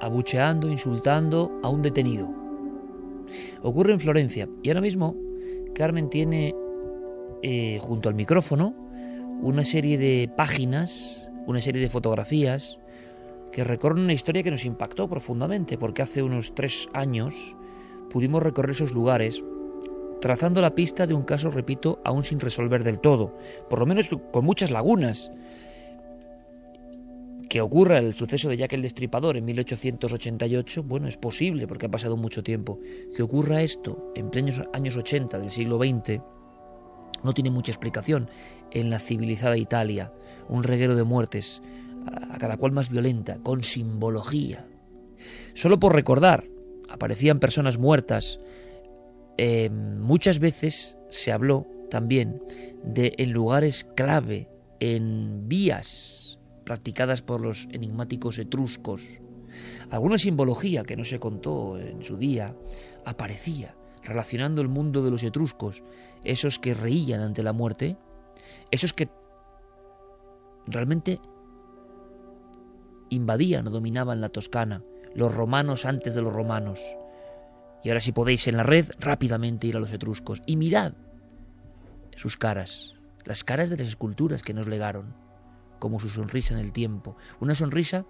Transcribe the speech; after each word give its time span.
Abucheando, 0.00 0.68
insultando 0.68 1.60
a 1.62 1.68
un 1.68 1.82
detenido. 1.82 2.28
Ocurre 3.62 3.92
en 3.92 4.00
Florencia 4.00 4.48
y 4.62 4.68
ahora 4.68 4.80
mismo 4.80 5.16
Carmen 5.74 6.08
tiene 6.08 6.54
eh, 7.42 7.78
junto 7.80 8.08
al 8.08 8.14
micrófono 8.14 8.74
una 9.42 9.64
serie 9.64 9.98
de 9.98 10.30
páginas, 10.34 11.28
una 11.46 11.60
serie 11.60 11.82
de 11.82 11.90
fotografías 11.90 12.78
que 13.52 13.64
recorren 13.64 14.04
una 14.04 14.12
historia 14.12 14.42
que 14.42 14.50
nos 14.50 14.64
impactó 14.64 15.08
profundamente 15.08 15.78
porque 15.78 16.02
hace 16.02 16.22
unos 16.22 16.54
tres 16.54 16.88
años 16.92 17.34
pudimos 18.10 18.42
recorrer 18.42 18.70
esos 18.70 18.92
lugares 18.92 19.44
trazando 20.20 20.60
la 20.60 20.74
pista 20.74 21.06
de 21.06 21.14
un 21.14 21.22
caso, 21.22 21.50
repito, 21.50 22.00
aún 22.04 22.24
sin 22.24 22.40
resolver 22.40 22.82
del 22.82 22.98
todo, 22.98 23.36
por 23.70 23.78
lo 23.78 23.86
menos 23.86 24.10
con 24.32 24.44
muchas 24.44 24.70
lagunas 24.70 25.32
que 27.48 27.60
ocurra 27.60 27.98
el 27.98 28.14
suceso 28.14 28.48
de 28.48 28.56
Jack 28.56 28.74
el 28.74 28.82
Destripador 28.82 29.36
en 29.36 29.44
1888, 29.44 30.82
bueno, 30.82 31.08
es 31.08 31.16
posible 31.16 31.66
porque 31.66 31.86
ha 31.86 31.90
pasado 31.90 32.16
mucho 32.16 32.42
tiempo. 32.42 32.78
Que 33.16 33.22
ocurra 33.22 33.62
esto 33.62 34.12
en 34.14 34.30
plenos 34.30 34.62
años 34.72 34.96
80 34.96 35.38
del 35.38 35.50
siglo 35.50 35.78
XX 35.78 36.20
no 37.24 37.32
tiene 37.34 37.50
mucha 37.50 37.72
explicación 37.72 38.28
en 38.70 38.90
la 38.90 38.98
civilizada 38.98 39.56
Italia, 39.56 40.12
un 40.48 40.62
reguero 40.62 40.94
de 40.94 41.04
muertes, 41.04 41.62
a 42.30 42.38
cada 42.38 42.56
cual 42.56 42.72
más 42.72 42.90
violenta, 42.90 43.38
con 43.42 43.64
simbología. 43.64 44.66
Solo 45.54 45.80
por 45.80 45.94
recordar, 45.94 46.44
aparecían 46.88 47.40
personas 47.40 47.78
muertas. 47.78 48.38
Eh, 49.36 49.70
muchas 49.70 50.38
veces 50.38 50.96
se 51.08 51.32
habló 51.32 51.66
también 51.90 52.42
de 52.84 53.14
en 53.18 53.32
lugares 53.32 53.86
clave, 53.96 54.48
en 54.80 55.48
vías 55.48 56.27
practicadas 56.68 57.22
por 57.22 57.40
los 57.40 57.66
enigmáticos 57.72 58.38
etruscos. 58.38 59.00
Alguna 59.88 60.18
simbología 60.18 60.82
que 60.82 60.98
no 60.98 61.04
se 61.04 61.18
contó 61.18 61.78
en 61.78 62.04
su 62.04 62.18
día 62.18 62.54
aparecía 63.06 63.74
relacionando 64.04 64.60
el 64.60 64.68
mundo 64.68 65.02
de 65.02 65.10
los 65.10 65.22
etruscos, 65.22 65.82
esos 66.24 66.58
que 66.58 66.74
reían 66.74 67.22
ante 67.22 67.42
la 67.42 67.54
muerte, 67.54 67.96
esos 68.70 68.92
que 68.92 69.08
realmente 70.66 71.20
invadían 73.08 73.66
o 73.68 73.70
dominaban 73.70 74.20
la 74.20 74.28
Toscana, 74.28 74.82
los 75.14 75.34
romanos 75.34 75.86
antes 75.86 76.14
de 76.14 76.20
los 76.20 76.34
romanos. 76.34 76.80
Y 77.82 77.88
ahora 77.88 78.02
si 78.02 78.12
podéis 78.12 78.46
en 78.46 78.58
la 78.58 78.62
red, 78.62 78.90
rápidamente 79.00 79.66
ir 79.66 79.76
a 79.76 79.80
los 79.80 79.92
etruscos 79.94 80.42
y 80.44 80.56
mirad 80.56 80.92
sus 82.14 82.36
caras, 82.36 82.92
las 83.24 83.42
caras 83.42 83.70
de 83.70 83.78
las 83.78 83.88
esculturas 83.88 84.42
que 84.42 84.52
nos 84.52 84.66
legaron 84.66 85.27
como 85.78 86.00
su 86.00 86.08
sonrisa 86.08 86.54
en 86.54 86.60
el 86.60 86.72
tiempo. 86.72 87.16
Una 87.40 87.54
sonrisa 87.54 88.04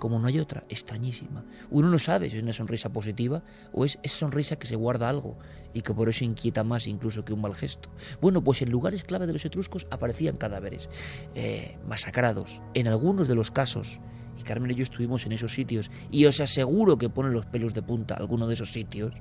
como 0.00 0.18
no 0.18 0.26
hay 0.26 0.40
otra, 0.40 0.64
extrañísima. 0.68 1.44
Uno 1.70 1.88
no 1.88 1.98
sabe 1.98 2.28
si 2.30 2.38
es 2.38 2.42
una 2.42 2.54
sonrisa 2.54 2.88
positiva 2.88 3.44
o 3.72 3.84
es 3.84 3.98
esa 4.02 4.16
sonrisa 4.16 4.56
que 4.56 4.66
se 4.66 4.74
guarda 4.74 5.08
algo 5.08 5.38
y 5.72 5.82
que 5.82 5.94
por 5.94 6.08
eso 6.08 6.24
inquieta 6.24 6.64
más 6.64 6.88
incluso 6.88 7.24
que 7.24 7.32
un 7.32 7.42
mal 7.42 7.54
gesto. 7.54 7.90
Bueno, 8.20 8.42
pues 8.42 8.62
en 8.62 8.70
lugares 8.70 9.04
clave 9.04 9.28
de 9.28 9.34
los 9.34 9.44
etruscos 9.44 9.86
aparecían 9.90 10.38
cadáveres, 10.38 10.88
eh, 11.34 11.78
masacrados. 11.86 12.60
En 12.74 12.88
algunos 12.88 13.28
de 13.28 13.36
los 13.36 13.50
casos, 13.52 14.00
y 14.36 14.42
Carmen 14.42 14.70
y 14.70 14.74
yo 14.74 14.82
estuvimos 14.82 15.26
en 15.26 15.32
esos 15.32 15.52
sitios, 15.52 15.90
y 16.10 16.24
os 16.24 16.40
aseguro 16.40 16.96
que 16.96 17.10
ponen 17.10 17.34
los 17.34 17.46
pelos 17.46 17.74
de 17.74 17.82
punta 17.82 18.14
alguno 18.14 18.48
de 18.48 18.54
esos 18.54 18.72
sitios, 18.72 19.14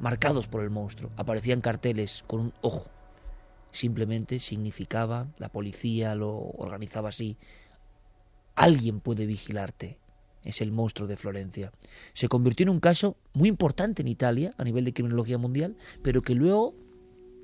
marcados 0.00 0.48
por 0.48 0.62
el 0.62 0.70
monstruo, 0.70 1.12
aparecían 1.16 1.60
carteles 1.60 2.24
con 2.26 2.40
un 2.40 2.54
ojo 2.62 2.90
simplemente 3.74 4.38
significaba, 4.38 5.26
la 5.38 5.50
policía 5.50 6.14
lo 6.14 6.32
organizaba 6.32 7.10
así, 7.10 7.36
alguien 8.54 9.00
puede 9.00 9.26
vigilarte. 9.26 9.98
Es 10.44 10.60
el 10.60 10.72
monstruo 10.72 11.08
de 11.08 11.16
Florencia. 11.16 11.72
Se 12.12 12.28
convirtió 12.28 12.64
en 12.64 12.70
un 12.70 12.80
caso 12.80 13.16
muy 13.32 13.48
importante 13.48 14.02
en 14.02 14.08
Italia 14.08 14.54
a 14.58 14.64
nivel 14.64 14.84
de 14.84 14.92
criminología 14.92 15.38
mundial, 15.38 15.76
pero 16.02 16.22
que 16.22 16.34
luego 16.34 16.74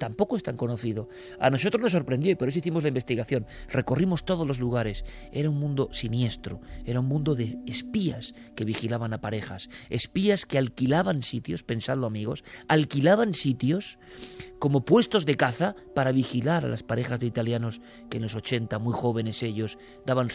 tampoco 0.00 0.36
es 0.36 0.42
tan 0.42 0.56
conocido. 0.56 1.10
A 1.38 1.50
nosotros 1.50 1.80
nos 1.80 1.92
sorprendió 1.92 2.32
y 2.32 2.34
por 2.34 2.48
eso 2.48 2.58
hicimos 2.58 2.82
la 2.82 2.88
investigación. 2.88 3.46
Recorrimos 3.68 4.24
todos 4.24 4.46
los 4.46 4.58
lugares. 4.58 5.04
Era 5.30 5.50
un 5.50 5.60
mundo 5.60 5.90
siniestro, 5.92 6.62
era 6.86 7.00
un 7.00 7.06
mundo 7.06 7.34
de 7.34 7.58
espías 7.66 8.34
que 8.56 8.64
vigilaban 8.64 9.12
a 9.12 9.20
parejas, 9.20 9.68
espías 9.90 10.46
que 10.46 10.56
alquilaban 10.56 11.22
sitios, 11.22 11.62
pensadlo 11.62 12.06
amigos, 12.06 12.44
alquilaban 12.66 13.34
sitios 13.34 13.98
como 14.58 14.86
puestos 14.86 15.26
de 15.26 15.36
caza 15.36 15.76
para 15.94 16.12
vigilar 16.12 16.64
a 16.64 16.68
las 16.68 16.82
parejas 16.82 17.20
de 17.20 17.26
italianos 17.26 17.82
que 18.08 18.16
en 18.16 18.22
los 18.22 18.34
80, 18.34 18.78
muy 18.78 18.94
jóvenes 18.94 19.42
ellos, 19.42 19.78
daban 20.06 20.30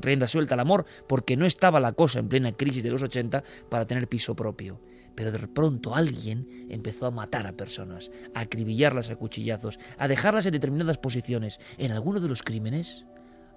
rienda 0.00 0.28
suelta 0.28 0.54
al 0.54 0.60
amor 0.60 0.86
porque 1.08 1.36
no 1.36 1.44
estaba 1.44 1.80
la 1.80 1.92
cosa 1.92 2.20
en 2.20 2.28
plena 2.28 2.52
crisis 2.52 2.84
de 2.84 2.90
los 2.90 3.02
80 3.02 3.42
para 3.68 3.84
tener 3.84 4.06
piso 4.06 4.36
propio 4.36 4.80
pero 5.14 5.32
de 5.32 5.46
pronto 5.48 5.94
alguien 5.94 6.66
empezó 6.68 7.06
a 7.06 7.10
matar 7.10 7.46
a 7.46 7.56
personas, 7.56 8.10
a 8.34 8.40
acribillarlas 8.40 9.10
a 9.10 9.16
cuchillazos, 9.16 9.78
a 9.98 10.08
dejarlas 10.08 10.46
en 10.46 10.52
determinadas 10.52 10.98
posiciones. 10.98 11.58
En 11.78 11.92
alguno 11.92 12.20
de 12.20 12.28
los 12.28 12.42
crímenes 12.42 13.06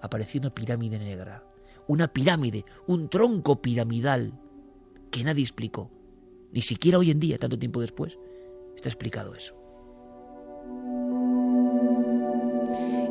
apareció 0.01 0.41
una 0.41 0.53
pirámide 0.53 0.99
negra, 0.99 1.43
una 1.87 2.07
pirámide, 2.07 2.65
un 2.87 3.09
tronco 3.09 3.61
piramidal 3.61 4.33
que 5.11 5.23
nadie 5.23 5.43
explicó. 5.43 5.91
Ni 6.51 6.61
siquiera 6.61 6.97
hoy 6.97 7.11
en 7.11 7.19
día, 7.19 7.37
tanto 7.37 7.57
tiempo 7.59 7.81
después, 7.81 8.17
está 8.75 8.89
explicado 8.89 9.33
eso. 9.33 9.55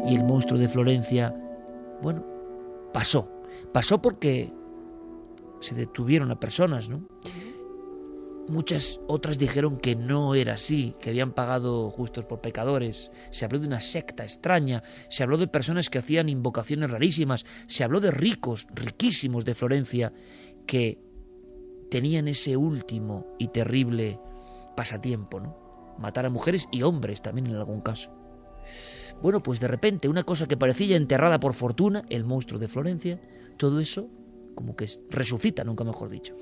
Y 0.07 0.15
el 0.15 0.25
monstruo 0.25 0.59
de 0.59 0.69
Florencia, 0.69 1.35
bueno, 2.03 2.25
pasó. 2.93 3.31
Pasó 3.73 4.01
porque 4.01 4.53
se 5.61 5.75
detuvieron 5.75 6.31
a 6.31 6.39
personas, 6.39 6.89
¿no? 6.89 7.09
Muchas 8.47 9.01
otras 9.07 9.39
dijeron 9.39 9.79
que 9.79 9.97
no 9.97 10.35
era 10.35 10.55
así, 10.55 10.95
que 11.01 11.11
habían 11.11 11.33
pagado 11.33 11.91
justos 11.91 12.27
por 12.27 12.43
pecadores. 12.43 13.11
Se 13.31 13.47
habló 13.47 13.59
de 13.59 13.67
una 13.67 13.81
secta 13.81 14.23
extraña, 14.23 14.83
se 15.09 15.23
habló 15.23 15.39
de 15.39 15.49
personas 15.49 15.89
que 15.89 15.99
hacían 15.99 16.29
invocaciones 16.29 16.91
rarísimas, 16.91 17.47
se 17.67 17.85
habló 17.85 18.01
de 18.01 18.11
ricos, 18.11 18.67
riquísimos 18.75 19.47
de 19.47 19.55
Florencia, 19.55 20.13
que 20.67 20.99
tenían 21.91 22.29
ese 22.29 22.57
último 22.57 23.35
y 23.39 23.49
terrible 23.49 24.21
pasatiempo, 24.77 25.41
¿no? 25.41 25.97
Matar 25.99 26.27
a 26.27 26.31
mujeres 26.31 26.69
y 26.71 26.83
hombres 26.83 27.23
también 27.23 27.47
en 27.47 27.57
algún 27.57 27.81
caso. 27.81 28.11
Bueno, 29.23 29.43
pues 29.43 29.59
de 29.59 29.69
repente 29.69 30.09
una 30.09 30.25
cosa 30.25 30.47
que 30.47 30.57
parecía 30.57 30.97
enterrada 30.97 31.41
por 31.41 31.55
fortuna, 31.55 32.05
el 32.11 32.25
monstruo 32.25 32.61
de 32.61 32.69
Florencia, 32.69 33.21
todo 33.57 33.81
eso 33.81 34.11
como 34.55 34.77
que 34.77 34.87
resucita, 35.11 35.65
nunca 35.65 35.85
mejor 35.85 36.11
dicho. 36.11 36.35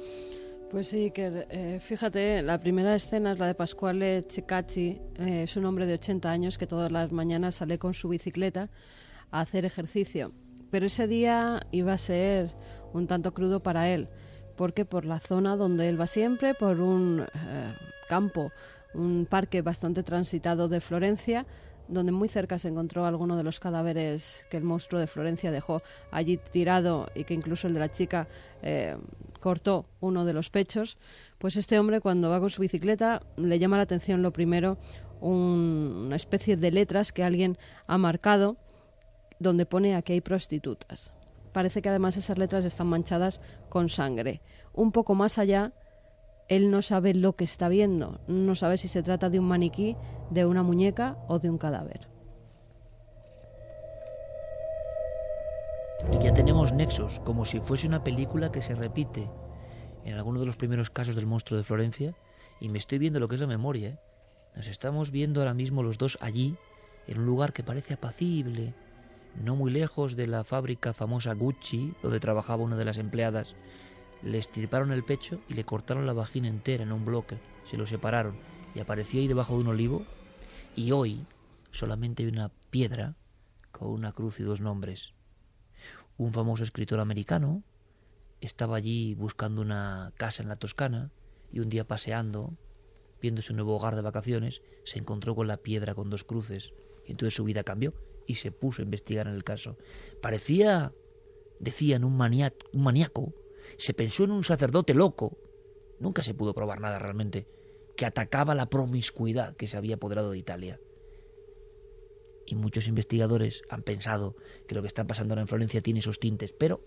Pues 0.72 0.88
sí, 0.88 1.10
que 1.10 1.46
eh, 1.50 1.80
fíjate, 1.80 2.40
la 2.40 2.58
primera 2.58 2.94
escena 2.94 3.32
es 3.32 3.38
la 3.38 3.46
de 3.46 3.54
Pascuale 3.54 4.24
Cecacci, 4.26 5.02
eh, 5.18 5.42
es 5.42 5.54
un 5.58 5.66
hombre 5.66 5.84
de 5.84 5.92
80 5.92 6.30
años 6.30 6.56
que 6.56 6.66
todas 6.66 6.90
las 6.90 7.12
mañanas 7.12 7.56
sale 7.56 7.78
con 7.78 7.92
su 7.92 8.08
bicicleta 8.08 8.70
a 9.30 9.40
hacer 9.40 9.66
ejercicio. 9.66 10.32
Pero 10.70 10.86
ese 10.86 11.06
día 11.06 11.60
iba 11.72 11.92
a 11.92 11.98
ser 11.98 12.54
un 12.94 13.06
tanto 13.06 13.34
crudo 13.34 13.62
para 13.62 13.90
él, 13.90 14.08
porque 14.56 14.86
por 14.86 15.04
la 15.04 15.20
zona 15.20 15.56
donde 15.56 15.90
él 15.90 16.00
va 16.00 16.06
siempre, 16.06 16.54
por 16.54 16.80
un 16.80 17.20
eh, 17.20 17.74
campo, 18.08 18.50
un 18.94 19.26
parque 19.28 19.60
bastante 19.60 20.02
transitado 20.02 20.68
de 20.68 20.80
Florencia, 20.80 21.44
donde 21.86 22.12
muy 22.12 22.28
cerca 22.28 22.58
se 22.58 22.68
encontró 22.68 23.04
alguno 23.04 23.36
de 23.36 23.42
los 23.42 23.60
cadáveres 23.60 24.46
que 24.48 24.56
el 24.56 24.64
monstruo 24.64 24.98
de 25.02 25.06
Florencia 25.06 25.50
dejó 25.50 25.82
allí 26.10 26.38
tirado 26.38 27.10
y 27.14 27.24
que 27.24 27.34
incluso 27.34 27.66
el 27.66 27.74
de 27.74 27.80
la 27.80 27.90
chica 27.90 28.26
eh, 28.62 28.96
cortó 29.42 29.90
uno 30.00 30.24
de 30.24 30.32
los 30.32 30.48
pechos, 30.48 30.96
pues 31.36 31.56
este 31.56 31.78
hombre 31.78 32.00
cuando 32.00 32.30
va 32.30 32.40
con 32.40 32.48
su 32.48 32.62
bicicleta 32.62 33.20
le 33.36 33.58
llama 33.58 33.76
la 33.76 33.82
atención 33.82 34.22
lo 34.22 34.32
primero 34.32 34.78
una 35.20 36.16
especie 36.16 36.56
de 36.56 36.70
letras 36.70 37.12
que 37.12 37.22
alguien 37.22 37.58
ha 37.86 37.98
marcado 37.98 38.56
donde 39.38 39.66
pone 39.66 39.94
aquí 39.94 40.14
hay 40.14 40.20
prostitutas. 40.20 41.12
Parece 41.52 41.82
que 41.82 41.90
además 41.90 42.16
esas 42.16 42.38
letras 42.38 42.64
están 42.64 42.86
manchadas 42.86 43.40
con 43.68 43.88
sangre. 43.88 44.40
Un 44.72 44.92
poco 44.92 45.14
más 45.14 45.38
allá, 45.38 45.72
él 46.48 46.70
no 46.70 46.80
sabe 46.80 47.12
lo 47.12 47.34
que 47.34 47.44
está 47.44 47.68
viendo, 47.68 48.20
no 48.26 48.54
sabe 48.54 48.78
si 48.78 48.88
se 48.88 49.02
trata 49.02 49.28
de 49.28 49.38
un 49.38 49.46
maniquí, 49.46 49.96
de 50.30 50.46
una 50.46 50.62
muñeca 50.62 51.18
o 51.28 51.38
de 51.38 51.50
un 51.50 51.58
cadáver. 51.58 52.11
Y 56.10 56.18
ya 56.18 56.34
tenemos 56.34 56.72
nexos, 56.72 57.20
como 57.20 57.44
si 57.44 57.60
fuese 57.60 57.86
una 57.86 58.02
película 58.02 58.50
que 58.50 58.62
se 58.62 58.74
repite 58.74 59.30
en 60.04 60.14
alguno 60.14 60.40
de 60.40 60.46
los 60.46 60.56
primeros 60.56 60.90
casos 60.90 61.14
del 61.14 61.26
monstruo 61.26 61.58
de 61.58 61.64
Florencia, 61.64 62.14
y 62.60 62.68
me 62.68 62.78
estoy 62.78 62.98
viendo 62.98 63.20
lo 63.20 63.28
que 63.28 63.36
es 63.36 63.40
la 63.40 63.46
memoria. 63.46 63.88
¿eh? 63.90 63.98
Nos 64.56 64.66
estamos 64.66 65.10
viendo 65.10 65.40
ahora 65.40 65.54
mismo 65.54 65.82
los 65.82 65.98
dos 65.98 66.18
allí, 66.20 66.56
en 67.06 67.20
un 67.20 67.26
lugar 67.26 67.52
que 67.52 67.62
parece 67.62 67.94
apacible, 67.94 68.74
no 69.40 69.56
muy 69.56 69.70
lejos 69.70 70.16
de 70.16 70.26
la 70.26 70.44
fábrica 70.44 70.92
famosa 70.92 71.34
Gucci, 71.34 71.94
donde 72.02 72.20
trabajaba 72.20 72.62
una 72.62 72.76
de 72.76 72.84
las 72.84 72.98
empleadas. 72.98 73.54
Le 74.22 74.38
estirparon 74.38 74.92
el 74.92 75.04
pecho 75.04 75.40
y 75.48 75.54
le 75.54 75.64
cortaron 75.64 76.06
la 76.06 76.12
vagina 76.12 76.48
entera 76.48 76.82
en 76.82 76.92
un 76.92 77.04
bloque, 77.04 77.36
se 77.70 77.76
lo 77.76 77.86
separaron 77.86 78.36
y 78.74 78.80
apareció 78.80 79.20
ahí 79.20 79.28
debajo 79.28 79.54
de 79.54 79.60
un 79.60 79.68
olivo. 79.68 80.02
Y 80.76 80.92
hoy 80.92 81.24
solamente 81.70 82.22
hay 82.22 82.28
una 82.28 82.50
piedra 82.70 83.14
con 83.70 83.90
una 83.90 84.12
cruz 84.12 84.38
y 84.40 84.42
dos 84.42 84.60
nombres. 84.60 85.12
Un 86.16 86.32
famoso 86.32 86.64
escritor 86.64 87.00
americano 87.00 87.62
estaba 88.40 88.76
allí 88.76 89.14
buscando 89.14 89.62
una 89.62 90.12
casa 90.16 90.42
en 90.42 90.48
la 90.48 90.56
Toscana 90.56 91.10
y 91.52 91.60
un 91.60 91.68
día 91.68 91.86
paseando, 91.86 92.56
viendo 93.20 93.42
su 93.42 93.54
nuevo 93.54 93.76
hogar 93.76 93.96
de 93.96 94.02
vacaciones, 94.02 94.62
se 94.84 94.98
encontró 94.98 95.34
con 95.34 95.46
la 95.46 95.58
piedra 95.58 95.94
con 95.94 96.10
dos 96.10 96.24
cruces 96.24 96.72
y 97.06 97.12
entonces 97.12 97.34
su 97.34 97.44
vida 97.44 97.64
cambió 97.64 97.94
y 98.26 98.36
se 98.36 98.52
puso 98.52 98.82
a 98.82 98.84
investigar 98.84 99.26
en 99.26 99.34
el 99.34 99.44
caso. 99.44 99.76
Parecía, 100.20 100.92
decían, 101.60 102.04
un, 102.04 102.14
un 102.14 102.82
maníaco. 102.82 103.34
Se 103.76 103.94
pensó 103.94 104.24
en 104.24 104.32
un 104.32 104.44
sacerdote 104.44 104.94
loco. 104.94 105.38
Nunca 106.00 106.22
se 106.22 106.34
pudo 106.34 106.54
probar 106.54 106.80
nada 106.80 106.98
realmente 106.98 107.46
que 107.96 108.06
atacaba 108.06 108.54
la 108.54 108.66
promiscuidad 108.66 109.54
que 109.56 109.68
se 109.68 109.76
había 109.76 109.96
apoderado 109.96 110.32
de 110.32 110.38
Italia. 110.38 110.80
Y 112.52 112.54
muchos 112.54 112.86
investigadores 112.86 113.62
han 113.70 113.82
pensado 113.82 114.36
que 114.66 114.74
lo 114.74 114.82
que 114.82 114.88
está 114.88 115.06
pasando 115.06 115.32
ahora 115.32 115.40
en 115.40 115.48
Florencia 115.48 115.80
tiene 115.80 116.00
esos 116.00 116.20
tintes, 116.20 116.52
pero 116.52 116.82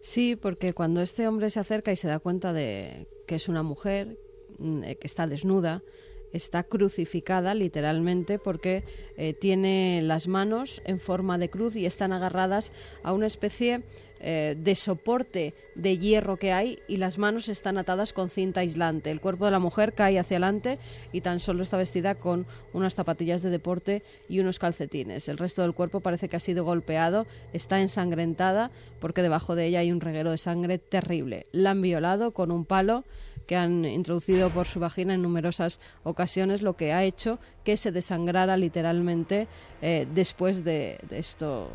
Sí, 0.00 0.36
porque 0.36 0.72
cuando 0.72 1.00
este 1.00 1.26
hombre 1.26 1.50
se 1.50 1.58
acerca 1.58 1.90
y 1.90 1.96
se 1.96 2.06
da 2.06 2.18
cuenta 2.20 2.52
de 2.52 3.08
que 3.26 3.34
es 3.34 3.48
una 3.48 3.62
mujer, 3.62 4.18
mm, 4.58 4.84
eh, 4.84 4.96
que 4.96 5.06
está 5.06 5.26
desnuda, 5.26 5.82
está 6.30 6.62
crucificada 6.62 7.54
literalmente 7.54 8.38
porque 8.38 8.84
eh, 9.16 9.34
tiene 9.34 10.00
las 10.02 10.28
manos 10.28 10.80
en 10.84 11.00
forma 11.00 11.38
de 11.38 11.48
cruz 11.48 11.74
y 11.74 11.86
están 11.86 12.12
agarradas 12.12 12.70
a 13.02 13.12
una 13.14 13.26
especie 13.26 13.82
eh, 14.26 14.56
de 14.58 14.74
soporte 14.74 15.52
de 15.74 15.98
hierro 15.98 16.38
que 16.38 16.50
hay 16.50 16.78
y 16.88 16.96
las 16.96 17.18
manos 17.18 17.50
están 17.50 17.76
atadas 17.76 18.14
con 18.14 18.30
cinta 18.30 18.60
aislante. 18.60 19.10
El 19.10 19.20
cuerpo 19.20 19.44
de 19.44 19.50
la 19.50 19.58
mujer 19.58 19.92
cae 19.92 20.18
hacia 20.18 20.38
adelante 20.38 20.78
y 21.12 21.20
tan 21.20 21.40
solo 21.40 21.62
está 21.62 21.76
vestida 21.76 22.14
con 22.14 22.46
unas 22.72 22.94
zapatillas 22.94 23.42
de 23.42 23.50
deporte 23.50 24.02
y 24.26 24.40
unos 24.40 24.58
calcetines. 24.58 25.28
El 25.28 25.36
resto 25.36 25.60
del 25.60 25.74
cuerpo 25.74 26.00
parece 26.00 26.30
que 26.30 26.36
ha 26.36 26.40
sido 26.40 26.64
golpeado, 26.64 27.26
está 27.52 27.82
ensangrentada 27.82 28.70
porque 28.98 29.20
debajo 29.20 29.56
de 29.56 29.66
ella 29.66 29.80
hay 29.80 29.92
un 29.92 30.00
reguero 30.00 30.30
de 30.30 30.38
sangre 30.38 30.78
terrible. 30.78 31.44
La 31.52 31.72
han 31.72 31.82
violado 31.82 32.30
con 32.30 32.50
un 32.50 32.64
palo 32.64 33.04
que 33.46 33.56
han 33.56 33.84
introducido 33.84 34.50
por 34.50 34.66
su 34.66 34.80
vagina 34.80 35.14
en 35.14 35.22
numerosas 35.22 35.80
ocasiones, 36.02 36.62
lo 36.62 36.74
que 36.74 36.92
ha 36.92 37.04
hecho 37.04 37.38
que 37.64 37.76
se 37.76 37.92
desangrara 37.92 38.56
literalmente 38.56 39.48
eh, 39.82 40.06
después 40.14 40.64
de, 40.64 40.98
esto, 41.10 41.70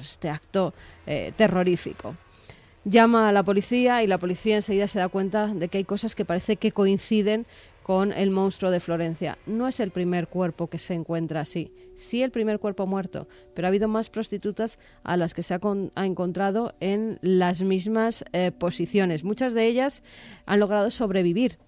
este 0.00 0.28
acto 0.28 0.74
eh, 1.06 1.32
terrorífico. 1.36 2.16
Llama 2.84 3.28
a 3.28 3.32
la 3.32 3.44
policía 3.44 4.02
y 4.02 4.08
la 4.08 4.18
policía 4.18 4.56
enseguida 4.56 4.88
se 4.88 4.98
da 4.98 5.08
cuenta 5.08 5.46
de 5.46 5.68
que 5.68 5.78
hay 5.78 5.84
cosas 5.84 6.16
que 6.16 6.24
parece 6.24 6.56
que 6.56 6.72
coinciden 6.72 7.46
con 7.82 8.12
el 8.12 8.30
monstruo 8.30 8.70
de 8.70 8.80
Florencia. 8.80 9.38
No 9.46 9.68
es 9.68 9.80
el 9.80 9.90
primer 9.90 10.28
cuerpo 10.28 10.68
que 10.68 10.78
se 10.78 10.94
encuentra 10.94 11.40
así, 11.40 11.72
sí 11.96 12.22
el 12.22 12.30
primer 12.30 12.58
cuerpo 12.58 12.86
muerto, 12.86 13.28
pero 13.54 13.66
ha 13.66 13.70
habido 13.70 13.88
más 13.88 14.10
prostitutas 14.10 14.78
a 15.02 15.16
las 15.16 15.34
que 15.34 15.42
se 15.42 15.54
ha, 15.54 15.60
encontrado 16.04 16.74
en 16.80 17.18
las 17.22 17.62
mismas 17.62 18.24
eh, 18.32 18.52
posiciones. 18.52 19.24
Muchas 19.24 19.54
de 19.54 19.66
ellas 19.66 20.02
han 20.46 20.60
logrado 20.60 20.90
sobrevivir. 20.90 21.58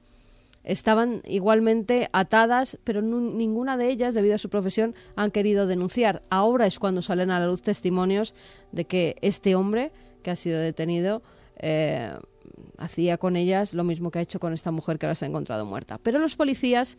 Estaban 0.63 1.21
igualmente 1.27 2.09
atadas, 2.13 2.79
pero 2.85 3.03
ninguna 3.03 3.77
de 3.77 3.91
ellas, 3.91 4.15
debido 4.15 4.37
a 4.37 4.39
su 4.39 4.49
profesión, 4.49 4.95
han 5.15 5.31
querido 5.31 5.67
denunciar. 5.67 6.23
Ahora 6.31 6.67
es 6.67 6.79
cuando 6.79 7.03
salen 7.03 7.31
a 7.31 7.39
la 7.39 7.47
luz 7.47 7.61
testimonios 7.61 8.35
de 8.73 8.87
que 8.87 9.17
este 9.21 9.57
hombre 9.57 9.93
que 10.23 10.31
ha 10.31 10.37
sido 10.37 10.59
detenido 10.59 11.23
eh, 11.59 12.15
hacía 12.79 13.19
con 13.19 13.37
ellas 13.37 13.75
lo 13.75 13.85
mismo 13.85 14.11
que 14.11 14.19
ha 14.19 14.23
hecho 14.23 14.41
con 14.41 14.53
esta 14.53 14.71
mujer 14.71 14.99
que 14.99 15.07
ahora 15.07 15.15
se 15.15 15.25
ha 15.25 15.29
encontrado 15.29 15.65
muerta. 15.65 15.99
Pero 16.03 16.19
los 16.19 16.37
policías 16.37 16.99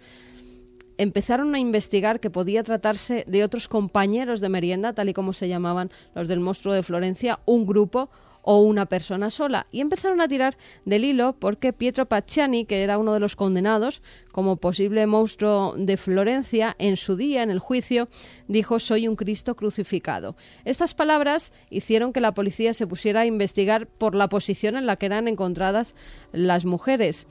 empezaron 0.97 1.53
a 1.55 1.59
investigar 1.59 2.19
que 2.19 2.29
podía 2.29 2.63
tratarse 2.63 3.25
de 3.27 3.43
otros 3.43 3.67
compañeros 3.67 4.39
de 4.39 4.49
merienda, 4.49 4.93
tal 4.93 5.09
y 5.09 5.13
como 5.13 5.33
se 5.33 5.47
llamaban 5.47 5.91
los 6.13 6.27
del 6.27 6.39
monstruo 6.39 6.73
de 6.73 6.83
Florencia, 6.83 7.39
un 7.45 7.65
grupo 7.65 8.09
o 8.47 8.59
una 8.59 8.85
persona 8.85 9.31
sola. 9.31 9.65
Y 9.71 9.81
empezaron 9.81 10.21
a 10.21 10.27
tirar 10.27 10.55
del 10.85 11.03
hilo 11.03 11.33
porque 11.33 11.73
Pietro 11.73 12.05
Pacciani, 12.05 12.65
que 12.65 12.83
era 12.83 12.99
uno 12.99 13.13
de 13.13 13.19
los 13.19 13.35
condenados 13.35 14.03
como 14.31 14.57
posible 14.57 15.07
monstruo 15.07 15.73
de 15.77 15.97
Florencia, 15.97 16.75
en 16.77 16.95
su 16.95 17.15
día, 17.15 17.41
en 17.41 17.49
el 17.49 17.59
juicio, 17.59 18.07
dijo 18.47 18.79
soy 18.79 19.07
un 19.07 19.15
Cristo 19.15 19.55
crucificado. 19.55 20.35
Estas 20.63 20.93
palabras 20.93 21.51
hicieron 21.71 22.13
que 22.13 22.21
la 22.21 22.33
policía 22.33 22.73
se 22.73 22.85
pusiera 22.85 23.21
a 23.21 23.25
investigar 23.25 23.87
por 23.87 24.13
la 24.13 24.29
posición 24.29 24.75
en 24.75 24.85
la 24.85 24.95
que 24.95 25.07
eran 25.07 25.27
encontradas 25.27 25.95
las 26.31 26.65
mujeres. 26.65 27.27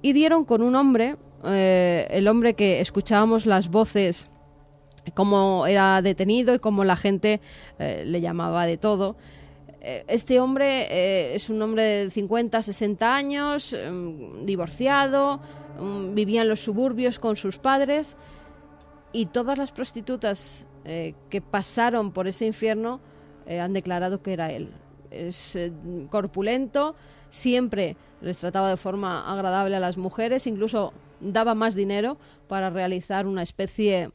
Y 0.00 0.14
dieron 0.14 0.46
con 0.46 0.62
un 0.62 0.76
hombre, 0.76 1.16
eh, 1.44 2.06
el 2.10 2.26
hombre 2.26 2.54
que 2.54 2.80
escuchábamos 2.80 3.44
las 3.44 3.68
voces 3.68 4.28
cómo 5.12 5.66
era 5.66 6.00
detenido 6.00 6.54
y 6.54 6.58
cómo 6.58 6.84
la 6.84 6.96
gente 6.96 7.42
eh, 7.78 8.04
le 8.06 8.22
llamaba 8.22 8.64
de 8.64 8.78
todo. 8.78 9.16
Eh, 9.86 10.02
este 10.08 10.40
hombre 10.40 10.86
eh, 10.90 11.34
es 11.34 11.50
un 11.50 11.60
hombre 11.60 11.82
de 11.82 12.10
50, 12.10 12.62
60 12.62 13.14
años, 13.14 13.74
em, 13.74 14.46
divorciado, 14.46 15.40
em, 15.78 16.14
vivía 16.14 16.40
en 16.40 16.48
los 16.48 16.60
suburbios 16.60 17.18
con 17.18 17.36
sus 17.36 17.58
padres 17.58 18.16
y 19.12 19.26
todas 19.26 19.58
las 19.58 19.72
prostitutas 19.72 20.66
eh, 20.86 21.14
que 21.28 21.42
pasaron 21.42 22.12
por 22.12 22.26
ese 22.26 22.46
infierno 22.46 23.00
han 23.46 23.74
declarado 23.74 24.22
que 24.22 24.32
era 24.32 24.50
él. 24.50 24.70
Es 25.10 25.58
corpulento, 26.08 26.94
siempre 27.28 27.94
les 28.22 28.38
trataba 28.38 28.70
de 28.70 28.78
forma 28.78 29.30
agradable 29.30 29.76
a 29.76 29.80
las 29.80 29.98
mujeres, 29.98 30.46
incluso 30.46 30.94
daba 31.20 31.54
más 31.54 31.74
dinero 31.74 32.16
para 32.48 32.70
realizar 32.70 33.26
una 33.26 33.42
especie 33.42 34.10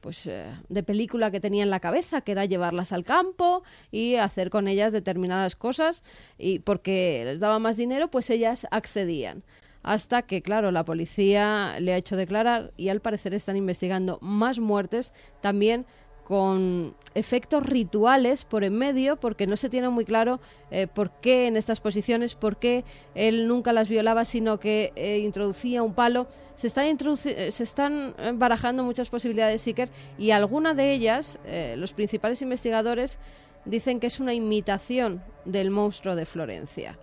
pues 0.00 0.26
eh, 0.26 0.46
de 0.68 0.82
película 0.82 1.30
que 1.30 1.40
tenía 1.40 1.62
en 1.62 1.70
la 1.70 1.80
cabeza, 1.80 2.20
que 2.20 2.32
era 2.32 2.44
llevarlas 2.44 2.92
al 2.92 3.04
campo 3.04 3.62
y 3.90 4.16
hacer 4.16 4.50
con 4.50 4.68
ellas 4.68 4.92
determinadas 4.92 5.56
cosas 5.56 6.02
y 6.38 6.60
porque 6.60 7.22
les 7.24 7.40
daba 7.40 7.58
más 7.58 7.76
dinero, 7.76 8.08
pues 8.08 8.30
ellas 8.30 8.66
accedían. 8.70 9.42
Hasta 9.82 10.22
que, 10.22 10.42
claro, 10.42 10.72
la 10.72 10.84
policía 10.84 11.80
le 11.80 11.94
ha 11.94 11.96
hecho 11.96 12.16
declarar 12.16 12.72
y 12.76 12.90
al 12.90 13.00
parecer 13.00 13.32
están 13.32 13.56
investigando 13.56 14.18
más 14.20 14.58
muertes 14.58 15.12
también 15.40 15.86
con 16.30 16.94
efectos 17.16 17.66
rituales 17.66 18.44
por 18.44 18.62
en 18.62 18.74
medio, 18.74 19.16
porque 19.16 19.48
no 19.48 19.56
se 19.56 19.68
tiene 19.68 19.88
muy 19.88 20.04
claro 20.04 20.38
eh, 20.70 20.86
por 20.86 21.10
qué 21.20 21.48
en 21.48 21.56
estas 21.56 21.80
posiciones, 21.80 22.36
por 22.36 22.56
qué 22.56 22.84
él 23.16 23.48
nunca 23.48 23.72
las 23.72 23.88
violaba, 23.88 24.24
sino 24.24 24.60
que 24.60 24.92
eh, 24.94 25.18
introducía 25.18 25.82
un 25.82 25.92
palo. 25.92 26.28
Se, 26.54 26.68
eh, 26.68 27.50
se 27.50 27.64
están 27.64 28.14
barajando 28.34 28.84
muchas 28.84 29.10
posibilidades, 29.10 29.66
y 30.18 30.30
alguna 30.30 30.72
de 30.72 30.92
ellas, 30.92 31.40
los 31.74 31.92
principales 31.94 32.42
investigadores, 32.42 33.18
dicen 33.64 33.98
que 33.98 34.06
es 34.06 34.20
una 34.20 34.32
imitación 34.32 35.24
del 35.44 35.70
monstruo 35.70 36.14
de 36.14 36.26
Florencia. 36.26 36.96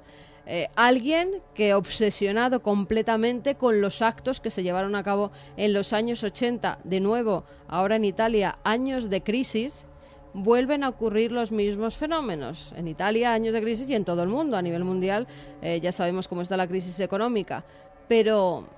Eh, 0.50 0.70
alguien 0.75 1.42
que 1.54 1.74
obsesionado 1.74 2.62
completamente 2.62 3.56
con 3.56 3.82
los 3.82 4.01
actos 4.01 4.39
que 4.39 4.50
se 4.50 4.63
llevaron 4.63 4.96
a 4.96 5.04
cabo 5.04 5.32
en 5.58 5.74
los 5.74 5.92
años 5.92 6.24
80, 6.24 6.80
de 6.86 7.01
nuevo, 7.01 7.44
ahora 7.68 7.98
en 7.98 8.06
Italia, 8.06 8.58
años 8.63 9.10
de 9.10 9.22
crisis, 9.22 9.86
vuelven 10.34 10.86
a 10.86 10.89
ocurrir 10.89 11.34
los 11.34 11.51
mismos 11.51 11.98
fenómenos. 11.98 12.72
En 12.77 12.88
Italia, 12.88 13.34
años 13.34 13.54
de 13.54 13.62
crisis 13.62 13.89
y 13.89 13.96
en 13.96 14.06
todo 14.06 14.24
el 14.24 14.30
mundo, 14.30 14.56
a 14.56 14.62
nivel 14.62 14.86
mundial, 14.86 15.27
eh, 15.62 15.82
ya 15.82 15.92
sabemos 15.92 16.30
cómo 16.30 16.42
está 16.42 16.56
la 16.56 16.68
crisis 16.68 16.98
económica. 17.01 17.66
Pero 18.08 18.70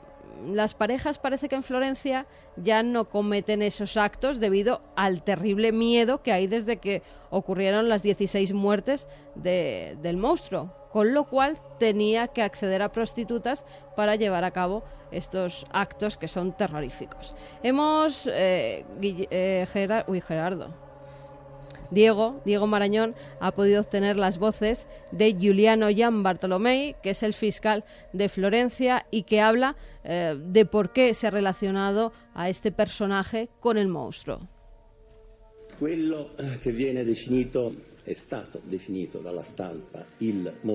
las 0.47 0.73
parejas 0.73 1.19
parece 1.19 1.49
que 1.49 1.55
en 1.55 1.63
Florencia 1.63 2.25
ya 2.55 2.81
no 2.81 3.05
cometen 3.09 3.61
esos 3.61 3.95
actos 3.95 4.39
debido 4.39 4.81
al 4.95 5.21
terrible 5.21 5.71
miedo 5.71 6.23
que 6.23 6.31
hay 6.31 6.47
desde 6.47 6.77
que 6.77 7.03
ocurrieron 7.29 7.89
las 7.89 8.01
16 8.01 8.53
muertes 8.53 9.07
del 9.35 10.17
monstruo, 10.17 10.73
con 10.91 11.13
lo 11.13 11.25
cual 11.25 11.57
tenía 11.77 12.27
que 12.27 12.41
acceder 12.41 12.81
a 12.81 12.91
prostitutas 12.91 13.65
para 13.95 14.15
llevar 14.15 14.43
a 14.43 14.51
cabo 14.51 14.83
estos 15.11 15.65
actos 15.71 16.17
que 16.17 16.27
son 16.27 16.55
terroríficos. 16.55 17.35
Hemos... 17.63 18.27
Eh, 18.27 18.85
eh, 19.01 20.03
uy, 20.07 20.21
Gerardo. 20.21 20.89
Diego, 21.91 22.41
Diego 22.45 22.67
Marañón, 22.67 23.15
ha 23.39 23.51
podido 23.51 23.81
obtener 23.81 24.17
las 24.17 24.37
voces 24.37 24.85
de 25.11 25.33
Giuliano 25.33 25.89
Gian 25.89 26.21
Bartolomei, 26.21 26.95
que 27.01 27.11
es 27.11 27.23
el 27.23 27.33
fiscal 27.33 27.83
de 28.13 28.29
Florencia 28.29 29.07
y 29.09 29.23
que 29.23 29.41
habla 29.41 29.75
eh, 30.03 30.37
de 30.39 30.65
por 30.65 30.93
qué 30.93 31.15
se 31.15 31.27
ha 31.27 31.31
relacionado 31.31 32.13
a 32.35 32.49
este 32.49 32.71
personaje 32.71 33.49
con 33.59 33.77
el 33.77 33.87
monstruo. 33.87 34.47
Quello 35.79 36.35
che 36.61 36.71
viene 36.71 37.05
definito 37.05 37.73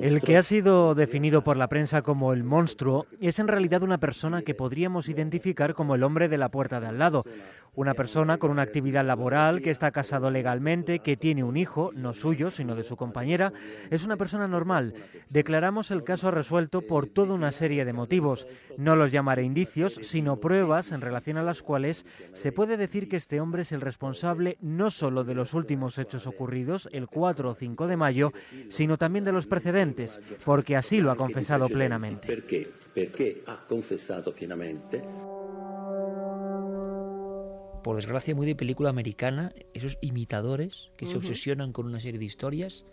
el 0.02 0.20
que 0.20 0.36
ha 0.36 0.42
sido 0.42 0.94
definido 0.94 1.42
por 1.42 1.56
la 1.56 1.68
prensa 1.68 2.02
como 2.02 2.32
el 2.32 2.44
monstruo 2.44 3.06
es 3.20 3.38
en 3.38 3.48
realidad 3.48 3.82
una 3.82 3.98
persona 3.98 4.42
que 4.42 4.54
podríamos 4.54 5.08
identificar 5.08 5.74
como 5.74 5.94
el 5.94 6.02
hombre 6.02 6.28
de 6.28 6.38
la 6.38 6.50
puerta 6.50 6.80
de 6.80 6.86
al 6.86 6.98
lado, 6.98 7.24
una 7.76 7.94
persona 7.94 8.38
con 8.38 8.50
una 8.50 8.62
actividad 8.62 9.04
laboral, 9.04 9.60
que 9.60 9.70
está 9.70 9.90
casado 9.90 10.30
legalmente, 10.30 11.00
que 11.00 11.16
tiene 11.16 11.42
un 11.42 11.56
hijo, 11.56 11.90
no 11.94 12.12
suyo, 12.12 12.50
sino 12.50 12.76
de 12.76 12.84
su 12.84 12.96
compañera, 12.96 13.52
es 13.90 14.04
una 14.04 14.16
persona 14.16 14.46
normal. 14.46 14.94
Declaramos 15.30 15.90
el 15.90 16.04
caso 16.04 16.30
resuelto 16.30 16.82
por 16.82 17.06
toda 17.06 17.34
una 17.34 17.50
serie 17.50 17.84
de 17.84 17.92
motivos. 17.92 18.46
No 18.78 18.94
los 18.94 19.10
llamaré 19.10 19.42
indicios, 19.42 19.98
sino 20.02 20.38
pruebas 20.38 20.92
en 20.92 21.00
relación 21.00 21.36
a 21.36 21.42
las 21.42 21.62
cuales 21.62 22.06
se 22.32 22.52
puede 22.52 22.76
decir 22.76 23.08
que 23.08 23.16
este 23.16 23.40
hombre 23.40 23.62
es 23.62 23.72
el 23.72 23.80
responsable 23.80 24.56
no 24.60 24.90
solo 24.90 25.24
de 25.24 25.34
los 25.34 25.54
últimos 25.54 25.98
hechos 25.98 26.26
ocurridos 26.26 26.88
el 26.92 27.08
4 27.24 27.50
o 27.50 27.54
5 27.54 27.86
de 27.86 27.96
mayo, 27.96 28.32
sino 28.68 28.98
también 28.98 29.24
de 29.24 29.32
los 29.32 29.46
precedentes, 29.46 30.20
porque 30.44 30.76
así 30.76 31.00
lo 31.00 31.10
ha 31.10 31.16
confesado 31.16 31.70
plenamente. 31.70 32.28
¿Por 32.28 32.44
qué? 32.44 32.70
Porque 32.94 33.42
ha 33.46 33.66
confesado 33.66 34.34
plenamente 34.34 35.00
por 37.82 37.96
desgracia, 37.96 38.34
muy 38.34 38.46
de 38.46 38.54
película 38.54 38.90
americana, 38.90 39.52
esos 39.72 39.96
imitadores 40.02 40.90
que 40.96 41.06
se 41.06 41.16
obsesionan 41.16 41.72
con 41.72 41.86
una 41.86 42.00
serie 42.00 42.18
de 42.18 42.24
historias, 42.24 42.84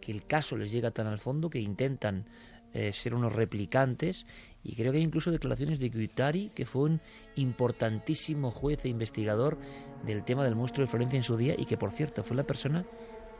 que 0.00 0.12
el 0.12 0.26
caso 0.26 0.56
les 0.56 0.70
llega 0.70 0.90
tan 0.90 1.06
al 1.06 1.18
fondo 1.18 1.50
que 1.50 1.60
intentan 1.60 2.26
eh, 2.74 2.92
ser 2.92 3.14
unos 3.14 3.32
replicantes. 3.34 4.26
Y 4.62 4.74
creo 4.74 4.92
que 4.92 4.98
hay 4.98 5.04
incluso 5.04 5.30
declaraciones 5.30 5.78
de 5.78 5.88
Guittari, 5.88 6.50
que 6.54 6.66
fue 6.66 6.82
un 6.82 7.00
importantísimo 7.36 8.50
juez 8.50 8.84
e 8.84 8.88
investigador 8.88 9.58
del 10.04 10.24
tema 10.24 10.44
del 10.44 10.56
monstruo 10.56 10.84
de 10.84 10.90
Florencia 10.90 11.16
en 11.16 11.22
su 11.22 11.36
día, 11.36 11.54
y 11.56 11.64
que 11.64 11.78
por 11.78 11.90
cierto 11.90 12.22
fue 12.22 12.36
la 12.36 12.44
persona 12.44 12.84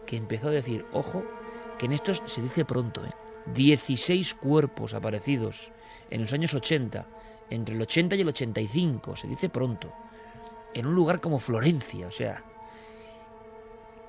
que 0.08 0.16
empezó 0.16 0.48
a 0.48 0.52
decir, 0.52 0.86
ojo, 0.90 1.22
que 1.76 1.84
en 1.84 1.92
estos 1.92 2.22
se 2.24 2.40
dice 2.40 2.64
pronto, 2.64 3.04
¿eh? 3.04 3.10
16 3.54 4.34
cuerpos 4.34 4.94
aparecidos 4.94 5.70
en 6.08 6.22
los 6.22 6.32
años 6.32 6.54
80, 6.54 7.06
entre 7.50 7.74
el 7.74 7.82
80 7.82 8.16
y 8.16 8.20
el 8.22 8.28
85, 8.28 9.16
se 9.16 9.28
dice 9.28 9.50
pronto 9.50 9.92
en 10.72 10.86
un 10.86 10.94
lugar 10.94 11.20
como 11.20 11.38
Florencia, 11.40 12.06
o 12.06 12.10
sea, 12.10 12.42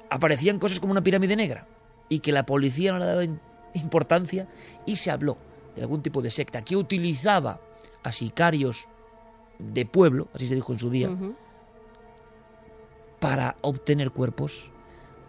aparecían 0.09 0.57
cosas 0.57 0.79
como 0.79 0.91
una 0.91 1.03
pirámide 1.03 1.35
negra 1.35 1.67
y 2.07 2.19
que 2.19 2.31
la 2.31 2.45
policía 2.45 2.93
no 2.93 2.99
le 2.99 3.05
daba 3.05 3.23
importancia 3.73 4.47
y 4.85 4.95
se 4.95 5.11
habló 5.11 5.37
de 5.75 5.81
algún 5.81 6.01
tipo 6.01 6.21
de 6.21 6.31
secta 6.31 6.63
que 6.63 6.77
utilizaba 6.77 7.59
a 8.03 8.11
sicarios 8.13 8.87
de 9.57 9.85
pueblo, 9.85 10.29
así 10.33 10.47
se 10.47 10.55
dijo 10.55 10.71
en 10.71 10.79
su 10.79 10.89
día, 10.89 11.09
para 13.19 13.57
obtener 13.61 14.11
cuerpos, 14.11 14.71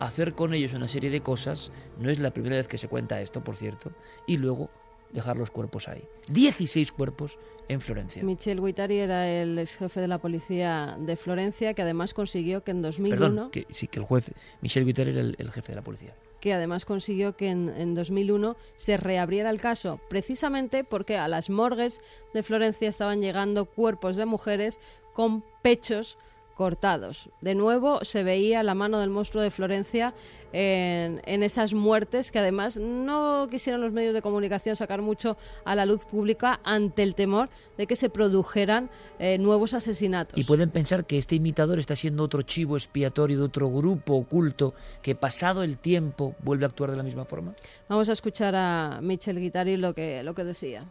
hacer 0.00 0.34
con 0.34 0.54
ellos 0.54 0.74
una 0.74 0.88
serie 0.88 1.10
de 1.10 1.20
cosas, 1.20 1.70
no 1.98 2.10
es 2.10 2.18
la 2.18 2.32
primera 2.32 2.56
vez 2.56 2.66
que 2.66 2.78
se 2.78 2.88
cuenta 2.88 3.20
esto, 3.20 3.44
por 3.44 3.54
cierto, 3.54 3.92
y 4.26 4.38
luego 4.38 4.70
dejar 5.12 5.36
los 5.36 5.50
cuerpos 5.50 5.88
ahí. 5.88 6.02
16 6.30 6.90
cuerpos 6.92 7.38
en 7.68 7.80
Florencia. 7.80 8.22
Michel 8.22 8.60
Guitari 8.60 8.98
era 8.98 9.28
el 9.28 9.58
ex 9.58 9.76
jefe 9.76 10.00
de 10.00 10.08
la 10.08 10.18
policía 10.18 10.96
de 10.98 11.16
Florencia, 11.16 11.74
que 11.74 11.82
además 11.82 12.14
consiguió 12.14 12.64
que 12.64 12.70
en 12.70 12.82
2001... 12.82 13.20
Perdón, 13.20 13.50
que, 13.50 13.66
sí, 13.70 13.86
que 13.88 14.00
el 14.00 14.06
juez 14.06 14.32
Michel 14.62 14.86
Guitari 14.86 15.10
era 15.10 15.20
el, 15.20 15.50
jefe 15.52 15.72
de 15.72 15.76
la 15.76 15.82
policía 15.82 16.14
que 16.40 16.54
además 16.54 16.86
consiguió 16.86 17.36
que 17.36 17.50
en, 17.50 17.68
en, 17.68 17.94
2001 17.94 18.56
se 18.76 18.96
reabriera 18.96 19.50
el 19.50 19.60
caso, 19.60 20.00
precisamente 20.08 20.84
porque 20.84 21.18
a 21.18 21.28
las 21.28 21.50
morgues 21.50 22.00
de 22.32 22.42
Florencia 22.42 22.88
estaban 22.88 23.20
llegando 23.20 23.66
cuerpos 23.66 24.16
de 24.16 24.24
mujeres 24.24 24.80
con 25.12 25.44
pechos 25.60 26.16
cortados. 26.60 27.30
De 27.40 27.54
nuevo 27.54 28.04
se 28.04 28.22
veía 28.22 28.62
la 28.62 28.74
mano 28.74 29.00
del 29.00 29.08
monstruo 29.08 29.42
de 29.42 29.50
Florencia 29.50 30.12
en, 30.52 31.42
esas 31.42 31.72
muertes 31.72 32.30
que 32.30 32.38
además 32.38 32.76
no 32.76 33.48
quisieron 33.50 33.80
los 33.80 33.92
medios 33.92 34.12
de 34.12 34.20
comunicación 34.20 34.76
sacar 34.76 35.00
mucho 35.00 35.38
a 35.64 35.74
la 35.74 35.86
luz 35.86 36.04
pública 36.04 36.60
ante 36.62 37.02
el 37.02 37.14
temor 37.14 37.48
de 37.78 37.86
que 37.86 37.96
se 37.96 38.10
produjeran 38.10 38.90
eh, 39.18 39.38
nuevos 39.38 39.72
asesinatos. 39.72 40.38
Y 40.38 40.44
pueden 40.44 40.68
pensar 40.68 41.06
que 41.06 41.16
este 41.16 41.34
imitador 41.34 41.78
está 41.78 41.96
siendo 41.96 42.24
otro 42.24 42.42
chivo 42.42 42.76
expiatorio 42.76 43.38
de 43.38 43.44
otro 43.44 43.70
grupo 43.70 44.16
oculto 44.16 44.74
que 45.00 45.14
pasado 45.14 45.62
el 45.62 45.78
tiempo 45.78 46.34
vuelve 46.42 46.66
a 46.66 46.68
actuar 46.68 46.90
de 46.90 46.98
la 46.98 47.02
misma 47.02 47.24
forma. 47.24 47.54
Vamos 47.88 48.10
a 48.10 48.12
escuchar 48.12 48.54
a 48.54 48.98
Michel 49.00 49.40
Guitari 49.40 49.78
lo 49.78 49.94
que, 49.94 50.22
lo 50.22 50.34
que 50.34 50.44
decía. 50.44 50.84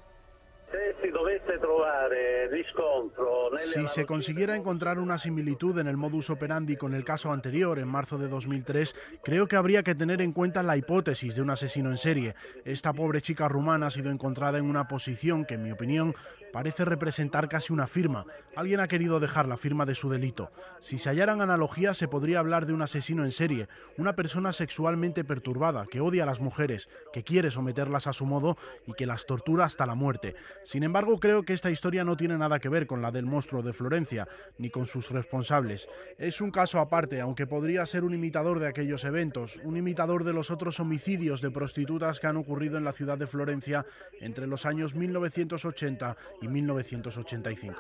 Si 3.58 3.88
se 3.88 4.06
consiguiera 4.06 4.56
encontrar 4.56 5.00
una 5.00 5.18
similitud 5.18 5.78
en 5.80 5.88
el 5.88 5.98
modus 5.98 6.30
operandi 6.30 6.76
con 6.76 6.94
el 6.94 7.04
caso 7.04 7.32
anterior, 7.32 7.80
en 7.80 7.88
marzo 7.88 8.18
de 8.18 8.28
2003, 8.28 8.96
creo 9.24 9.48
que 9.48 9.56
habría 9.56 9.84
que 9.84 9.96
tener 9.96 10.22
en 10.22 10.34
cuenta 10.34 10.64
la 10.64 10.78
hipótesis 10.78 11.36
de 11.36 11.42
un 11.42 11.50
asesino 11.50 11.90
en 11.90 11.98
serie. 11.98 12.36
Esta 12.66 12.94
pobre 12.94 13.22
chica 13.22 13.48
rumana 13.48 13.88
ha 13.88 13.92
sido 13.92 14.12
encontrada 14.12 14.58
en 14.58 14.66
una 14.66 14.88
posición 14.88 15.46
que, 15.46 15.56
en 15.56 15.64
mi 15.64 15.72
opinión, 15.72 16.16
parece 16.52 16.86
representar 16.86 17.50
casi 17.50 17.74
una 17.74 17.88
firma. 17.88 18.26
Alguien 18.56 18.80
ha 18.80 18.88
querido 18.88 19.20
dejar 19.20 19.48
la 19.48 19.58
firma 19.58 19.86
de 19.86 19.96
su 19.96 20.10
delito. 20.10 20.52
Si 20.80 20.98
se 20.98 21.10
hallaran 21.10 21.42
analogías, 21.42 21.98
se 21.98 22.08
podría 22.08 22.40
hablar 22.40 22.66
de 22.66 22.74
un 22.74 22.82
asesino 22.82 23.26
en 23.26 23.32
serie, 23.32 23.68
una 23.98 24.16
persona 24.16 24.54
sexualmente 24.54 25.24
perturbada, 25.24 25.86
que 25.86 26.02
odia 26.02 26.24
a 26.24 26.26
las 26.26 26.40
mujeres, 26.40 26.90
que 27.14 27.24
quiere 27.24 27.52
someterlas 27.52 28.08
a 28.08 28.14
su 28.14 28.26
modo 28.26 28.58
y 28.86 28.94
que 28.94 29.06
las 29.06 29.26
tortura 29.26 29.66
hasta 29.66 29.86
la 29.86 29.96
muerte. 29.96 30.36
Sin 30.64 30.84
embargo, 30.84 31.20
creo 31.20 31.44
que 31.44 31.54
esta 31.54 31.72
historia 31.72 32.04
no 32.04 32.18
tiene 32.18 32.38
nada 32.38 32.60
que 32.60 32.70
ver 32.70 32.88
con 32.88 33.02
la 33.02 33.12
del 33.12 33.26
monstruo 33.26 33.62
de 33.62 33.74
Florencia, 33.74 34.28
ni 34.58 34.70
con 34.70 34.86
sus 34.86 35.10
responsables. 35.10 35.88
Es 36.18 36.42
un 36.42 36.52
caso 36.52 36.80
aparte, 36.80 37.22
aunque 37.22 37.48
podría 37.48 37.86
ser 37.86 38.04
un 38.04 38.14
imitador 38.14 38.60
de 38.60 38.68
aquellos 38.68 39.04
eventos, 39.04 39.60
un 39.64 39.78
imitador 39.78 40.24
de 40.24 40.34
los 40.34 40.52
otros 40.52 40.80
homicidios 40.80 41.42
de 41.42 41.52
prostitutas 41.52 42.20
que 42.20 42.28
han 42.28 42.38
ocurrido 42.38 42.78
en 42.78 42.84
la 42.84 42.94
ciudad 42.94 43.18
de 43.18 43.28
Florencia 43.28 43.86
entre 44.20 44.48
los 44.48 44.66
años 44.66 44.96
1980 44.96 46.18
y 46.42 46.48
1985. 46.48 47.76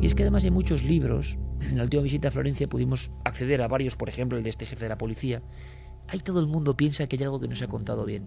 Y 0.00 0.06
es 0.06 0.14
que 0.14 0.22
además 0.22 0.44
hay 0.44 0.50
muchos 0.50 0.84
libros. 0.84 1.38
En 1.60 1.76
la 1.76 1.82
última 1.84 2.02
visita 2.02 2.28
a 2.28 2.30
Florencia 2.30 2.68
pudimos 2.68 3.10
acceder 3.24 3.62
a 3.62 3.68
varios, 3.68 3.96
por 3.96 4.08
ejemplo, 4.08 4.38
el 4.38 4.44
de 4.44 4.50
este 4.50 4.66
jefe 4.66 4.84
de 4.84 4.88
la 4.88 4.98
policía. 4.98 5.42
Ahí 6.06 6.20
todo 6.20 6.40
el 6.40 6.46
mundo 6.46 6.76
piensa 6.76 7.06
que 7.06 7.16
hay 7.16 7.24
algo 7.24 7.40
que 7.40 7.48
no 7.48 7.56
se 7.56 7.64
ha 7.64 7.68
contado 7.68 8.04
bien. 8.04 8.24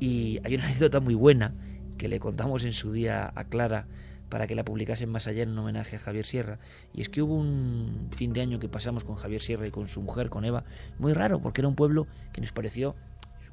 Y 0.00 0.40
hay 0.44 0.56
una 0.56 0.64
anécdota 0.66 1.00
muy 1.00 1.14
buena 1.14 1.54
que 1.98 2.08
le 2.08 2.18
contamos 2.18 2.64
en 2.64 2.72
su 2.72 2.92
día 2.92 3.32
a 3.34 3.44
Clara 3.44 3.86
para 4.28 4.46
que 4.46 4.54
la 4.54 4.64
publicasen 4.64 5.10
más 5.10 5.26
allá 5.26 5.42
en 5.42 5.56
homenaje 5.56 5.96
a 5.96 5.98
Javier 5.98 6.24
Sierra. 6.24 6.58
Y 6.94 7.02
es 7.02 7.10
que 7.10 7.20
hubo 7.20 7.34
un 7.36 8.08
fin 8.12 8.32
de 8.32 8.40
año 8.40 8.58
que 8.58 8.68
pasamos 8.68 9.04
con 9.04 9.16
Javier 9.16 9.42
Sierra 9.42 9.66
y 9.66 9.70
con 9.70 9.88
su 9.88 10.00
mujer, 10.00 10.30
con 10.30 10.46
Eva, 10.46 10.64
muy 10.98 11.12
raro, 11.12 11.40
porque 11.40 11.60
era 11.60 11.68
un 11.68 11.76
pueblo 11.76 12.06
que 12.32 12.40
nos 12.40 12.50
pareció 12.50 12.96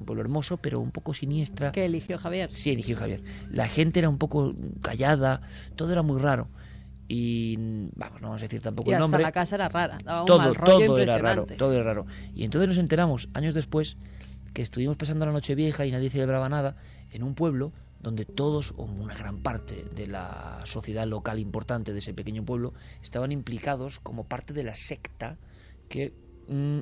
un 0.00 0.06
pueblo 0.06 0.22
hermoso, 0.22 0.56
pero 0.56 0.80
un 0.80 0.90
poco 0.90 1.14
siniestra. 1.14 1.72
¿Que 1.72 1.84
eligió 1.84 2.18
Javier? 2.18 2.52
Sí, 2.52 2.70
eligió 2.70 2.96
Javier. 2.96 3.22
La 3.50 3.68
gente 3.68 4.00
era 4.00 4.08
un 4.08 4.18
poco 4.18 4.52
callada, 4.80 5.42
todo 5.76 5.92
era 5.92 6.02
muy 6.02 6.18
raro. 6.18 6.48
Y 7.06 7.56
vamos, 7.96 8.20
no 8.20 8.28
vamos 8.28 8.42
a 8.42 8.44
decir 8.44 8.60
tampoco 8.60 8.90
y 8.90 8.94
el 8.94 9.00
nombre. 9.00 9.20
la 9.20 9.32
casa 9.32 9.56
era 9.56 9.68
rara, 9.68 9.98
todo, 10.26 10.54
todo 10.54 10.98
era 10.98 11.18
raro, 11.18 11.44
todo 11.44 11.72
era 11.72 11.82
raro. 11.82 12.06
Y 12.34 12.44
entonces 12.44 12.68
nos 12.68 12.78
enteramos, 12.78 13.28
años 13.34 13.52
después, 13.52 13.96
que 14.54 14.62
estuvimos 14.62 14.96
pasando 14.96 15.26
la 15.26 15.32
noche 15.32 15.54
vieja 15.54 15.84
y 15.86 15.90
nadie 15.90 16.08
celebraba 16.08 16.48
nada 16.48 16.76
en 17.12 17.24
un 17.24 17.34
pueblo 17.34 17.72
donde 18.00 18.24
todos, 18.24 18.74
o 18.76 18.84
una 18.84 19.14
gran 19.14 19.42
parte 19.42 19.84
de 19.94 20.06
la 20.06 20.60
sociedad 20.64 21.06
local 21.06 21.38
importante 21.38 21.92
de 21.92 21.98
ese 21.98 22.14
pequeño 22.14 22.44
pueblo, 22.44 22.72
estaban 23.02 23.30
implicados 23.32 23.98
como 23.98 24.24
parte 24.24 24.54
de 24.54 24.62
la 24.64 24.74
secta 24.74 25.36
que 25.88 26.14
mm, 26.48 26.78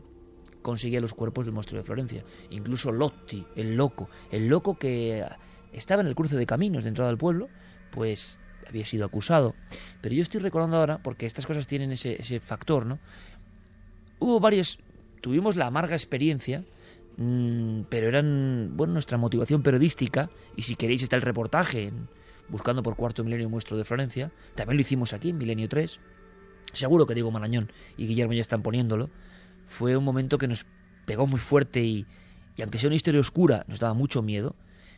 conseguía 0.69 1.01
los 1.01 1.15
cuerpos 1.15 1.47
del 1.47 1.55
monstruo 1.55 1.81
de 1.81 1.87
Florencia. 1.87 2.25
Incluso 2.51 2.93
Lotti, 2.93 3.43
el 3.57 3.75
loco, 3.75 4.11
el 4.31 4.49
loco 4.49 4.79
que 4.79 5.25
estaba 5.73 6.03
en 6.03 6.09
el 6.09 6.15
cruce 6.15 6.37
de 6.37 6.45
caminos 6.45 6.85
de 6.85 6.91
entrada 6.91 7.09
al 7.09 7.17
pueblo, 7.17 7.49
pues 7.91 8.39
había 8.69 8.85
sido 8.85 9.07
acusado. 9.07 9.55
Pero 10.03 10.15
yo 10.15 10.21
estoy 10.21 10.41
recordando 10.41 10.77
ahora, 10.77 10.99
porque 10.99 11.25
estas 11.25 11.47
cosas 11.47 11.67
tienen 11.67 11.91
ese, 11.91 12.21
ese 12.21 12.39
factor, 12.39 12.85
¿no? 12.85 12.99
Hubo 14.19 14.41
varias, 14.41 14.79
tuvimos 15.23 15.57
la 15.57 15.69
amarga 15.69 15.95
experiencia, 15.95 16.65
mm, 17.17 17.85
pero 17.89 18.09
eran, 18.09 18.73
bueno, 18.75 18.93
nuestra 18.93 19.17
motivación 19.17 19.63
periodística, 19.63 20.29
y 20.55 20.65
si 20.65 20.77
queréis 20.77 21.03
está 21.03 21.17
el 21.17 21.23
reportaje 21.23 21.93
Buscando 22.51 22.83
por 22.83 22.97
Cuarto 22.97 23.25
Milenio 23.25 23.49
Muestro 23.49 23.79
de 23.79 23.85
Florencia, 23.85 24.33
también 24.55 24.77
lo 24.77 24.81
hicimos 24.83 25.15
aquí, 25.15 25.31
en 25.31 25.39
Milenio 25.39 25.69
3. 25.69 25.99
Seguro 26.73 27.07
que 27.07 27.15
Diego 27.15 27.31
Marañón 27.31 27.71
y 27.97 28.07
Guillermo 28.07 28.35
ya 28.35 28.41
están 28.41 28.63
poniéndolo 28.63 29.11
fue 29.69 29.97
un 29.97 30.05
momento 30.05 30.39
que 30.39 30.49
nos 30.49 30.67
pegó 31.07 31.27
muy 31.27 31.41
fuerte 31.41 31.85
y, 31.85 32.07
aunque 32.61 32.79
sea 32.79 32.89
una 32.89 32.97
historia 32.97 33.21
oscura, 33.21 33.65
nos 33.69 33.79
daba 33.79 33.95
mucho 33.95 34.23
miedo, 34.23 34.57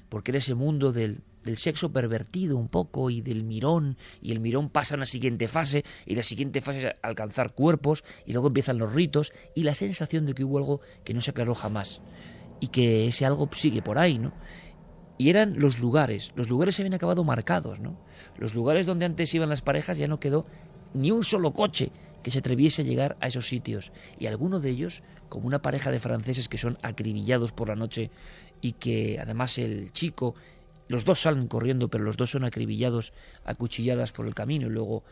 porque 0.09 0.31
era 0.31 0.39
ese 0.39 0.55
mundo 0.55 0.93
del 0.93 1.23
del 1.45 1.59
sexo 1.59 1.93
pervertido 1.93 2.57
un 2.57 2.69
poco 2.69 3.11
y 3.11 3.21
del 3.21 3.45
mirón 3.45 3.97
y 4.21 4.33
el 4.33 4.41
mirón 4.41 4.69
pasa 4.69 4.95
a 4.95 4.97
una 4.97 5.07
siguiente 5.07 5.49
fase 5.49 5.85
y 6.07 6.15
la 6.15 6.23
siguiente 6.23 6.61
fase 6.61 6.89
es 6.89 6.95
alcanzar 7.03 7.55
cuerpos 7.55 8.05
y 8.27 8.33
luego 8.33 8.49
empiezan 8.49 8.79
los 8.79 8.93
ritos 8.93 9.33
y 9.55 9.63
la 9.63 9.75
sensación 9.75 10.27
de 10.27 10.35
que 10.35 10.45
hubo 10.45 10.59
algo 10.59 10.81
que 11.05 11.15
no 11.15 11.21
se 11.21 11.31
aclaró 11.31 11.55
jamás 11.55 12.03
y 12.61 12.69
que 12.69 13.07
ese 13.07 13.25
algo 13.25 13.49
sigue 13.53 13.83
por 13.83 13.99
ahí, 13.99 14.19
¿no? 14.19 14.33
Y 15.17 15.29
eran 15.29 15.59
los 15.59 15.79
lugares, 15.79 16.33
los 16.35 16.49
lugares 16.49 16.75
se 16.75 16.83
habían 16.83 16.95
acabado 16.95 17.25
marcados, 17.25 17.81
¿no? 17.81 17.99
Los 18.39 18.55
lugares 18.55 18.87
donde 18.87 19.05
antes 19.05 19.35
iban 19.35 19.51
las 19.51 19.63
parejas 19.63 19.99
ya 19.99 20.09
no 20.09 20.21
quedó 20.21 20.47
ni 20.95 21.11
un 21.11 21.25
solo 21.25 21.53
coche 21.53 21.91
que 22.23 22.31
se 22.31 22.39
atreviese 22.41 22.83
a 22.83 22.85
llegar 22.85 23.17
a 23.21 23.29
esos 23.29 23.49
sitios. 23.49 23.93
Y 24.19 24.27
alguno 24.27 24.61
de 24.61 24.71
ellos, 24.71 25.03
como 25.29 25.47
una 25.47 25.63
pareja 25.63 25.91
de 25.91 26.01
franceses 26.01 26.49
que 26.49 26.59
son 26.59 26.79
acribillados 26.83 27.53
por 27.53 27.69
la 27.69 27.77
noche 27.77 28.11
y 28.61 28.73
que 28.73 29.19
además 29.21 29.59
el 29.59 29.93
chico, 29.93 30.35
los 30.89 31.05
dos 31.05 31.21
salen 31.21 31.47
corriendo, 31.47 31.89
pero 31.89 32.05
los 32.05 32.17
dos 32.17 32.31
son 32.31 32.45
acribillados, 32.45 33.13
acuchilladas 33.45 34.13
por 34.13 34.27
el 34.27 34.35
camino 34.35 34.67
y 34.67 34.71
luego 34.71 35.05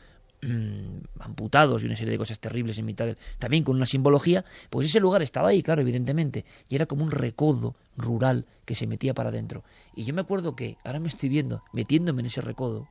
mm, 0.43 1.21
amputados 1.21 1.83
y 1.83 1.87
una 1.87 1.97
serie 1.97 2.12
de 2.12 2.19
cosas 2.19 2.41
terribles 2.41 2.79
en 2.79 2.85
mitad, 2.85 3.17
también 3.38 3.65
con 3.65 3.77
una 3.77 3.87
simbología, 3.87 4.45
pues 4.71 4.88
ese 4.88 5.00
lugar 5.00 5.23
estaba 5.23 5.49
ahí, 5.49 5.62
claro, 5.62 5.81
evidentemente, 5.81 6.45
y 6.69 6.75
era 6.75 6.87
como 6.87 7.05
un 7.05 7.11
recodo 7.11 7.77
rural 7.97 8.47
que 8.65 8.75
se 8.75 8.87
metía 8.87 9.15
para 9.15 9.31
adentro. 9.31 9.65
Y 9.95 10.05
yo 10.05 10.15
me 10.15 10.21
acuerdo 10.21 10.57
que, 10.57 10.77
ahora 10.85 11.00
me 11.00 11.09
estoy 11.09 11.29
viendo, 11.29 11.62
metiéndome 11.73 12.23
en 12.23 12.27
ese 12.27 12.41
recodo, 12.41 12.88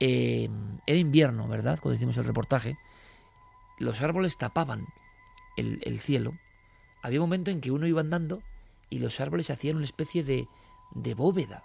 eh, 0.00 0.48
era 0.86 0.98
invierno, 0.98 1.48
¿verdad? 1.48 1.78
Cuando 1.80 1.96
hicimos 1.96 2.16
el 2.16 2.24
reportaje, 2.24 2.76
los 3.78 4.02
árboles 4.02 4.36
tapaban 4.36 4.86
el, 5.56 5.80
el 5.82 5.98
cielo. 5.98 6.34
Había 7.02 7.20
un 7.20 7.28
momento 7.28 7.50
en 7.50 7.60
que 7.60 7.70
uno 7.70 7.86
iba 7.86 8.00
andando 8.00 8.42
y 8.90 8.98
los 8.98 9.20
árboles 9.20 9.50
hacían 9.50 9.76
una 9.76 9.84
especie 9.84 10.24
de, 10.24 10.48
de 10.92 11.14
bóveda. 11.14 11.64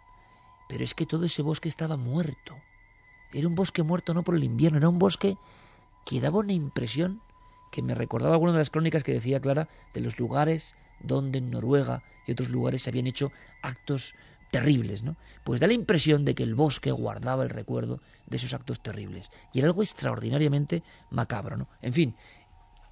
Pero 0.69 0.83
es 0.83 0.93
que 0.93 1.05
todo 1.05 1.25
ese 1.25 1.41
bosque 1.41 1.69
estaba 1.69 1.97
muerto. 1.97 2.55
Era 3.31 3.47
un 3.47 3.55
bosque 3.55 3.83
muerto 3.83 4.13
no 4.13 4.23
por 4.23 4.35
el 4.35 4.43
invierno, 4.43 4.77
era 4.77 4.89
un 4.89 4.99
bosque 4.99 5.37
que 6.05 6.21
daba 6.21 6.39
una 6.39 6.53
impresión 6.53 7.21
que 7.71 7.81
me 7.81 7.95
recordaba 7.95 8.35
alguna 8.35 8.51
de 8.51 8.59
las 8.59 8.69
crónicas 8.69 9.03
que 9.03 9.13
decía 9.13 9.39
Clara 9.39 9.67
de 9.93 10.01
los 10.01 10.19
lugares 10.19 10.75
donde 10.99 11.39
en 11.39 11.49
Noruega 11.49 12.03
y 12.27 12.31
otros 12.31 12.49
lugares 12.49 12.83
se 12.83 12.89
habían 12.89 13.07
hecho 13.07 13.31
actos 13.61 14.13
terribles, 14.53 15.01
¿no? 15.01 15.15
Pues 15.43 15.59
da 15.59 15.65
la 15.65 15.73
impresión 15.73 16.25
de 16.25 16.35
que 16.35 16.43
el 16.43 16.53
bosque 16.53 16.91
guardaba 16.91 17.41
el 17.41 17.49
recuerdo 17.49 17.99
de 18.27 18.37
esos 18.37 18.53
actos 18.53 18.83
terribles. 18.83 19.31
Y 19.51 19.57
era 19.57 19.67
algo 19.67 19.81
extraordinariamente 19.81 20.83
macabro, 21.09 21.57
¿no? 21.57 21.67
En 21.81 21.91
fin, 21.91 22.15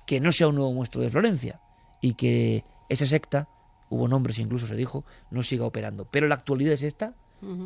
que 0.08 0.20
no 0.20 0.32
sea 0.32 0.48
un 0.48 0.56
nuevo 0.56 0.74
monstruo 0.74 1.04
de 1.04 1.12
Florencia 1.12 1.62
y 2.02 2.16
que 2.16 2.66
esa 2.90 3.06
secta, 3.06 3.48
hubo 3.92 4.08
nombres 4.08 4.40
incluso 4.40 4.66
se 4.66 4.76
dijo, 4.76 5.06
no 5.30 5.44
siga 5.44 5.66
operando. 5.66 6.08
Pero 6.10 6.28
la 6.28 6.34
actualidad 6.34 6.74
es 6.74 6.82
esta 6.82 7.14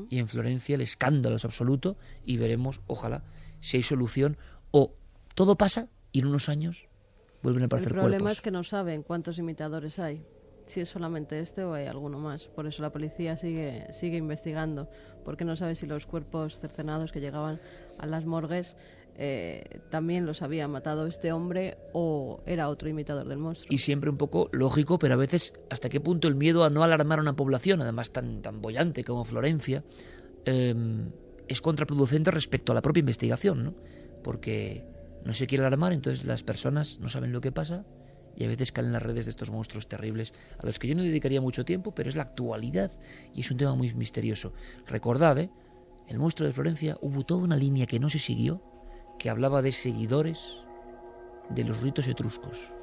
y 0.09 0.19
en 0.19 0.27
Florencia 0.27 0.75
el 0.75 0.81
escándalo 0.81 1.37
es 1.37 1.45
absoluto 1.45 1.95
y 2.25 2.35
veremos, 2.35 2.81
ojalá, 2.87 3.23
si 3.61 3.77
hay 3.77 3.83
solución 3.83 4.37
o 4.71 4.91
todo 5.35 5.57
pasa 5.57 5.87
y 6.11 6.19
en 6.19 6.27
unos 6.27 6.49
años 6.49 6.89
vuelven 7.41 7.63
a 7.63 7.65
aparecer 7.67 7.93
El 7.93 7.99
problema 7.99 8.23
cuerpos. 8.23 8.37
es 8.39 8.41
que 8.41 8.51
no 8.51 8.65
saben 8.65 9.03
cuántos 9.03 9.37
imitadores 9.37 9.99
hay. 9.99 10.25
Si 10.65 10.81
es 10.81 10.89
solamente 10.89 11.39
este 11.39 11.63
o 11.63 11.73
hay 11.73 11.85
alguno 11.85 12.19
más. 12.19 12.47
Por 12.47 12.67
eso 12.67 12.81
la 12.81 12.91
policía 12.91 13.37
sigue, 13.37 13.85
sigue 13.93 14.17
investigando. 14.17 14.89
Porque 15.23 15.45
no 15.45 15.55
sabe 15.55 15.75
si 15.75 15.85
los 15.85 16.05
cuerpos 16.05 16.59
cercenados 16.59 17.11
que 17.11 17.19
llegaban 17.19 17.59
a 17.97 18.05
las 18.05 18.25
morgues 18.25 18.75
eh, 19.17 19.79
también 19.89 20.25
los 20.25 20.41
había 20.41 20.67
matado 20.67 21.07
este 21.07 21.31
hombre 21.31 21.77
o 21.93 22.43
era 22.45 22.67
otro 22.67 22.89
imitador 22.89 23.25
del 23.27 23.37
monstruo. 23.37 23.73
y 23.73 23.77
siempre 23.77 24.09
un 24.09 24.17
poco 24.17 24.49
lógico, 24.51 24.99
pero 24.99 25.13
a 25.13 25.17
veces 25.17 25.53
hasta 25.69 25.87
qué 25.87 26.01
punto 26.01 26.27
el 26.27 26.35
miedo 26.35 26.65
a 26.65 26.69
no 26.69 26.83
alarmar 26.83 27.19
a 27.19 27.21
una 27.21 27.33
población, 27.33 27.81
además 27.81 28.11
tan, 28.11 28.41
tan 28.41 28.61
bollante 28.61 29.05
como 29.05 29.23
Florencia, 29.23 29.85
eh, 30.45 30.75
es 31.47 31.61
contraproducente 31.61 32.29
respecto 32.29 32.73
a 32.73 32.75
la 32.75 32.81
propia 32.81 32.99
investigación, 32.99 33.63
¿no? 33.63 33.73
Porque 34.21 34.85
no 35.23 35.33
se 35.33 35.47
quiere 35.47 35.65
alarmar, 35.65 35.93
entonces 35.93 36.25
las 36.25 36.43
personas 36.43 36.99
no 36.99 37.07
saben 37.07 37.31
lo 37.31 37.39
que 37.39 37.53
pasa 37.53 37.85
y 38.35 38.43
a 38.43 38.47
veces 38.47 38.71
caen 38.71 38.87
en 38.87 38.93
las 38.93 39.01
redes 39.01 39.25
de 39.25 39.31
estos 39.31 39.51
monstruos 39.51 39.87
terribles 39.87 40.33
a 40.59 40.65
los 40.65 40.79
que 40.79 40.87
yo 40.87 40.95
no 40.95 41.03
dedicaría 41.03 41.41
mucho 41.41 41.65
tiempo, 41.65 41.93
pero 41.93 42.09
es 42.09 42.15
la 42.15 42.23
actualidad 42.23 42.91
y 43.33 43.41
es 43.41 43.51
un 43.51 43.57
tema 43.57 43.75
muy 43.75 43.93
misterioso. 43.93 44.53
Recordad, 44.87 45.37
¿eh? 45.39 45.49
El 46.07 46.19
monstruo 46.19 46.47
de 46.47 46.53
Florencia 46.53 46.97
hubo 47.01 47.23
toda 47.25 47.43
una 47.43 47.57
línea 47.57 47.87
que 47.87 47.99
no 47.99 48.09
se 48.09 48.19
siguió, 48.19 48.61
que 49.17 49.29
hablaba 49.29 49.61
de 49.61 49.71
seguidores 49.71 50.57
de 51.49 51.63
los 51.63 51.81
ritos 51.81 52.07
etruscos. 52.07 52.73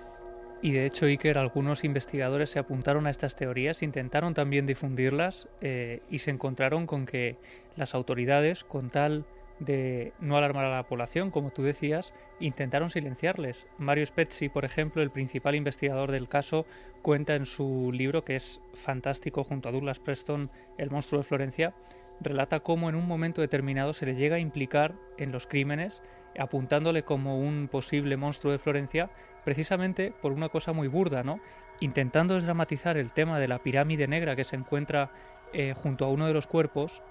Y 0.61 0.71
de 0.71 0.87
hecho, 0.87 1.07
Iker, 1.07 1.39
algunos 1.39 1.83
investigadores 1.83 2.51
se 2.51 2.61
apuntaron 2.61 3.07
a 3.07 3.11
estas 3.11 3.35
teorías, 3.35 3.83
intentaron 3.83 4.33
también 4.33 4.65
difundirlas 4.65 5.49
eh, 5.61 6.03
y 6.09 6.21
se 6.21 6.31
encontraron 6.31 6.87
con 6.87 7.05
que 7.05 7.37
las 7.77 7.95
autoridades, 7.95 8.63
con 8.63 8.89
tal 8.91 9.25
de 9.59 10.13
no 10.21 10.37
alarmar 10.37 10.65
a 10.65 10.77
la 10.77 10.83
población, 10.85 11.31
como 11.31 11.51
tú 11.51 11.63
decías, 11.63 12.13
intentaron 12.41 12.91
silenciarles. 12.91 13.67
Mario 13.79 14.07
Spezzi, 14.07 14.49
por 14.49 14.65
ejemplo, 14.65 15.03
el 15.03 15.11
principal 15.11 15.55
investigador 15.55 16.11
del 16.11 16.29
caso, 16.29 16.67
cuenta 17.03 17.35
en 17.35 17.47
su 17.47 17.91
libro, 17.93 18.25
que 18.25 18.37
es 18.37 18.61
fantástico, 18.75 19.45
junto 19.45 19.69
a 19.69 19.73
Douglas 19.73 19.99
Preston, 19.99 20.51
El 20.79 20.91
monstruo 20.91 21.21
de 21.21 21.29
Florencia, 21.29 21.75
relata 22.21 22.61
cómo 22.61 22.89
en 22.89 22.95
un 22.95 23.07
momento 23.07 23.41
determinado 23.41 23.93
se 23.93 24.07
le 24.07 24.15
llega 24.15 24.37
a 24.37 24.41
implicar 24.41 24.95
en 25.19 25.33
los 25.33 25.47
crímenes, 25.47 26.03
apuntándole 26.39 27.03
como 27.03 27.39
un 27.39 27.69
posible 27.69 28.17
monstruo 28.17 28.53
de 28.53 28.59
Florencia, 28.59 29.11
precisamente 29.45 30.13
por 30.23 30.33
una 30.33 30.49
cosa 30.49 30.73
muy 30.73 30.89
burda, 30.89 31.23
¿no? 31.23 31.41
Intentando 31.81 32.35
desdramatizar 32.35 32.97
el 32.97 33.13
tema 33.13 33.41
de 33.41 33.49
la 33.49 33.59
pirámide 33.59 34.07
negra 34.07 34.37
que 34.37 34.45
se 34.45 34.57
encuentra 34.57 35.11
eh, 35.53 35.75
junto 35.77 36.05
a 36.05 36.09
uno 36.09 36.27
de 36.27 36.33
los 36.33 36.47
cuerpos, 36.47 37.03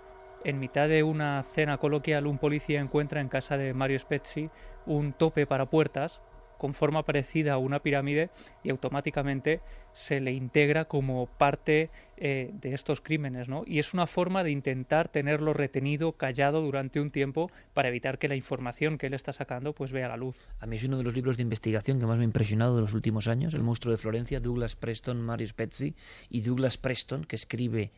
en 0.44 0.60
mitad 0.60 0.88
de 0.88 1.04
una 1.04 1.44
cena 1.44 1.78
coloquial, 1.78 2.28
un 2.28 2.38
policía 2.38 2.80
encuentra 2.80 3.22
en 3.22 3.30
casa 3.30 3.58
de 3.58 3.74
Mario 3.74 4.00
Spezzi 4.00 4.50
un 4.86 5.14
tope 5.14 5.46
para 5.46 5.70
puertas 5.70 6.22
con 6.62 6.76
forma 6.76 7.04
parecida 7.04 7.54
a 7.54 7.58
una 7.58 7.82
pirámide 7.82 8.30
y 8.64 8.70
automáticamente 8.70 9.62
se 9.94 10.22
le 10.22 10.32
integra 10.32 10.86
como 10.86 11.26
parte 11.26 11.90
eh, 12.18 12.52
de 12.54 12.76
estos 12.76 13.02
crímenes, 13.02 13.50
¿no? 13.50 13.64
Y 13.66 13.80
es 13.80 13.96
una 13.96 14.06
forma 14.06 14.44
de 14.44 14.52
intentar 14.52 15.10
tenerlo 15.10 15.54
retenido, 15.54 16.12
callado 16.12 16.62
durante 16.62 17.02
un 17.02 17.10
tiempo 17.10 17.50
para 17.74 17.90
evitar 17.90 18.20
que 18.20 18.28
la 18.28 18.36
información 18.36 19.00
que 19.00 19.08
él 19.08 19.16
está 19.16 19.34
sacando 19.34 19.74
pues 19.74 19.92
vea 19.92 20.08
la 20.08 20.18
luz. 20.18 20.38
A 20.60 20.68
mí 20.68 20.76
es 20.76 20.84
uno 20.84 20.98
de 20.98 21.04
los 21.04 21.16
libros 21.16 21.36
de 21.36 21.42
investigación 21.42 22.00
que 22.00 22.06
más 22.06 22.18
me 22.18 22.26
ha 22.26 22.26
impresionado 22.26 22.76
de 22.76 22.82
los 22.82 22.94
últimos 22.94 23.28
años, 23.28 23.56
El 23.56 23.64
monstruo 23.64 23.92
de 23.92 23.98
Florencia, 23.98 24.40
Douglas 24.40 24.76
Preston, 24.76 25.20
Mario 25.20 25.48
Spezzi 25.48 25.96
y 26.30 26.42
Douglas 26.42 26.78
Preston, 26.78 27.24
que 27.24 27.38
escribe 27.38 27.92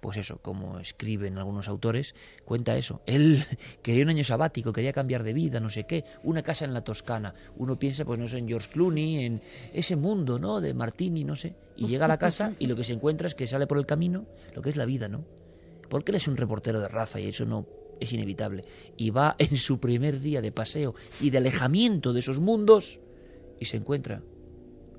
pues 0.00 0.16
eso, 0.16 0.38
como 0.38 0.78
escriben 0.78 1.38
algunos 1.38 1.68
autores, 1.68 2.14
cuenta 2.44 2.76
eso. 2.76 3.02
Él 3.06 3.44
quería 3.82 4.04
un 4.04 4.10
año 4.10 4.24
sabático, 4.24 4.72
quería 4.72 4.92
cambiar 4.92 5.22
de 5.24 5.32
vida, 5.32 5.60
no 5.60 5.70
sé 5.70 5.84
qué, 5.84 6.04
una 6.22 6.42
casa 6.42 6.64
en 6.64 6.72
la 6.72 6.82
Toscana. 6.82 7.34
Uno 7.56 7.78
piensa, 7.78 8.04
pues 8.04 8.18
no 8.18 8.28
sé, 8.28 8.38
en 8.38 8.48
George 8.48 8.70
Clooney, 8.70 9.24
en 9.24 9.42
ese 9.72 9.96
mundo, 9.96 10.38
¿no? 10.38 10.60
De 10.60 10.74
Martini, 10.74 11.24
no 11.24 11.34
sé. 11.34 11.54
Y 11.76 11.86
llega 11.86 12.04
a 12.04 12.08
la 12.08 12.18
casa 12.18 12.54
y 12.58 12.66
lo 12.66 12.76
que 12.76 12.84
se 12.84 12.92
encuentra 12.92 13.26
es 13.26 13.34
que 13.34 13.46
sale 13.46 13.66
por 13.66 13.78
el 13.78 13.86
camino 13.86 14.26
lo 14.54 14.62
que 14.62 14.70
es 14.70 14.76
la 14.76 14.84
vida, 14.84 15.08
¿no? 15.08 15.24
Porque 15.88 16.12
él 16.12 16.16
es 16.16 16.28
un 16.28 16.36
reportero 16.36 16.80
de 16.80 16.88
raza 16.88 17.18
y 17.18 17.28
eso 17.28 17.44
no 17.44 17.66
es 18.00 18.12
inevitable. 18.12 18.64
Y 18.96 19.10
va 19.10 19.34
en 19.38 19.56
su 19.56 19.80
primer 19.80 20.20
día 20.20 20.40
de 20.40 20.52
paseo 20.52 20.94
y 21.20 21.30
de 21.30 21.38
alejamiento 21.38 22.12
de 22.12 22.20
esos 22.20 22.40
mundos 22.40 23.00
y 23.58 23.64
se 23.64 23.76
encuentra 23.76 24.22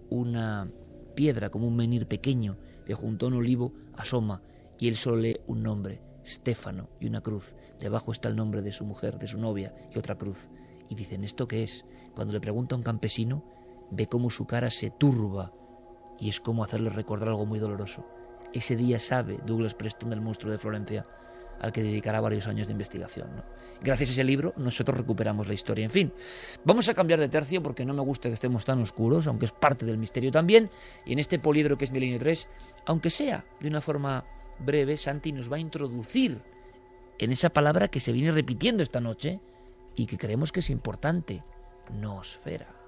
una 0.09 0.69
piedra 1.15 1.49
como 1.49 1.67
un 1.67 1.75
menir 1.75 2.07
pequeño 2.07 2.57
que 2.85 2.93
junto 2.93 3.25
a 3.25 3.29
un 3.29 3.35
olivo 3.35 3.73
asoma 3.95 4.41
y 4.79 4.87
él 4.87 4.95
solo 4.95 5.17
lee 5.17 5.39
un 5.45 5.61
nombre, 5.61 6.01
Stefano, 6.25 6.89
y 6.99 7.07
una 7.07 7.21
cruz. 7.21 7.53
Debajo 7.79 8.11
está 8.11 8.29
el 8.29 8.35
nombre 8.35 8.61
de 8.61 8.71
su 8.71 8.85
mujer, 8.85 9.19
de 9.19 9.27
su 9.27 9.37
novia, 9.37 9.75
y 9.93 9.99
otra 9.99 10.15
cruz. 10.15 10.49
Y 10.89 10.95
dicen, 10.95 11.23
¿esto 11.23 11.47
qué 11.47 11.63
es? 11.63 11.85
Cuando 12.15 12.33
le 12.33 12.39
pregunta 12.39 12.75
a 12.75 12.77
un 12.77 12.83
campesino, 12.83 13.43
ve 13.91 14.07
cómo 14.07 14.29
su 14.29 14.47
cara 14.47 14.71
se 14.71 14.89
turba 14.89 15.53
y 16.19 16.29
es 16.29 16.39
como 16.39 16.63
hacerle 16.63 16.89
recordar 16.89 17.29
algo 17.29 17.45
muy 17.45 17.59
doloroso. 17.59 18.05
Ese 18.53 18.75
día 18.75 18.99
sabe 18.99 19.39
Douglas 19.45 19.75
Preston 19.75 20.09
del 20.09 20.21
monstruo 20.21 20.51
de 20.51 20.57
Florencia, 20.57 21.05
al 21.59 21.71
que 21.71 21.83
dedicará 21.83 22.21
varios 22.21 22.47
años 22.47 22.67
de 22.67 22.71
investigación. 22.71 23.29
Gracias 23.81 24.09
a 24.09 24.11
ese 24.13 24.23
libro 24.23 24.53
nosotros 24.57 24.97
recuperamos 24.97 25.47
la 25.47 25.53
historia. 25.53 25.85
En 25.85 25.91
fin, 25.91 26.13
vamos 26.63 26.87
a 26.89 26.93
cambiar 26.93 27.19
de 27.19 27.29
tercio 27.29 27.61
porque 27.61 27.85
no 27.85 27.93
me 27.93 28.01
gusta 28.01 28.29
que 28.29 28.33
estemos 28.33 28.65
tan 28.65 28.81
oscuros, 28.81 29.27
aunque 29.27 29.45
es 29.45 29.51
parte 29.51 29.85
del 29.85 29.97
misterio 29.97 30.31
también. 30.31 30.69
Y 31.05 31.13
en 31.13 31.19
este 31.19 31.37
polidro 31.37 31.77
que 31.77 31.85
es 31.85 31.91
Milenio 31.91 32.19
3, 32.19 32.47
aunque 32.85 33.09
sea 33.09 33.45
de 33.59 33.67
una 33.67 33.81
forma 33.81 34.25
breve, 34.59 34.97
Santi 34.97 35.31
nos 35.31 35.51
va 35.51 35.57
a 35.57 35.59
introducir 35.59 36.41
en 37.17 37.31
esa 37.31 37.49
palabra 37.49 37.89
que 37.89 37.99
se 37.99 38.11
viene 38.11 38.31
repitiendo 38.31 38.83
esta 38.83 39.01
noche 39.01 39.39
y 39.95 40.05
que 40.05 40.17
creemos 40.17 40.51
que 40.51 40.61
es 40.61 40.69
importante, 40.69 41.43
nosfera. 41.99 42.78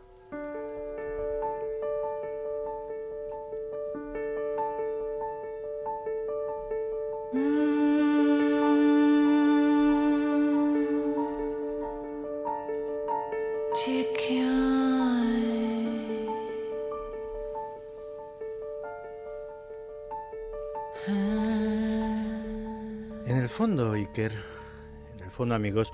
Fondo, 25.41 25.55
amigos, 25.55 25.91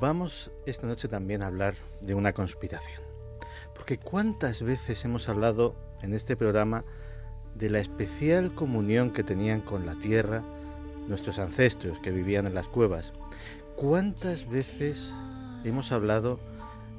vamos 0.00 0.52
esta 0.66 0.86
noche 0.86 1.08
también 1.08 1.40
a 1.40 1.46
hablar 1.46 1.76
de 2.02 2.14
una 2.14 2.34
conspiración. 2.34 3.00
Porque 3.74 3.96
cuántas 3.96 4.60
veces 4.62 5.02
hemos 5.06 5.30
hablado 5.30 5.74
en 6.02 6.12
este 6.12 6.36
programa 6.36 6.84
de 7.54 7.70
la 7.70 7.78
especial 7.78 8.54
comunión 8.54 9.10
que 9.10 9.22
tenían 9.24 9.62
con 9.62 9.86
la 9.86 9.94
tierra 9.94 10.44
nuestros 11.08 11.38
ancestros 11.38 12.00
que 12.00 12.10
vivían 12.10 12.46
en 12.46 12.52
las 12.52 12.68
cuevas. 12.68 13.14
¿Cuántas 13.76 14.46
veces 14.46 15.10
hemos 15.64 15.90
hablado 15.90 16.38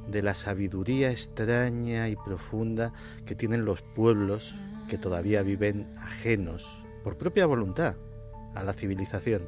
de 0.08 0.24
la 0.24 0.34
sabiduría 0.34 1.12
extraña 1.12 2.10
y 2.10 2.16
profunda 2.16 2.92
que 3.28 3.36
tienen 3.36 3.66
los 3.66 3.84
pueblos 3.84 4.56
que 4.90 4.98
todavía 4.98 5.44
viven 5.44 5.94
ajenos, 6.00 6.68
por 7.04 7.20
propia 7.20 7.46
voluntad, 7.46 7.98
a 8.56 8.64
la 8.64 8.74
civilización? 8.74 9.44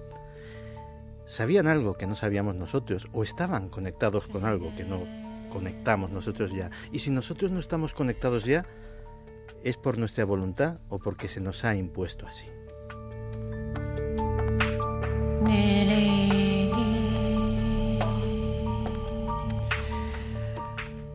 ¿Sabían 1.27 1.67
algo 1.67 1.97
que 1.97 2.05
no 2.05 2.15
sabíamos 2.15 2.55
nosotros 2.55 3.07
o 3.11 3.23
estaban 3.23 3.69
conectados 3.69 4.27
con 4.27 4.45
algo 4.45 4.75
que 4.75 4.85
no 4.85 5.03
conectamos 5.49 6.11
nosotros 6.11 6.51
ya? 6.51 6.69
Y 6.91 6.99
si 6.99 7.09
nosotros 7.09 7.51
no 7.51 7.59
estamos 7.59 7.93
conectados 7.93 8.45
ya, 8.45 8.65
¿es 9.63 9.77
por 9.77 9.97
nuestra 9.97 10.25
voluntad 10.25 10.79
o 10.89 10.99
porque 10.99 11.27
se 11.27 11.41
nos 11.41 11.65
ha 11.65 11.75
impuesto 11.75 12.27
así? 12.27 12.45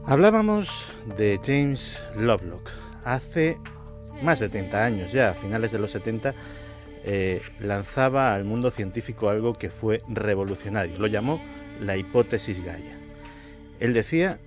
Hablábamos 0.06 0.86
de 1.16 1.38
James 1.40 2.04
Lovelock. 2.16 2.68
Hace 3.04 3.58
más 4.22 4.40
de 4.40 4.48
30 4.48 4.84
años 4.84 5.12
ya, 5.12 5.30
a 5.30 5.34
finales 5.34 5.70
de 5.70 5.78
los 5.78 5.92
70, 5.92 6.34
eh, 7.04 7.42
lanzaba 7.58 8.34
al 8.34 8.44
mundo 8.44 8.70
científico 8.70 9.28
algo 9.28 9.54
que 9.54 9.70
fue 9.70 10.02
revolucionario. 10.08 10.98
Lo 10.98 11.06
llamó 11.06 11.40
la 11.80 11.96
hipótesis 11.96 12.62
Gaia. 12.64 12.98
Él 13.80 13.94
decía 13.94 14.38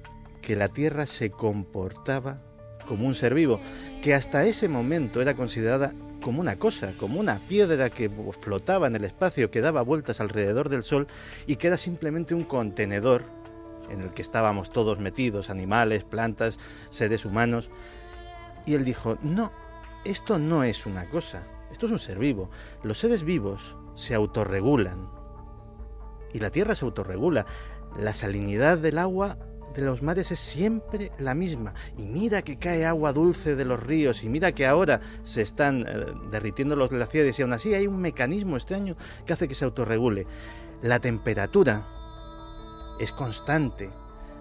que 0.41 0.55
la 0.55 0.69
Tierra 0.69 1.07
se 1.07 1.31
comportaba 1.31 2.41
como 2.87 3.07
un 3.07 3.15
ser 3.15 3.33
vivo, 3.33 3.59
que 4.01 4.13
hasta 4.13 4.45
ese 4.45 4.67
momento 4.67 5.21
era 5.21 5.35
considerada 5.35 5.93
como 6.21 6.41
una 6.41 6.57
cosa, 6.57 6.93
como 6.97 7.19
una 7.19 7.39
piedra 7.39 7.89
que 7.89 8.09
flotaba 8.41 8.87
en 8.87 8.95
el 8.95 9.03
espacio, 9.03 9.51
que 9.51 9.61
daba 9.61 9.81
vueltas 9.81 10.19
alrededor 10.19 10.69
del 10.69 10.83
Sol 10.83 11.07
y 11.47 11.55
que 11.55 11.67
era 11.67 11.77
simplemente 11.77 12.33
un 12.35 12.43
contenedor 12.43 13.23
en 13.89 14.01
el 14.01 14.13
que 14.13 14.21
estábamos 14.21 14.71
todos 14.71 14.99
metidos, 14.99 15.49
animales, 15.49 16.03
plantas, 16.03 16.57
seres 16.89 17.25
humanos. 17.25 17.69
Y 18.65 18.75
él 18.75 18.85
dijo, 18.85 19.17
no, 19.21 19.51
esto 20.05 20.39
no 20.39 20.63
es 20.63 20.85
una 20.85 21.09
cosa, 21.09 21.45
esto 21.73 21.87
es 21.87 21.91
un 21.91 21.99
ser 21.99 22.19
vivo. 22.19 22.49
Los 22.83 22.99
seres 22.99 23.23
vivos 23.23 23.75
se 23.95 24.13
autorregulan. 24.13 25.09
Y 26.31 26.39
la 26.39 26.49
Tierra 26.49 26.75
se 26.75 26.85
autorregula. 26.85 27.45
La 27.97 28.13
salinidad 28.13 28.77
del 28.77 28.97
agua 28.99 29.37
de 29.75 29.81
los 29.81 30.03
mares 30.03 30.31
es 30.31 30.39
siempre 30.39 31.11
la 31.17 31.33
misma. 31.33 31.73
Y 31.97 32.05
mira 32.05 32.43
que 32.43 32.57
cae 32.57 32.85
agua 32.85 33.11
dulce 33.11 33.55
de 33.55 33.65
los 33.65 33.81
ríos 33.81 34.23
y 34.23 34.29
mira 34.29 34.51
que 34.51 34.67
ahora 34.67 35.01
se 35.23 35.41
están 35.41 35.85
eh, 35.87 36.05
derritiendo 36.31 36.75
los 36.75 36.89
glaciares 36.89 37.37
y 37.39 37.41
aún 37.41 37.53
así 37.53 37.73
hay 37.73 37.87
un 37.87 37.99
mecanismo 37.99 38.55
extraño 38.55 38.95
que 39.25 39.33
hace 39.33 39.47
que 39.47 39.55
se 39.55 39.65
autorregule. 39.65 40.27
La 40.83 40.99
temperatura 40.99 41.87
es 42.99 43.11
constante. 43.11 43.89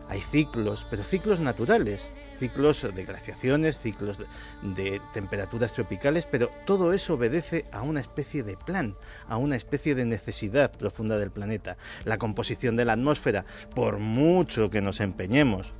Hay 0.09 0.21
ciclos, 0.21 0.87
pero 0.91 1.03
ciclos 1.03 1.41
naturales, 1.41 2.03
ciclos 2.43 2.93
de 2.93 3.05
glaciaciones, 3.05 3.79
ciclos 3.79 4.19
de, 4.63 5.01
temperaturas 5.13 5.73
tropicales, 5.73 6.27
pero 6.27 6.51
todo 6.67 6.93
eso 6.93 7.15
obedece 7.15 7.67
a 7.71 7.83
una 7.83 8.01
especie 8.01 8.43
de 8.43 8.57
plan, 8.57 8.95
a 9.29 9.37
una 9.37 9.55
especie 9.55 9.95
de 9.95 10.05
necesidad 10.05 10.73
profunda 10.73 11.19
del 11.19 11.31
planeta. 11.31 11.77
La 12.05 12.19
composición 12.19 12.75
de 12.75 12.85
la 12.85 12.95
atmósfera, 12.95 13.45
por 13.77 13.99
mucho 13.99 14.71
que 14.71 14.81
nos 14.81 14.99
empeñemos 14.99 15.73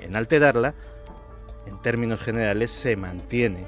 en 0.00 0.16
alterarla, 0.16 0.74
en 1.64 1.80
términos 1.80 2.18
generales 2.18 2.72
se 2.72 2.96
mantiene. 2.96 3.64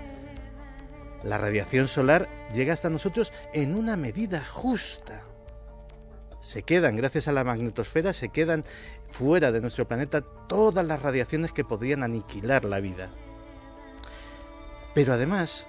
La 1.22 1.38
radiación 1.38 1.86
solar 1.86 2.28
llega 2.52 2.72
hasta 2.72 2.90
nosotros 2.90 3.32
en 3.54 3.76
una 3.76 3.96
medida 3.96 4.44
justa 4.44 5.22
se 6.46 6.62
quedan, 6.62 6.94
gracias 6.94 7.26
a 7.26 7.32
la 7.32 7.42
magnetosfera, 7.42 8.12
se 8.12 8.28
quedan 8.28 8.64
fuera 9.18 9.50
de 9.50 9.62
nuestro 9.62 9.88
planeta 9.88 10.20
todas 10.20 10.84
las 10.84 11.00
radiaciones 11.00 11.52
que 11.52 11.64
podrían 11.64 12.02
aniquilar 12.02 12.66
la 12.66 12.80
vida. 12.80 13.08
Pero 14.94 15.14
además, 15.14 15.66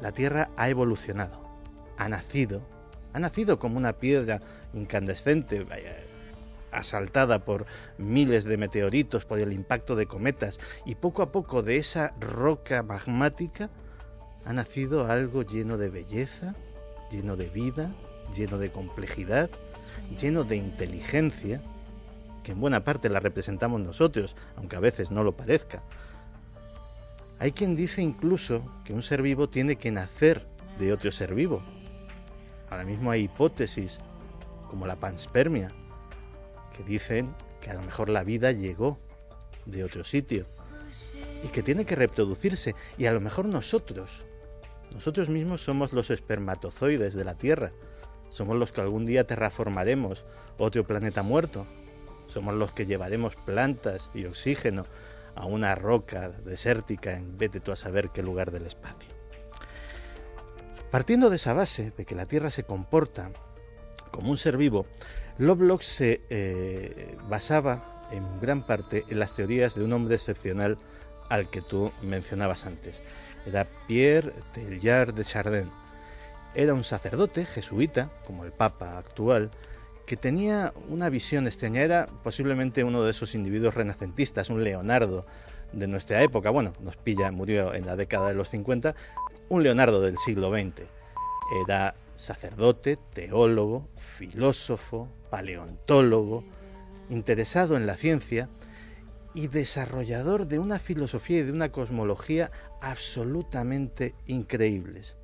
la 0.00 0.10
Tierra 0.10 0.50
ha 0.56 0.68
evolucionado, 0.68 1.40
ha 1.98 2.08
nacido, 2.08 2.62
ha 3.12 3.20
nacido 3.20 3.60
como 3.60 3.78
una 3.78 3.92
piedra 3.92 4.40
incandescente, 4.74 5.64
asaltada 6.72 7.44
por 7.44 7.66
miles 7.96 8.44
de 8.44 8.56
meteoritos, 8.56 9.24
por 9.24 9.38
el 9.38 9.52
impacto 9.52 9.94
de 9.94 10.06
cometas, 10.06 10.58
y 10.84 10.96
poco 10.96 11.22
a 11.22 11.30
poco 11.30 11.62
de 11.62 11.76
esa 11.76 12.12
roca 12.18 12.82
magmática 12.82 13.70
ha 14.44 14.52
nacido 14.52 15.06
algo 15.06 15.42
lleno 15.42 15.78
de 15.78 15.90
belleza, 15.90 16.56
lleno 17.10 17.36
de 17.36 17.48
vida, 17.50 17.94
lleno 18.34 18.58
de 18.58 18.70
complejidad, 18.70 19.50
lleno 20.20 20.44
de 20.44 20.56
inteligencia, 20.56 21.60
que 22.42 22.52
en 22.52 22.60
buena 22.60 22.84
parte 22.84 23.08
la 23.08 23.20
representamos 23.20 23.80
nosotros, 23.80 24.36
aunque 24.56 24.76
a 24.76 24.80
veces 24.80 25.10
no 25.10 25.22
lo 25.22 25.36
parezca. 25.36 25.82
Hay 27.38 27.52
quien 27.52 27.76
dice 27.76 28.02
incluso 28.02 28.62
que 28.84 28.92
un 28.92 29.02
ser 29.02 29.22
vivo 29.22 29.48
tiene 29.48 29.76
que 29.76 29.90
nacer 29.90 30.46
de 30.78 30.92
otro 30.92 31.10
ser 31.12 31.34
vivo. 31.34 31.62
Ahora 32.70 32.84
mismo 32.84 33.10
hay 33.10 33.24
hipótesis, 33.24 33.98
como 34.68 34.86
la 34.86 34.96
panspermia, 34.96 35.70
que 36.76 36.84
dicen 36.84 37.34
que 37.60 37.70
a 37.70 37.74
lo 37.74 37.82
mejor 37.82 38.08
la 38.08 38.24
vida 38.24 38.52
llegó 38.52 38.98
de 39.66 39.84
otro 39.84 40.04
sitio 40.04 40.46
y 41.42 41.48
que 41.48 41.62
tiene 41.62 41.84
que 41.84 41.96
reproducirse 41.96 42.74
y 42.98 43.06
a 43.06 43.12
lo 43.12 43.20
mejor 43.20 43.46
nosotros, 43.46 44.24
nosotros 44.92 45.28
mismos 45.28 45.62
somos 45.62 45.92
los 45.92 46.10
espermatozoides 46.10 47.14
de 47.14 47.24
la 47.24 47.34
Tierra 47.34 47.72
somos 48.30 48.56
los 48.56 48.72
que 48.72 48.80
algún 48.80 49.04
día 49.04 49.26
terraformaremos 49.26 50.24
otro 50.58 50.84
planeta 50.84 51.22
muerto. 51.22 51.66
Somos 52.26 52.54
los 52.54 52.72
que 52.72 52.86
llevaremos 52.86 53.34
plantas 53.36 54.10
y 54.14 54.24
oxígeno 54.24 54.86
a 55.34 55.46
una 55.46 55.74
roca 55.74 56.30
desértica 56.30 57.16
en 57.16 57.36
vez 57.36 57.50
de 57.52 57.60
tú 57.60 57.72
a 57.72 57.76
saber 57.76 58.10
qué 58.10 58.22
lugar 58.22 58.50
del 58.50 58.66
espacio. 58.66 59.10
Partiendo 60.90 61.30
de 61.30 61.36
esa 61.36 61.54
base, 61.54 61.92
de 61.96 62.04
que 62.04 62.14
la 62.14 62.26
Tierra 62.26 62.50
se 62.50 62.64
comporta 62.64 63.30
como 64.10 64.30
un 64.30 64.36
ser 64.36 64.56
vivo, 64.56 64.86
Lovelock 65.38 65.82
se 65.82 66.20
eh, 66.30 67.16
basaba 67.28 68.06
en 68.10 68.40
gran 68.40 68.66
parte 68.66 69.04
en 69.08 69.18
las 69.18 69.34
teorías 69.34 69.74
de 69.74 69.84
un 69.84 69.92
hombre 69.92 70.16
excepcional 70.16 70.76
al 71.28 71.48
que 71.48 71.62
tú 71.62 71.92
mencionabas 72.02 72.66
antes. 72.66 73.00
Era 73.46 73.66
Pierre 73.86 74.32
Teilhard 74.52 75.14
de 75.14 75.24
Chardin, 75.24 75.70
era 76.54 76.74
un 76.74 76.84
sacerdote 76.84 77.46
jesuita, 77.46 78.10
como 78.26 78.44
el 78.44 78.52
Papa 78.52 78.98
actual, 78.98 79.50
que 80.06 80.16
tenía 80.16 80.72
una 80.88 81.08
visión 81.08 81.46
extraña. 81.46 81.82
Era 81.82 82.08
posiblemente 82.24 82.82
uno 82.82 83.02
de 83.02 83.12
esos 83.12 83.34
individuos 83.34 83.74
renacentistas, 83.74 84.50
un 84.50 84.64
Leonardo 84.64 85.24
de 85.72 85.86
nuestra 85.86 86.22
época. 86.22 86.50
Bueno, 86.50 86.72
nos 86.80 86.96
pilla, 86.96 87.30
murió 87.30 87.74
en 87.74 87.86
la 87.86 87.96
década 87.96 88.28
de 88.28 88.34
los 88.34 88.50
50, 88.50 88.94
un 89.48 89.62
Leonardo 89.62 90.00
del 90.00 90.18
siglo 90.18 90.50
XX. 90.50 90.86
Era 91.64 91.94
sacerdote, 92.16 92.98
teólogo, 93.12 93.88
filósofo, 93.96 95.08
paleontólogo, 95.30 96.44
interesado 97.08 97.76
en 97.76 97.86
la 97.86 97.96
ciencia 97.96 98.48
y 99.32 99.46
desarrollador 99.46 100.48
de 100.48 100.58
una 100.58 100.80
filosofía 100.80 101.38
y 101.38 101.42
de 101.42 101.52
una 101.52 101.70
cosmología 101.70 102.50
absolutamente 102.80 104.14
increíbles 104.26 105.16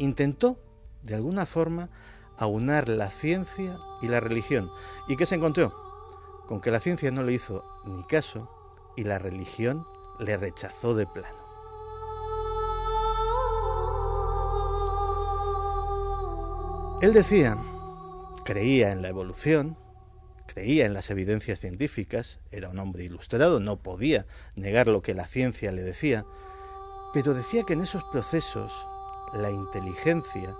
intentó, 0.00 0.58
de 1.02 1.14
alguna 1.14 1.46
forma, 1.46 1.90
aunar 2.36 2.88
la 2.88 3.10
ciencia 3.10 3.78
y 4.02 4.08
la 4.08 4.18
religión. 4.18 4.70
¿Y 5.08 5.16
qué 5.16 5.26
se 5.26 5.36
encontró? 5.36 5.74
Con 6.46 6.60
que 6.60 6.70
la 6.70 6.80
ciencia 6.80 7.10
no 7.10 7.22
le 7.22 7.34
hizo 7.34 7.64
ni 7.84 8.02
caso 8.04 8.50
y 8.96 9.04
la 9.04 9.18
religión 9.18 9.86
le 10.18 10.36
rechazó 10.36 10.94
de 10.94 11.06
plano. 11.06 11.38
Él 17.02 17.12
decía, 17.12 17.56
creía 18.44 18.90
en 18.90 19.00
la 19.00 19.08
evolución, 19.08 19.76
creía 20.46 20.84
en 20.84 20.92
las 20.92 21.10
evidencias 21.10 21.60
científicas, 21.60 22.40
era 22.50 22.68
un 22.68 22.78
hombre 22.78 23.04
ilustrado, 23.04 23.60
no 23.60 23.76
podía 23.76 24.26
negar 24.54 24.86
lo 24.86 25.00
que 25.00 25.14
la 25.14 25.26
ciencia 25.26 25.72
le 25.72 25.82
decía, 25.82 26.26
pero 27.14 27.32
decía 27.34 27.64
que 27.64 27.72
en 27.72 27.80
esos 27.80 28.04
procesos 28.04 28.86
la 29.32 29.50
inteligencia, 29.50 30.54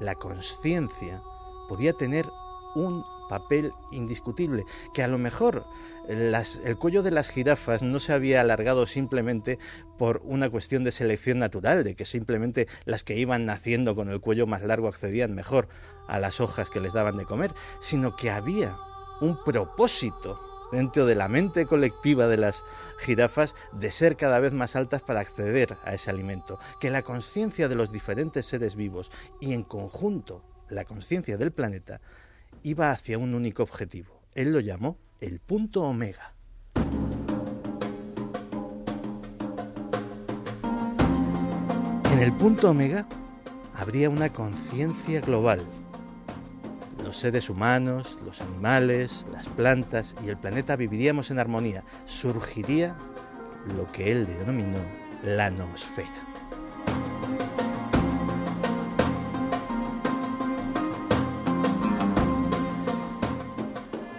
la 0.00 0.14
conciencia, 0.14 1.22
podía 1.68 1.92
tener 1.92 2.28
un 2.74 3.04
papel 3.28 3.72
indiscutible, 3.92 4.64
que 4.92 5.02
a 5.02 5.08
lo 5.08 5.18
mejor 5.18 5.64
el 6.08 6.76
cuello 6.78 7.02
de 7.02 7.12
las 7.12 7.28
jirafas 7.28 7.82
no 7.82 8.00
se 8.00 8.12
había 8.12 8.40
alargado 8.40 8.86
simplemente 8.86 9.58
por 9.98 10.20
una 10.24 10.50
cuestión 10.50 10.82
de 10.82 10.90
selección 10.92 11.38
natural, 11.38 11.84
de 11.84 11.94
que 11.94 12.04
simplemente 12.04 12.66
las 12.84 13.04
que 13.04 13.16
iban 13.16 13.46
naciendo 13.46 13.94
con 13.94 14.10
el 14.10 14.20
cuello 14.20 14.46
más 14.46 14.62
largo 14.62 14.88
accedían 14.88 15.34
mejor 15.34 15.68
a 16.08 16.18
las 16.18 16.40
hojas 16.40 16.70
que 16.70 16.80
les 16.80 16.92
daban 16.92 17.16
de 17.16 17.24
comer, 17.24 17.54
sino 17.80 18.16
que 18.16 18.30
había 18.30 18.76
un 19.20 19.42
propósito 19.44 20.40
dentro 20.72 21.06
de 21.06 21.14
la 21.14 21.28
mente 21.28 21.66
colectiva 21.66 22.26
de 22.26 22.36
las 22.36 22.62
jirafas 22.98 23.54
de 23.72 23.90
ser 23.90 24.16
cada 24.16 24.40
vez 24.40 24.52
más 24.52 24.76
altas 24.76 25.02
para 25.02 25.20
acceder 25.20 25.76
a 25.84 25.94
ese 25.94 26.10
alimento, 26.10 26.58
que 26.80 26.90
la 26.90 27.02
conciencia 27.02 27.68
de 27.68 27.74
los 27.74 27.92
diferentes 27.92 28.46
seres 28.46 28.76
vivos 28.76 29.10
y 29.40 29.52
en 29.52 29.62
conjunto 29.62 30.44
la 30.68 30.84
conciencia 30.84 31.36
del 31.36 31.52
planeta 31.52 32.00
iba 32.62 32.90
hacia 32.90 33.18
un 33.18 33.34
único 33.34 33.62
objetivo. 33.62 34.22
Él 34.34 34.52
lo 34.52 34.60
llamó 34.60 34.98
el 35.20 35.40
punto 35.40 35.82
omega. 35.82 36.34
En 42.12 42.18
el 42.20 42.32
punto 42.34 42.70
omega 42.70 43.06
habría 43.74 44.10
una 44.10 44.32
conciencia 44.32 45.20
global. 45.20 45.60
Los 47.10 47.18
seres 47.18 47.50
humanos, 47.50 48.18
los 48.24 48.40
animales, 48.40 49.26
las 49.32 49.48
plantas 49.48 50.14
y 50.24 50.28
el 50.28 50.36
planeta 50.36 50.76
viviríamos 50.76 51.32
en 51.32 51.40
armonía. 51.40 51.82
Surgiría 52.06 52.94
lo 53.76 53.90
que 53.90 54.12
él 54.12 54.28
denominó 54.28 54.78
la 55.24 55.50
noosfera. 55.50 56.08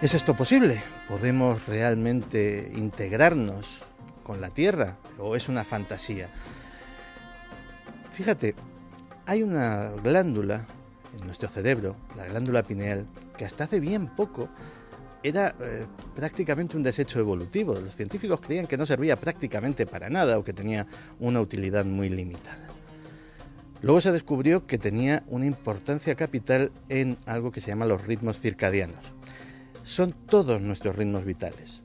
¿Es 0.02 0.12
esto 0.12 0.34
posible? 0.34 0.78
¿Podemos 1.08 1.64
realmente 1.64 2.70
integrarnos 2.76 3.84
con 4.22 4.42
la 4.42 4.50
Tierra 4.50 4.98
o 5.18 5.34
es 5.34 5.48
una 5.48 5.64
fantasía? 5.64 6.28
Fíjate, 8.10 8.54
hay 9.24 9.42
una 9.42 9.92
glándula 9.92 10.66
en 11.18 11.26
nuestro 11.26 11.48
cerebro, 11.48 11.96
la 12.16 12.26
glándula 12.26 12.62
pineal, 12.62 13.06
que 13.36 13.44
hasta 13.44 13.64
hace 13.64 13.80
bien 13.80 14.08
poco 14.08 14.48
era 15.22 15.54
eh, 15.60 15.86
prácticamente 16.16 16.76
un 16.76 16.82
desecho 16.82 17.20
evolutivo. 17.20 17.74
Los 17.74 17.94
científicos 17.94 18.40
creían 18.40 18.66
que 18.66 18.76
no 18.76 18.86
servía 18.86 19.16
prácticamente 19.16 19.86
para 19.86 20.10
nada 20.10 20.38
o 20.38 20.44
que 20.44 20.52
tenía 20.52 20.86
una 21.20 21.40
utilidad 21.40 21.84
muy 21.84 22.08
limitada. 22.08 22.68
Luego 23.82 24.00
se 24.00 24.12
descubrió 24.12 24.66
que 24.66 24.78
tenía 24.78 25.24
una 25.26 25.46
importancia 25.46 26.14
capital 26.14 26.72
en 26.88 27.16
algo 27.26 27.50
que 27.52 27.60
se 27.60 27.68
llama 27.68 27.86
los 27.86 28.04
ritmos 28.04 28.38
circadianos 28.40 29.14
son 29.84 30.12
todos 30.12 30.60
nuestros 30.60 30.96
ritmos 30.96 31.24
vitales. 31.24 31.81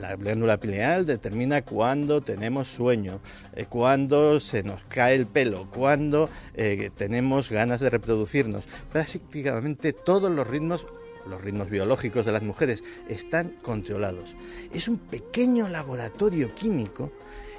La 0.00 0.16
glándula 0.16 0.58
pineal 0.58 1.04
determina 1.04 1.60
cuándo 1.60 2.22
tenemos 2.22 2.68
sueño, 2.68 3.20
eh, 3.54 3.66
cuándo 3.66 4.40
se 4.40 4.62
nos 4.62 4.82
cae 4.84 5.14
el 5.14 5.26
pelo, 5.26 5.68
cuándo 5.70 6.30
eh, 6.54 6.90
tenemos 6.96 7.50
ganas 7.50 7.80
de 7.80 7.90
reproducirnos. 7.90 8.64
Prácticamente 8.90 9.92
todos 9.92 10.32
los 10.32 10.46
ritmos, 10.46 10.86
los 11.26 11.42
ritmos 11.42 11.68
biológicos 11.68 12.24
de 12.24 12.32
las 12.32 12.42
mujeres, 12.42 12.82
están 13.10 13.50
controlados. 13.60 14.34
Es 14.72 14.88
un 14.88 14.96
pequeño 14.96 15.68
laboratorio 15.68 16.54
químico 16.54 17.12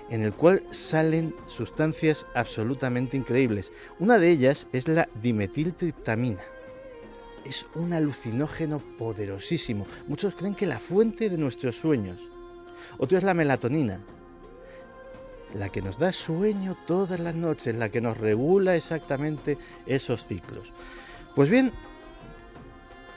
en 0.09 0.23
el 0.23 0.33
cual 0.33 0.63
salen 0.71 1.35
sustancias 1.45 2.25
absolutamente 2.33 3.17
increíbles. 3.17 3.71
Una 3.99 4.17
de 4.17 4.31
ellas 4.31 4.65
es 4.73 4.87
la 4.87 5.07
dimetiltriptamina 5.21 6.41
es 7.45 7.65
un 7.75 7.93
alucinógeno 7.93 8.79
poderosísimo. 8.97 9.85
Muchos 10.07 10.35
creen 10.35 10.55
que 10.55 10.67
la 10.67 10.79
fuente 10.79 11.29
de 11.29 11.37
nuestros 11.37 11.75
sueños. 11.75 12.30
Otro 13.01 13.17
es 13.17 13.23
la 13.23 13.33
melatonina, 13.33 13.99
la 15.55 15.69
que 15.69 15.81
nos 15.81 15.97
da 15.97 16.11
sueño 16.11 16.77
todas 16.85 17.19
las 17.19 17.33
noches, 17.33 17.75
la 17.75 17.89
que 17.89 17.99
nos 17.99 18.15
regula 18.15 18.75
exactamente 18.75 19.57
esos 19.87 20.27
ciclos. 20.27 20.71
Pues 21.35 21.49
bien, 21.49 21.71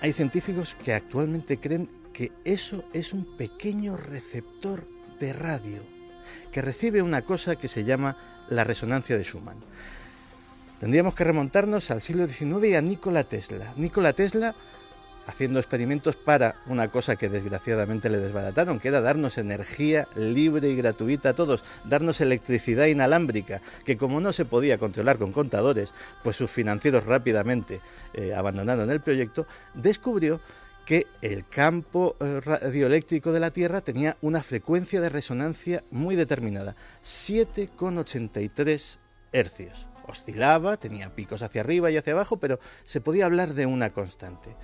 hay 0.01 0.15
científicos 0.15 0.75
que 0.83 0.95
actualmente 0.95 1.61
creen 1.61 1.91
que 2.15 2.33
eso 2.47 2.85
es 2.95 3.13
un 3.13 3.37
pequeño 3.37 3.99
receptor 3.99 4.89
de 5.21 5.35
radio 5.35 5.83
que 6.51 6.63
recibe 6.63 7.03
una 7.03 7.21
cosa 7.21 7.57
que 7.57 7.69
se 7.69 7.85
llama 7.85 8.17
la 8.49 8.65
resonancia 8.65 9.19
de 9.19 9.25
Schumann. 9.25 9.59
Tendríamos 10.81 11.15
que 11.15 11.25
remontarnos 11.25 11.91
al 11.91 12.01
siglo 12.01 12.27
XIX 12.27 12.69
y 12.69 12.75
a 12.75 12.81
Nikola 12.81 13.25
Tesla. 13.25 13.75
Nikola 13.77 14.15
Tesla 14.15 14.55
haciendo 15.27 15.59
experimentos 15.59 16.17
para 16.17 16.57
una 16.67 16.89
cosa 16.89 17.17
que 17.17 17.29
desgraciadamente 17.29 18.11
le 18.11 18.19
desbarataron, 18.19 18.79
que 18.79 18.89
era 18.89 19.01
darnos 19.01 19.39
energía 19.39 20.09
libre 20.15 20.69
y 20.69 20.77
gratuita 20.77 21.31
a 21.31 21.35
todos, 21.35 21.65
darnos 21.85 22.21
electricidad 22.21 22.87
inalámbrica, 22.87 23.63
que 23.85 23.97
como 23.97 24.21
no 24.21 24.33
se 24.33 24.45
podía 24.45 24.79
controlar 24.79 25.19
con 25.19 25.33
contadores, 25.33 25.95
pues 26.23 26.37
sus 26.37 26.51
financieros 26.51 27.05
rápidamente 27.05 27.81
eh, 28.13 28.35
abandonaron 28.35 28.91
el 28.91 29.01
proyecto, 29.01 29.47
descubrió 29.75 30.41
que 30.85 31.07
el 31.23 31.49
campo 31.49 32.17
eh, 32.21 32.41
radioeléctrico 32.41 33.33
de 33.33 33.41
la 33.41 33.51
Tierra 33.51 33.81
tenía 33.81 34.19
una 34.21 34.43
frecuencia 34.43 35.01
de 35.01 35.09
resonancia 35.09 35.83
muy 35.91 36.15
determinada, 36.15 36.77
7,83 37.03 38.99
hercios 39.33 39.89
oscilaba, 40.07 40.77
tenía 40.77 41.15
picos 41.15 41.43
hacia 41.43 41.63
arriba 41.63 41.91
y 41.91 41.97
hacia 41.97 42.13
abajo, 42.13 42.37
pero 42.37 42.59
se 42.85 43.01
podía 43.01 43.27
hablar 43.27 43.55
de 43.55 43.67
una 43.67 43.91
constante. 43.91 44.55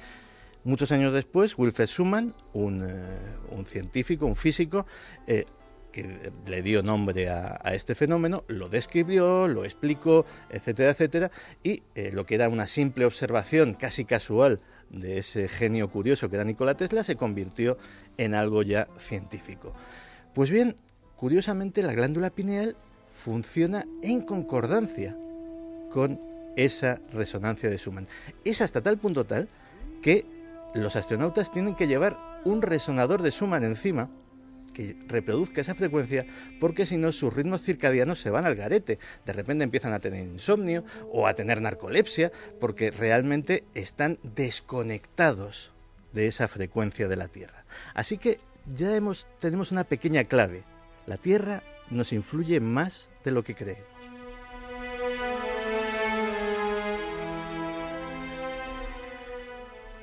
Muchos 0.62 0.92
años 0.92 1.12
después, 1.12 1.56
Wilfred 1.56 1.86
Schumann, 1.86 2.34
un, 2.52 2.84
eh, 2.86 3.64
científico, 3.66 4.26
un 4.26 4.36
físico, 4.36 4.86
eh, 5.26 5.46
que 5.90 6.32
le 6.46 6.62
dio 6.62 6.82
nombre 6.82 7.30
a, 7.30 7.56
este 7.72 7.94
fenómeno, 7.94 8.44
lo 8.46 8.68
describió, 8.68 9.48
lo 9.48 9.64
explicó, 9.64 10.24
etcétera, 10.50 10.90
etcétera, 10.90 11.30
y 11.62 11.82
eh, 11.94 12.10
lo 12.12 12.26
que 12.26 12.36
era 12.36 12.48
una 12.48 12.68
simple 12.68 13.06
observación 13.06 13.74
casi 13.74 14.04
casual 14.04 14.60
de 14.90 15.18
ese 15.18 15.48
genio 15.48 15.90
curioso 15.90 16.28
que 16.28 16.36
era 16.36 16.44
Nikola 16.44 16.76
Tesla 16.76 17.04
se 17.04 17.16
convirtió 17.16 17.78
en 18.18 18.34
algo 18.34 18.62
ya 18.62 18.88
científico. 18.98 19.72
Pues 20.34 20.50
bien, 20.50 20.76
curiosamente 21.16 21.82
la 21.82 21.94
glándula 21.94 22.30
pineal 22.30 22.76
funciona 23.24 23.84
en 24.02 24.20
concordancia 24.20 25.16
con 25.92 26.20
esa 26.56 27.00
resonancia 27.12 27.70
de 27.70 27.78
Schumann. 27.78 28.08
Es 28.44 28.60
hasta 28.60 28.80
tal 28.80 28.98
punto 28.98 29.24
tal 29.24 29.48
que 30.02 30.26
los 30.74 30.96
astronautas 30.96 31.50
tienen 31.50 31.74
que 31.74 31.86
llevar 31.86 32.18
un 32.44 32.62
resonador 32.62 33.22
de 33.22 33.30
Schumann 33.30 33.64
encima 33.64 34.10
que 34.72 34.96
reproduzca 35.08 35.60
esa 35.60 35.74
frecuencia 35.74 36.26
porque 36.60 36.86
si 36.86 36.96
no 36.96 37.12
sus 37.12 37.34
ritmos 37.34 37.62
circadianos 37.62 38.20
se 38.20 38.30
van 38.30 38.46
al 38.46 38.54
garete. 38.54 38.98
De 39.26 39.32
repente 39.32 39.64
empiezan 39.64 39.92
a 39.92 39.98
tener 39.98 40.26
insomnio 40.26 40.84
o 41.10 41.26
a 41.26 41.34
tener 41.34 41.60
narcolepsia 41.60 42.30
porque 42.60 42.90
realmente 42.90 43.64
están 43.74 44.18
desconectados 44.22 45.72
de 46.12 46.26
esa 46.26 46.48
frecuencia 46.48 47.08
de 47.08 47.16
la 47.16 47.28
Tierra. 47.28 47.64
Así 47.94 48.18
que 48.18 48.38
ya 48.74 48.90
tenemos 49.38 49.72
una 49.72 49.84
pequeña 49.84 50.24
clave. 50.24 50.64
La 51.06 51.16
Tierra 51.16 51.62
nos 51.90 52.12
influye 52.12 52.60
más 52.60 53.10
de 53.24 53.32
lo 53.32 53.42
que 53.42 53.54
creemos. 53.54 53.90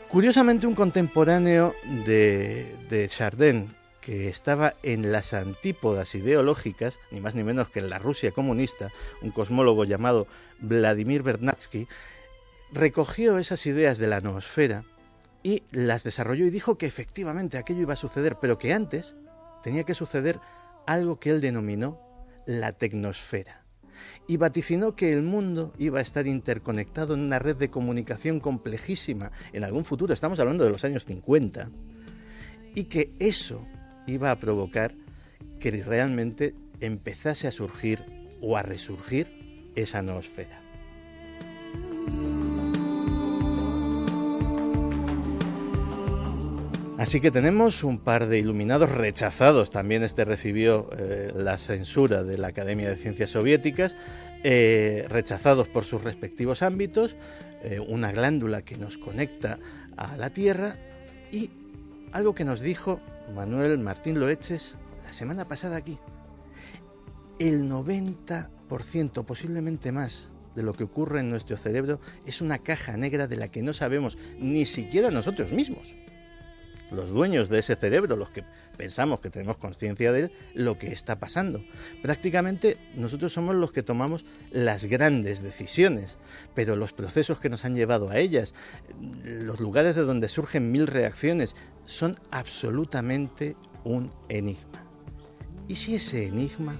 Curiosamente, 0.10 0.67
un 0.67 0.74
contemporáneo 0.74 1.76
de, 2.06 3.08
Chardin, 3.10 3.76
que 4.00 4.30
estaba 4.30 4.76
en 4.82 5.12
las 5.12 5.34
antípodas 5.34 6.15
ideológicas, 6.15 6.98
ni 7.12 7.20
más 7.20 7.36
ni 7.36 7.43
menos 7.43 7.70
que 7.70 7.80
en 7.80 7.89
la 7.89 8.00
Rusia 8.00 8.32
comunista, 8.32 8.89
un 9.22 9.32
cosmólogo 9.32 9.84
llamado 9.84 10.26
Vladimir 10.60 11.24
Bernatsky, 11.24 11.89
recogió 12.72 13.38
esas 13.38 13.65
ideas 13.65 13.98
de 13.98 14.08
la 14.08 14.22
noosfera 14.22 14.86
y 15.43 15.63
las 15.72 16.06
desarrolló 16.06 16.46
y 16.46 16.52
dijo 16.52 16.78
que 16.78 16.86
efectivamente 16.86 17.58
aquello 17.58 17.82
iba 17.82 17.93
a 17.93 17.98
suceder, 17.98 18.38
pero 18.39 18.58
que 18.58 18.74
antes 18.74 19.13
tenía 19.62 19.84
que 19.84 19.93
suceder 19.93 20.39
algo 20.86 21.20
que 21.20 21.32
él 21.32 21.41
denominó 21.41 22.00
la 22.46 22.72
tecnosfera 22.72 23.67
y 24.28 24.38
vaticinó 24.38 24.96
que 24.96 25.14
el 25.14 25.24
mundo 25.24 25.74
iba 25.78 26.00
a 26.00 26.02
estar 26.02 26.28
interconectado 26.28 27.14
en 27.14 27.22
una 27.22 27.40
red 27.40 27.56
de 27.56 27.70
comunicación 27.70 28.40
complejísima 28.40 29.32
en 29.54 29.64
algún 29.64 29.86
futuro, 29.86 30.14
estamos 30.14 30.40
hablando 30.40 30.64
de 30.64 30.70
los 30.70 30.84
años 30.84 31.06
50, 31.06 31.70
y 32.76 32.86
que 32.86 33.14
eso 33.20 33.66
iba 34.06 34.32
a 34.32 34.40
provocar 34.40 34.94
que 35.60 35.72
realmente 35.72 36.56
empezase 36.80 37.48
a 37.48 37.52
surgir 37.52 38.04
o 38.42 38.58
a 38.58 38.64
resurgir 38.64 39.72
esa 39.76 40.02
noosfera. 40.02 40.62
Así 46.98 47.22
que 47.22 47.30
tenemos 47.30 47.84
un 47.84 48.00
par 48.00 48.28
de 48.28 48.40
iluminados 48.40 48.92
rechazados. 48.92 49.70
También 49.70 50.02
este 50.02 50.26
recibió 50.26 50.90
eh, 50.98 51.32
la 51.36 51.58
censura 51.58 52.24
de 52.24 52.40
la 52.40 52.48
Academia 52.48 52.90
de 52.90 52.96
Ciencias 52.96 53.30
Soviéticas. 53.30 53.96
eh, 54.44 55.06
rechazados 55.10 55.68
por 55.68 55.84
sus 55.84 56.04
respectivos 56.04 56.62
ámbitos, 56.62 57.16
eh, 57.64 57.80
una 57.80 58.12
glándula 58.12 58.62
que 58.62 58.78
nos 58.78 58.98
conecta 58.98 59.60
a 59.98 60.16
la 60.16 60.30
Tierra 60.30 60.78
y 61.32 61.50
algo 62.12 62.36
que 62.36 62.46
nos 62.46 62.62
dijo 62.62 63.02
Manuel 63.36 63.80
Martín 63.80 64.20
Loeches 64.20 64.78
la 65.04 65.12
semana 65.12 65.48
pasada 65.48 65.76
aquí. 65.76 65.98
El 67.40 67.68
90%, 67.68 69.26
posiblemente 69.26 69.92
más, 69.92 70.30
de 70.56 70.64
lo 70.64 70.74
que 70.74 70.84
ocurre 70.84 71.20
en 71.20 71.30
nuestro 71.30 71.58
cerebro 71.58 72.00
es 72.26 72.40
una 72.40 72.60
caja 72.60 72.96
negra 72.96 73.28
de 73.28 73.38
la 73.38 73.50
que 73.50 73.64
no 73.64 73.74
sabemos 73.74 74.18
ni 74.40 74.66
siquiera 74.66 75.12
nosotros 75.12 75.52
mismos. 75.52 75.96
Los 76.91 77.10
dueños 77.10 77.50
de 77.50 77.60
ese 77.60 77.76
cerebro, 77.76 78.15
los 78.15 78.30
que 78.30 78.43
pensamos 78.78 79.19
que 79.19 79.30
tenemos 79.30 79.58
conciencia 79.58 80.12
de 80.12 80.21
él, 80.21 80.32
lo 80.54 80.78
que 80.78 80.88
está 80.88 81.19
pasando. 81.19 81.63
Prácticamente 82.02 82.78
nosotros 82.95 83.34
somos 83.34 83.56
los 83.56 83.71
que 83.71 83.84
tomamos 83.84 84.26
las 84.52 84.86
grandes 84.86 85.41
decisiones, 85.41 86.17
pero 86.56 86.76
los 86.76 86.93
procesos 86.93 87.39
que 87.39 87.50
nos 87.50 87.65
han 87.65 87.76
llevado 87.76 88.10
a 88.10 88.17
ellas, 88.19 88.54
los 89.23 89.60
lugares 89.60 89.95
de 89.95 90.04
donde 90.04 90.30
surgen 90.30 90.71
mil 90.71 90.88
reacciones, 90.88 91.56
son 91.86 92.17
absolutamente 92.32 93.56
un 93.84 94.12
enigma. 94.30 94.86
¿Y 95.67 95.76
si 95.76 95.95
ese 95.95 96.28
enigma 96.28 96.80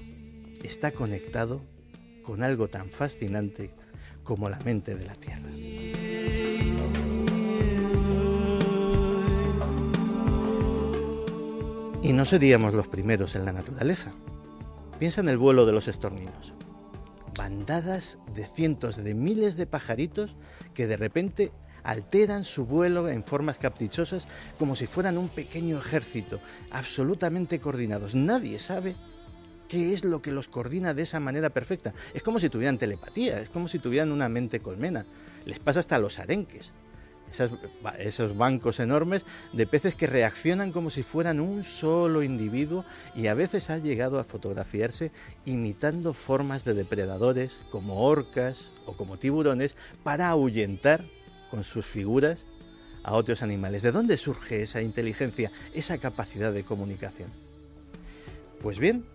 está 0.64 0.92
conectado 0.92 1.62
con 2.24 2.44
algo 2.44 2.68
tan 2.68 2.90
fascinante 2.90 3.72
como 4.24 4.50
la 4.50 4.60
mente 4.60 4.96
de 4.96 5.06
la 5.06 5.16
Tierra. 5.16 5.50
Y 12.08 12.14
no 12.14 12.24
seríamos 12.26 12.74
los 12.74 12.88
primeros 12.88 13.36
en 13.36 13.44
la 13.44 13.52
naturaleza. 13.52 14.14
Piensa 14.98 15.20
en 15.20 15.28
el 15.28 15.38
vuelo 15.38 15.66
de 15.66 15.74
los 15.74 15.90
estorninos. 15.90 16.54
Bandadas 17.38 18.18
de 18.34 18.46
cientos 18.48 18.96
de 18.96 19.14
miles 19.14 19.58
de 19.58 19.66
pajaritos 19.66 20.38
que 20.74 20.88
de 20.88 20.96
repente 20.96 21.52
alteran 21.84 22.46
su 22.46 22.66
vuelo 22.66 23.10
en 23.10 23.26
formas 23.26 23.60
caprichosas 23.60 24.30
como 24.58 24.78
si 24.78 24.88
fueran 24.88 25.18
un 25.18 25.28
pequeño 25.28 25.80
ejército, 25.80 26.40
absolutamente 26.72 27.60
coordinados. 27.60 28.16
Nadie 28.16 28.60
sabe 28.60 28.96
¿Qué 29.68 29.94
es 29.94 30.06
lo 30.06 30.22
que 30.22 30.32
los 30.32 30.48
coordina 30.48 30.94
de 30.94 31.04
esa 31.04 31.20
manera 31.20 31.50
perfecta? 31.50 31.94
Es 32.14 32.24
como 32.24 32.40
si 32.40 32.48
tuvieran 32.48 32.78
telepatía, 32.78 33.42
es 33.42 33.50
como 33.50 33.68
si 33.68 33.80
tuvieran 33.80 34.14
una 34.14 34.30
mente 34.30 34.62
colmena. 34.62 35.06
Les 35.44 35.60
pasa 35.60 35.82
hasta 35.82 35.98
a 35.98 36.00
los 36.00 36.20
arenques. 36.20 36.72
Esos 38.00 38.38
bancos 38.38 38.80
enormes 38.80 39.26
de 39.54 39.68
peces 39.68 39.96
que 39.96 40.08
reaccionan 40.08 40.72
como 40.72 40.90
si 40.90 41.04
fueran 41.04 41.40
un 41.40 41.64
solo 41.64 42.24
individuo 42.24 42.86
y 43.16 43.28
a 43.28 43.34
veces 43.34 43.70
ha 43.70 43.78
llegado 43.78 44.20
a 44.20 44.24
fotografiarse 44.24 45.12
imitando 45.46 46.14
formas 46.14 46.64
de 46.64 46.74
depredadores 46.74 47.58
como 47.72 48.06
orcas 48.06 48.72
o 48.86 48.96
como 48.96 49.18
tiburones 49.18 49.76
para 50.04 50.30
ahuyentar 50.30 51.04
con 51.52 51.64
sus 51.64 51.86
figuras 51.86 52.46
a 53.04 53.14
otros 53.14 53.42
animales. 53.42 53.82
¿De 53.82 53.92
dónde 53.92 54.18
surge 54.18 54.64
esa 54.64 54.82
inteligencia, 54.82 55.52
esa 55.74 55.98
capacidad 55.98 56.52
de 56.52 56.66
comunicación? 56.66 57.32
Pues 58.62 58.80
bien, 58.80 59.06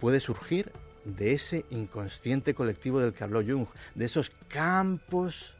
puede 0.00 0.20
surgir 0.20 0.72
de 1.04 1.32
ese 1.32 1.64
inconsciente 1.70 2.54
colectivo 2.54 3.00
del 3.00 3.12
que 3.12 3.24
habló 3.24 3.42
Jung, 3.42 3.66
de 3.94 4.04
esos 4.04 4.30
campos 4.48 5.57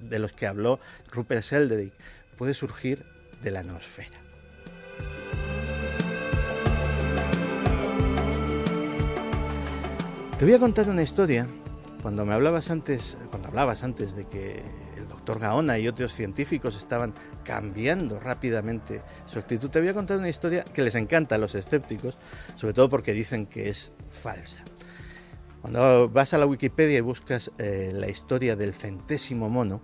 de 0.00 0.18
los 0.18 0.32
que 0.32 0.46
habló 0.46 0.80
Rupert 1.10 1.42
Sheldrake, 1.42 1.92
puede 2.36 2.54
surgir 2.54 3.04
de 3.42 3.50
la 3.50 3.62
noosfera. 3.62 4.18
Te 10.38 10.44
voy 10.44 10.54
a 10.54 10.58
contar 10.58 10.88
una 10.88 11.02
historia. 11.02 11.46
Cuando 12.02 12.24
me 12.24 12.34
hablabas 12.34 12.70
antes, 12.70 13.16
cuando 13.30 13.48
hablabas 13.48 13.82
antes 13.82 14.14
de 14.14 14.26
que 14.26 14.62
doctor 15.26 15.40
Gaona 15.40 15.76
y 15.78 15.88
otros 15.88 16.12
científicos 16.12 16.76
estaban 16.76 17.12
cambiando 17.42 18.20
rápidamente 18.20 19.02
su 19.26 19.40
actitud. 19.40 19.70
Te 19.70 19.80
voy 19.80 19.88
a 19.88 19.94
contar 19.94 20.18
una 20.18 20.28
historia 20.28 20.62
que 20.62 20.82
les 20.82 20.94
encanta 20.94 21.34
a 21.34 21.38
los 21.38 21.56
escépticos, 21.56 22.16
sobre 22.54 22.74
todo 22.74 22.88
porque 22.88 23.12
dicen 23.12 23.46
que 23.46 23.68
es 23.68 23.90
falsa. 24.22 24.62
Cuando 25.66 26.08
vas 26.08 26.32
a 26.32 26.38
la 26.38 26.46
Wikipedia 26.46 26.98
y 26.98 27.00
buscas 27.00 27.50
eh, 27.58 27.90
la 27.92 28.08
historia 28.08 28.54
del 28.54 28.72
centésimo 28.72 29.48
mono, 29.48 29.82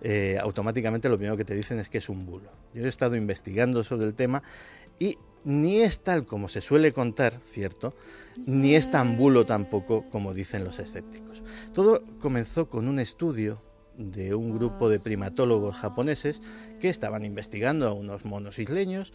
eh, 0.00 0.38
automáticamente 0.40 1.10
lo 1.10 1.18
primero 1.18 1.36
que 1.36 1.44
te 1.44 1.54
dicen 1.54 1.78
es 1.78 1.90
que 1.90 1.98
es 1.98 2.08
un 2.08 2.24
bulo. 2.24 2.50
Yo 2.72 2.86
he 2.86 2.88
estado 2.88 3.16
investigando 3.16 3.84
sobre 3.84 4.06
el 4.06 4.14
tema 4.14 4.42
y 4.98 5.18
ni 5.44 5.82
es 5.82 6.00
tal 6.00 6.24
como 6.24 6.48
se 6.48 6.62
suele 6.62 6.92
contar, 6.92 7.38
¿cierto? 7.52 7.94
Ni 8.46 8.74
es 8.74 8.90
tan 8.90 9.18
bulo 9.18 9.44
tampoco 9.44 10.08
como 10.08 10.32
dicen 10.32 10.64
los 10.64 10.78
escépticos. 10.78 11.42
Todo 11.74 12.02
comenzó 12.18 12.70
con 12.70 12.88
un 12.88 12.98
estudio 12.98 13.60
de 13.98 14.34
un 14.34 14.56
grupo 14.56 14.88
de 14.88 15.00
primatólogos 15.00 15.76
japoneses 15.76 16.40
que 16.80 16.88
estaban 16.88 17.26
investigando 17.26 17.86
a 17.86 17.92
unos 17.92 18.24
monos 18.24 18.58
isleños 18.58 19.12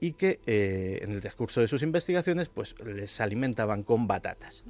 y 0.00 0.14
que 0.14 0.40
eh, 0.46 0.98
en 1.02 1.12
el 1.12 1.20
transcurso 1.20 1.60
de 1.60 1.68
sus 1.68 1.84
investigaciones 1.84 2.48
pues 2.48 2.74
les 2.84 3.20
alimentaban 3.20 3.84
con 3.84 4.08
batatas. 4.08 4.64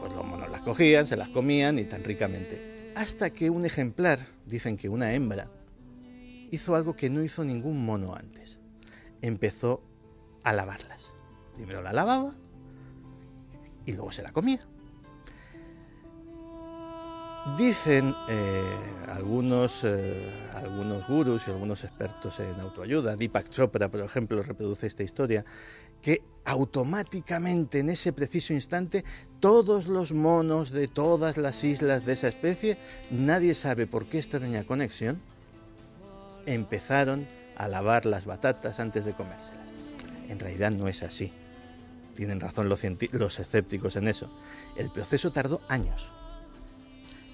Pues 0.00 0.12
los 0.12 0.24
monos 0.24 0.50
las 0.50 0.62
cogían, 0.62 1.06
se 1.06 1.16
las 1.16 1.28
comían 1.28 1.78
y 1.78 1.84
tan 1.84 2.04
ricamente. 2.04 2.92
Hasta 2.94 3.30
que 3.30 3.50
un 3.50 3.64
ejemplar, 3.64 4.26
dicen 4.46 4.76
que 4.76 4.88
una 4.88 5.12
hembra, 5.14 5.50
hizo 6.50 6.74
algo 6.74 6.96
que 6.96 7.10
no 7.10 7.22
hizo 7.22 7.44
ningún 7.44 7.84
mono 7.84 8.14
antes. 8.14 8.58
Empezó 9.22 9.82
a 10.44 10.52
lavarlas. 10.52 11.12
Primero 11.54 11.82
la 11.82 11.92
lavaba 11.92 12.34
y 13.84 13.92
luego 13.92 14.12
se 14.12 14.22
la 14.22 14.32
comía. 14.32 14.60
Dicen 17.56 18.14
eh, 18.28 18.62
algunos, 19.08 19.82
eh, 19.82 20.30
algunos 20.54 21.06
gurus 21.08 21.42
y 21.46 21.50
algunos 21.50 21.82
expertos 21.82 22.38
en 22.40 22.60
autoayuda, 22.60 23.16
Deepak 23.16 23.48
Chopra, 23.48 23.88
por 23.88 24.00
ejemplo, 24.00 24.42
reproduce 24.42 24.86
esta 24.86 25.02
historia, 25.02 25.44
que 26.02 26.22
automáticamente 26.44 27.80
en 27.80 27.90
ese 27.90 28.12
preciso 28.12 28.52
instante 28.52 29.04
todos 29.40 29.86
los 29.86 30.12
monos 30.12 30.70
de 30.70 30.88
todas 30.88 31.36
las 31.36 31.62
islas 31.64 32.04
de 32.04 32.14
esa 32.14 32.28
especie, 32.28 32.78
nadie 33.10 33.54
sabe 33.54 33.86
por 33.86 34.06
qué 34.06 34.18
extraña 34.18 34.64
conexión, 34.64 35.20
empezaron 36.46 37.28
a 37.56 37.68
lavar 37.68 38.06
las 38.06 38.24
batatas 38.24 38.80
antes 38.80 39.04
de 39.04 39.14
comérselas. 39.14 39.68
En 40.28 40.38
realidad 40.38 40.70
no 40.70 40.88
es 40.88 41.02
así. 41.02 41.32
Tienen 42.14 42.40
razón 42.40 42.68
los, 42.68 42.80
los 43.12 43.38
escépticos 43.38 43.96
en 43.96 44.08
eso. 44.08 44.30
El 44.76 44.90
proceso 44.90 45.30
tardó 45.30 45.60
años 45.68 46.10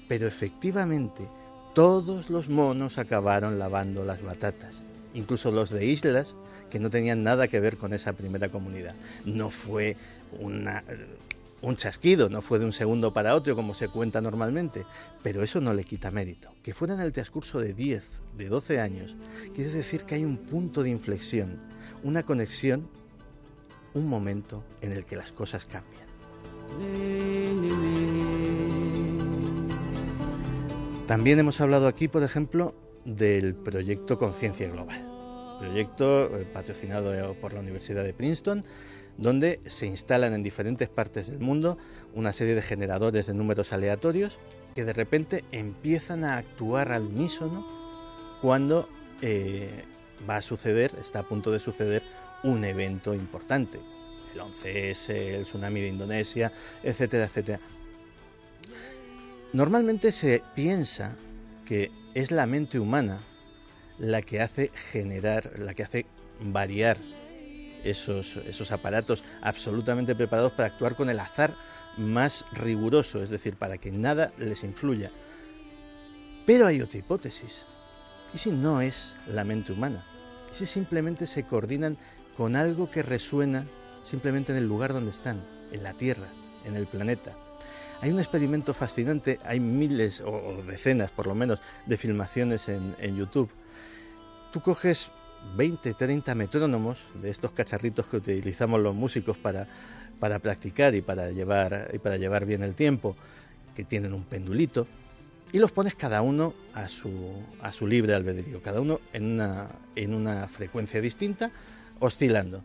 pero 0.08 0.26
efectivamente, 0.26 1.28
todos 1.74 2.30
los 2.30 2.48
monos 2.48 2.98
acabaron 2.98 3.58
lavando 3.58 4.04
las 4.04 4.22
batatas, 4.22 4.82
incluso 5.14 5.50
los 5.50 5.70
de 5.70 5.86
islas 5.86 6.36
que 6.70 6.80
no 6.80 6.90
tenían 6.90 7.22
nada 7.22 7.48
que 7.48 7.60
ver 7.60 7.76
con 7.76 7.92
esa 7.92 8.12
primera 8.14 8.48
comunidad. 8.48 8.94
No 9.24 9.50
fue 9.50 9.96
un 10.40 11.76
chasquido, 11.76 12.28
no 12.28 12.42
fue 12.42 12.58
de 12.58 12.66
un 12.66 12.72
segundo 12.72 13.12
para 13.12 13.34
otro 13.34 13.56
como 13.56 13.74
se 13.74 13.88
cuenta 13.88 14.20
normalmente, 14.20 14.84
pero 15.22 15.42
eso 15.42 15.60
no 15.60 15.72
le 15.72 15.84
quita 15.84 16.10
mérito. 16.10 16.50
Que 16.62 16.74
fuera 16.74 16.94
en 16.94 17.00
el 17.00 17.12
transcurso 17.12 17.60
de 17.60 17.72
10, 17.72 18.04
de 18.36 18.48
12 18.48 18.80
años, 18.80 19.16
quiere 19.54 19.70
decir 19.70 20.04
que 20.04 20.16
hay 20.16 20.24
un 20.24 20.36
punto 20.36 20.82
de 20.82 20.90
inflexión, 20.90 21.58
una 22.02 22.22
conexión, 22.24 22.88
un 23.94 24.08
momento 24.08 24.64
en 24.80 24.92
el 24.92 25.04
que 25.04 25.16
las 25.16 25.32
cosas 25.32 25.66
cambian. 25.66 26.04
También 31.06 31.38
hemos 31.38 31.60
hablado 31.60 31.86
aquí, 31.86 32.08
por 32.08 32.22
ejemplo, 32.22 32.74
del 33.04 33.54
proyecto 33.54 34.18
Conciencia 34.18 34.68
Global, 34.68 35.06
proyecto 35.58 36.36
eh, 36.36 36.46
patrocinado 36.52 37.14
eh, 37.14 37.36
por 37.40 37.52
la 37.52 37.60
Universidad 37.60 38.04
de 38.04 38.12
Princeton, 38.12 38.64
donde 39.16 39.60
se 39.66 39.86
instalan 39.86 40.32
en 40.34 40.42
diferentes 40.42 40.88
partes 40.88 41.28
del 41.28 41.38
mundo 41.38 41.78
una 42.14 42.32
serie 42.32 42.54
de 42.54 42.62
generadores 42.62 43.26
de 43.26 43.34
números 43.34 43.72
aleatorios 43.72 44.38
que 44.74 44.84
de 44.84 44.92
repente 44.92 45.44
empiezan 45.52 46.24
a 46.24 46.36
actuar 46.36 46.90
al 46.90 47.04
unísono 47.04 47.66
cuando 48.42 48.88
eh, 49.22 49.84
va 50.28 50.36
a 50.36 50.42
suceder, 50.42 50.92
está 51.00 51.20
a 51.20 51.28
punto 51.28 51.50
de 51.50 51.60
suceder 51.60 52.02
un 52.42 52.64
evento 52.64 53.14
importante. 53.14 53.78
El 54.34 54.40
11S, 54.40 55.10
el 55.10 55.42
tsunami 55.44 55.80
de 55.80 55.88
Indonesia, 55.88 56.52
etcétera, 56.82 57.24
etcétera. 57.24 57.60
Normalmente 59.52 60.10
se 60.10 60.42
piensa 60.56 61.16
que 61.64 61.92
es 62.14 62.32
la 62.32 62.46
mente 62.46 62.80
humana 62.80 63.22
la 63.98 64.22
que 64.22 64.40
hace 64.40 64.70
generar, 64.74 65.58
la 65.58 65.74
que 65.74 65.84
hace 65.84 66.06
variar 66.40 66.98
esos, 67.84 68.36
esos 68.38 68.72
aparatos 68.72 69.22
absolutamente 69.42 70.14
preparados 70.14 70.52
para 70.52 70.68
actuar 70.68 70.96
con 70.96 71.10
el 71.10 71.20
azar 71.20 71.54
más 71.96 72.44
riguroso, 72.52 73.22
es 73.22 73.30
decir, 73.30 73.56
para 73.56 73.78
que 73.78 73.92
nada 73.92 74.32
les 74.38 74.64
influya. 74.64 75.10
Pero 76.46 76.66
hay 76.66 76.80
otra 76.80 76.98
hipótesis. 76.98 77.64
¿Y 78.32 78.38
si 78.38 78.50
no 78.50 78.80
es 78.80 79.14
la 79.28 79.44
mente 79.44 79.72
humana? 79.72 80.04
¿Y 80.52 80.56
si 80.56 80.66
simplemente 80.66 81.26
se 81.26 81.44
coordinan 81.44 81.96
con 82.36 82.56
algo 82.56 82.90
que 82.90 83.02
resuena 83.02 83.66
simplemente 84.02 84.52
en 84.52 84.58
el 84.58 84.66
lugar 84.66 84.92
donde 84.92 85.12
están, 85.12 85.44
en 85.70 85.82
la 85.82 85.94
Tierra, 85.94 86.28
en 86.64 86.74
el 86.74 86.86
planeta? 86.86 87.36
Hay 88.00 88.10
un 88.10 88.18
experimento 88.18 88.74
fascinante, 88.74 89.38
hay 89.44 89.60
miles 89.60 90.20
o, 90.20 90.62
decenas 90.66 91.10
por 91.10 91.28
lo 91.28 91.34
menos 91.34 91.60
de 91.86 91.96
filmaciones 91.96 92.68
en 92.68 93.16
YouTube. 93.16 93.50
Tú 94.54 94.60
coges 94.60 95.10
20, 95.56 95.94
30 95.94 96.32
metrónomos 96.36 97.00
de 97.20 97.28
estos 97.28 97.50
cacharritos 97.50 98.06
que 98.06 98.18
utilizamos 98.18 98.80
los 98.80 98.94
músicos 98.94 99.36
para, 99.36 99.66
para 100.20 100.38
practicar 100.38 100.94
y 100.94 101.02
para, 101.02 101.32
llevar, 101.32 101.90
y 101.92 101.98
para 101.98 102.18
llevar 102.18 102.46
bien 102.46 102.62
el 102.62 102.76
tiempo, 102.76 103.16
que 103.74 103.82
tienen 103.82 104.14
un 104.14 104.22
pendulito, 104.22 104.86
y 105.50 105.58
los 105.58 105.72
pones 105.72 105.96
cada 105.96 106.22
uno 106.22 106.54
a 106.72 106.86
su, 106.86 107.10
a 107.58 107.72
su 107.72 107.88
libre 107.88 108.14
albedrío, 108.14 108.62
cada 108.62 108.80
uno 108.80 109.00
en 109.12 109.32
una, 109.32 109.70
en 109.96 110.14
una 110.14 110.46
frecuencia 110.46 111.00
distinta, 111.00 111.50
oscilando. 111.98 112.62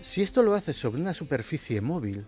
Si 0.00 0.22
esto 0.22 0.42
lo 0.42 0.54
haces 0.54 0.78
sobre 0.78 1.02
una 1.02 1.12
superficie 1.12 1.82
móvil, 1.82 2.24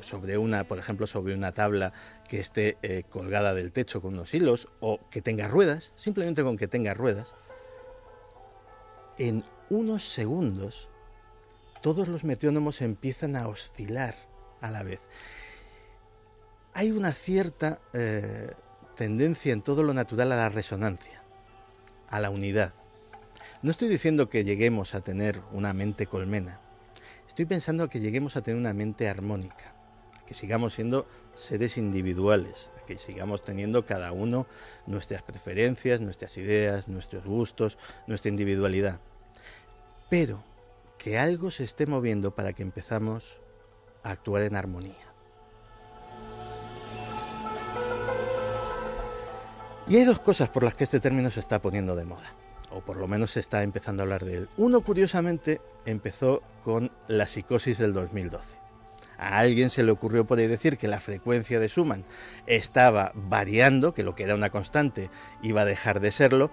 sobre 0.00 0.38
una, 0.38 0.64
por 0.64 0.78
ejemplo, 0.78 1.06
sobre 1.06 1.34
una 1.34 1.52
tabla 1.52 1.92
que 2.28 2.40
esté 2.40 2.78
eh, 2.82 3.04
colgada 3.08 3.54
del 3.54 3.72
techo 3.72 4.00
con 4.00 4.14
unos 4.14 4.32
hilos 4.34 4.68
o 4.80 5.00
que 5.10 5.22
tenga 5.22 5.48
ruedas, 5.48 5.92
simplemente 5.96 6.42
con 6.42 6.56
que 6.56 6.68
tenga 6.68 6.94
ruedas, 6.94 7.34
en 9.18 9.44
unos 9.70 10.12
segundos 10.12 10.88
todos 11.82 12.08
los 12.08 12.24
metrónomos 12.24 12.82
empiezan 12.82 13.36
a 13.36 13.48
oscilar 13.48 14.16
a 14.60 14.70
la 14.70 14.82
vez. 14.82 15.00
Hay 16.72 16.90
una 16.90 17.12
cierta 17.12 17.78
eh, 17.92 18.50
tendencia 18.96 19.52
en 19.52 19.62
todo 19.62 19.82
lo 19.82 19.94
natural 19.94 20.32
a 20.32 20.36
la 20.36 20.48
resonancia, 20.48 21.22
a 22.08 22.20
la 22.20 22.30
unidad. 22.30 22.74
No 23.62 23.70
estoy 23.70 23.88
diciendo 23.88 24.28
que 24.28 24.44
lleguemos 24.44 24.94
a 24.94 25.00
tener 25.00 25.40
una 25.52 25.72
mente 25.72 26.06
colmena, 26.06 26.60
estoy 27.36 27.44
pensando 27.44 27.90
que 27.90 28.00
lleguemos 28.00 28.34
a 28.36 28.40
tener 28.40 28.58
una 28.58 28.72
mente 28.72 29.10
armónica, 29.10 29.74
que 30.26 30.32
sigamos 30.32 30.72
siendo 30.72 31.06
seres 31.34 31.76
individuales, 31.76 32.70
que 32.86 32.96
sigamos 32.96 33.42
teniendo 33.42 33.84
cada 33.84 34.10
uno 34.12 34.46
nuestras 34.86 35.22
preferencias, 35.22 36.00
nuestras 36.00 36.38
ideas, 36.38 36.88
nuestros 36.88 37.26
gustos, 37.26 37.76
nuestra 38.06 38.30
individualidad. 38.30 39.00
Pero 40.08 40.42
que 40.96 41.18
algo 41.18 41.50
se 41.50 41.64
esté 41.64 41.84
moviendo 41.84 42.34
para 42.34 42.54
que 42.54 42.62
empezamos 42.62 43.38
a 44.02 44.12
actuar 44.12 44.44
en 44.44 44.56
armonía. 44.56 44.94
Y 49.86 49.96
hay 49.96 50.04
dos 50.06 50.20
cosas 50.20 50.48
por 50.48 50.62
las 50.62 50.74
que 50.74 50.84
este 50.84 51.00
término 51.00 51.30
se 51.30 51.40
está 51.40 51.60
poniendo 51.60 51.94
de 51.96 52.06
moda, 52.06 52.34
o 52.70 52.80
por 52.80 52.96
lo 52.96 53.08
menos 53.08 53.32
se 53.32 53.40
está 53.40 53.62
empezando 53.62 54.02
a 54.02 54.04
hablar 54.04 54.24
de 54.24 54.36
él. 54.38 54.48
Uno, 54.56 54.80
curiosamente, 54.80 55.60
empezó 55.84 56.42
con 56.64 56.90
la 57.08 57.26
psicosis 57.26 57.78
del 57.78 57.92
2012. 57.92 58.56
A 59.18 59.38
alguien 59.38 59.70
se 59.70 59.82
le 59.82 59.92
ocurrió 59.92 60.26
por 60.26 60.38
decir 60.38 60.76
que 60.76 60.88
la 60.88 61.00
frecuencia 61.00 61.58
de 61.58 61.68
Schumann 61.68 62.04
estaba 62.46 63.12
variando, 63.14 63.94
que 63.94 64.02
lo 64.02 64.14
que 64.14 64.24
era 64.24 64.34
una 64.34 64.50
constante 64.50 65.10
iba 65.42 65.62
a 65.62 65.64
dejar 65.64 66.00
de 66.00 66.12
serlo, 66.12 66.50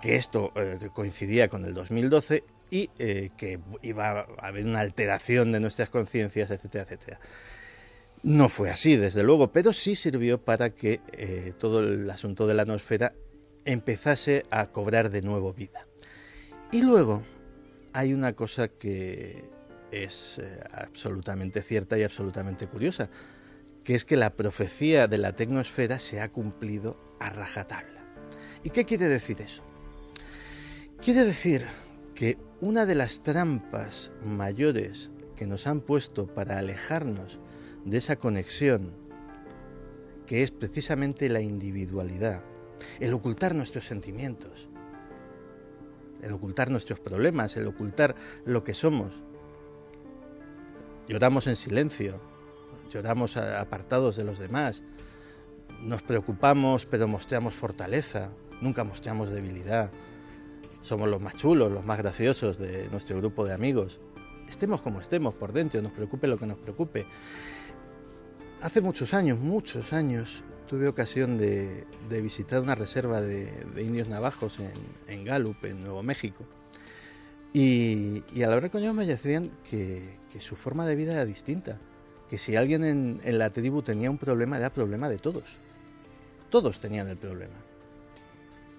que 0.00 0.16
esto 0.16 0.52
eh, 0.56 0.90
coincidía 0.92 1.48
con 1.48 1.64
el 1.64 1.74
2012 1.74 2.42
y 2.70 2.90
eh, 2.98 3.30
que 3.36 3.60
iba 3.82 4.20
a 4.20 4.26
haber 4.38 4.64
una 4.64 4.80
alteración 4.80 5.52
de 5.52 5.60
nuestras 5.60 5.90
conciencias, 5.90 6.50
etcétera, 6.50 6.84
etcétera. 6.84 7.20
No 8.24 8.48
fue 8.48 8.70
así, 8.70 8.96
desde 8.96 9.22
luego, 9.22 9.52
pero 9.52 9.72
sí 9.72 9.96
sirvió 9.96 10.40
para 10.40 10.70
que 10.70 11.00
eh, 11.12 11.52
todo 11.58 11.82
el 11.82 12.08
asunto 12.08 12.46
de 12.46 12.54
la 12.54 12.62
atmósfera 12.62 13.12
empezase 13.64 14.44
a 14.50 14.66
cobrar 14.68 15.10
de 15.10 15.22
nuevo 15.22 15.52
vida. 15.52 15.86
Y 16.70 16.82
luego 16.82 17.22
hay 17.92 18.14
una 18.14 18.34
cosa 18.34 18.68
que 18.68 19.50
es 19.90 20.38
eh, 20.38 20.60
absolutamente 20.72 21.62
cierta 21.62 21.98
y 21.98 22.02
absolutamente 22.02 22.66
curiosa, 22.66 23.10
que 23.84 23.94
es 23.94 24.04
que 24.04 24.16
la 24.16 24.34
profecía 24.34 25.06
de 25.06 25.18
la 25.18 25.36
tecnosfera 25.36 25.98
se 25.98 26.20
ha 26.20 26.30
cumplido 26.30 26.96
a 27.20 27.30
rajatabla. 27.30 28.02
¿Y 28.64 28.70
qué 28.70 28.84
quiere 28.84 29.08
decir 29.08 29.40
eso? 29.40 29.62
Quiere 31.00 31.24
decir 31.24 31.66
que 32.14 32.38
una 32.60 32.86
de 32.86 32.94
las 32.94 33.22
trampas 33.22 34.10
mayores 34.24 35.10
que 35.36 35.46
nos 35.46 35.66
han 35.66 35.80
puesto 35.80 36.26
para 36.26 36.58
alejarnos 36.58 37.38
de 37.84 37.98
esa 37.98 38.16
conexión, 38.16 38.94
que 40.26 40.42
es 40.42 40.52
precisamente 40.52 41.28
la 41.28 41.40
individualidad, 41.40 42.44
el 43.00 43.12
ocultar 43.12 43.54
nuestros 43.54 43.84
sentimientos, 43.84 44.68
el 46.22 46.32
ocultar 46.32 46.70
nuestros 46.70 47.00
problemas, 47.00 47.56
el 47.56 47.66
ocultar 47.66 48.14
lo 48.44 48.62
que 48.64 48.74
somos, 48.74 49.22
Lloramos 51.08 51.48
en 51.48 51.56
silencio, 51.56 52.20
lloramos 52.90 53.36
apartados 53.36 54.16
de 54.16 54.24
los 54.24 54.38
demás, 54.38 54.82
nos 55.80 56.02
preocupamos 56.02 56.86
pero 56.86 57.08
mostramos 57.08 57.54
fortaleza, 57.54 58.32
nunca 58.60 58.84
mostramos 58.84 59.30
debilidad. 59.30 59.90
Somos 60.80 61.08
los 61.08 61.20
más 61.20 61.34
chulos, 61.34 61.70
los 61.70 61.84
más 61.84 61.98
graciosos 61.98 62.58
de 62.58 62.88
nuestro 62.90 63.16
grupo 63.18 63.44
de 63.44 63.52
amigos. 63.52 64.00
Estemos 64.48 64.80
como 64.80 65.00
estemos 65.00 65.34
por 65.34 65.52
dentro, 65.52 65.82
nos 65.82 65.92
preocupe 65.92 66.28
lo 66.28 66.38
que 66.38 66.46
nos 66.46 66.58
preocupe. 66.58 67.06
Hace 68.60 68.80
muchos 68.80 69.12
años, 69.12 69.38
muchos 69.38 69.92
años, 69.92 70.44
tuve 70.72 70.88
ocasión 70.88 71.36
de, 71.36 71.84
visitar 72.22 72.62
una 72.62 72.74
reserva 72.74 73.20
de, 73.20 73.52
indios 73.76 74.08
navajos 74.08 74.58
en, 74.58 74.72
en 75.06 75.22
Gallup, 75.22 75.62
en 75.66 75.82
Nuevo 75.82 76.02
México. 76.02 76.46
Y, 77.52 78.24
y, 78.32 78.42
a 78.42 78.48
la 78.48 78.56
hora 78.56 78.70
con 78.70 78.80
ellos 78.80 78.94
me 78.94 79.04
decían 79.04 79.50
que, 79.68 80.16
su 80.40 80.56
forma 80.56 80.86
de 80.86 80.96
vida 80.96 81.12
era 81.12 81.26
distinta, 81.26 81.78
que 82.30 82.38
si 82.38 82.56
alguien 82.56 82.84
en, 82.84 83.38
la 83.38 83.50
tribu 83.50 83.82
tenía 83.82 84.10
un 84.10 84.16
problema 84.16 84.56
era 84.56 84.72
problema 84.72 85.10
de 85.10 85.18
todos. 85.18 85.58
Todos 86.48 86.80
tenían 86.80 87.06
el 87.08 87.18
problema. 87.18 87.60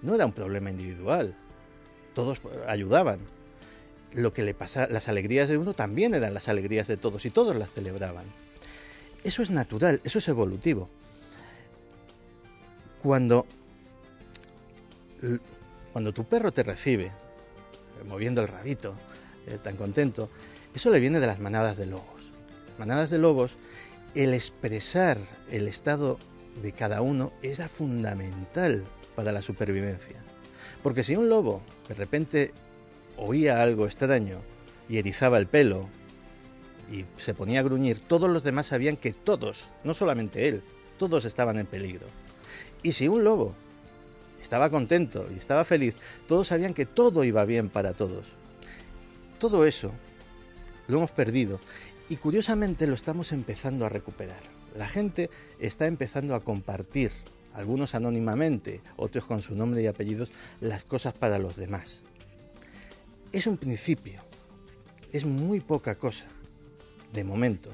No 0.02 0.16
era 0.16 0.26
un 0.26 0.32
problema 0.32 0.72
individual. 0.72 1.36
Todos 2.12 2.40
ayudaban. 2.66 3.20
Lo 4.12 4.32
que 4.32 4.42
le 4.42 4.54
pasa, 4.54 4.88
las 4.88 5.08
alegrías 5.08 5.48
de 5.48 5.58
uno 5.58 5.74
también 5.74 6.12
eran 6.12 6.34
las 6.34 6.48
alegrías 6.48 6.88
de 6.88 6.96
todos 6.96 7.24
y 7.24 7.30
todos 7.30 7.54
las 7.54 7.70
celebraban. 7.70 8.26
Eso 9.22 9.42
es 9.42 9.50
natural, 9.50 10.00
eso 10.02 10.18
es 10.18 10.26
evolutivo. 10.26 10.90
Cuando, 13.04 13.44
cuando 15.92 16.14
tu 16.14 16.24
perro 16.24 16.52
te 16.52 16.62
recibe, 16.62 17.12
moviendo 18.08 18.40
el 18.40 18.48
rabito, 18.48 18.94
eh, 19.46 19.58
tan 19.62 19.76
contento, 19.76 20.30
eso 20.74 20.88
le 20.88 21.00
viene 21.00 21.20
de 21.20 21.26
las 21.26 21.38
manadas 21.38 21.76
de 21.76 21.84
lobos. 21.84 22.32
Manadas 22.78 23.10
de 23.10 23.18
lobos, 23.18 23.58
el 24.14 24.32
expresar 24.32 25.18
el 25.50 25.68
estado 25.68 26.18
de 26.62 26.72
cada 26.72 27.02
uno 27.02 27.34
era 27.42 27.68
fundamental 27.68 28.86
para 29.14 29.32
la 29.32 29.42
supervivencia. 29.42 30.16
Porque 30.82 31.04
si 31.04 31.14
un 31.14 31.28
lobo 31.28 31.60
de 31.88 31.96
repente 31.96 32.52
oía 33.18 33.62
algo 33.62 33.84
extraño 33.84 34.38
y 34.88 34.96
erizaba 34.96 35.36
el 35.36 35.46
pelo 35.46 35.90
y 36.90 37.04
se 37.18 37.34
ponía 37.34 37.60
a 37.60 37.64
gruñir, 37.64 38.00
todos 38.00 38.30
los 38.30 38.44
demás 38.44 38.68
sabían 38.68 38.96
que 38.96 39.12
todos, 39.12 39.72
no 39.84 39.92
solamente 39.92 40.48
él, 40.48 40.62
todos 40.96 41.26
estaban 41.26 41.58
en 41.58 41.66
peligro. 41.66 42.06
Y 42.84 42.92
si 42.92 43.08
un 43.08 43.24
lobo 43.24 43.54
estaba 44.40 44.68
contento 44.68 45.26
y 45.34 45.38
estaba 45.38 45.64
feliz, 45.64 45.96
todos 46.28 46.48
sabían 46.48 46.74
que 46.74 46.84
todo 46.84 47.24
iba 47.24 47.42
bien 47.46 47.70
para 47.70 47.94
todos. 47.94 48.26
Todo 49.38 49.64
eso 49.64 49.90
lo 50.86 50.98
hemos 50.98 51.10
perdido 51.10 51.60
y 52.10 52.16
curiosamente 52.16 52.86
lo 52.86 52.94
estamos 52.94 53.32
empezando 53.32 53.86
a 53.86 53.88
recuperar. 53.88 54.42
La 54.76 54.86
gente 54.86 55.30
está 55.58 55.86
empezando 55.86 56.34
a 56.34 56.44
compartir, 56.44 57.10
algunos 57.54 57.94
anónimamente, 57.94 58.82
otros 58.96 59.24
con 59.24 59.40
su 59.40 59.56
nombre 59.56 59.82
y 59.82 59.86
apellidos, 59.86 60.30
las 60.60 60.84
cosas 60.84 61.14
para 61.14 61.38
los 61.38 61.56
demás. 61.56 62.02
Es 63.32 63.46
un 63.46 63.56
principio, 63.56 64.20
es 65.10 65.24
muy 65.24 65.60
poca 65.60 65.94
cosa, 65.94 66.26
de 67.14 67.24
momento, 67.24 67.70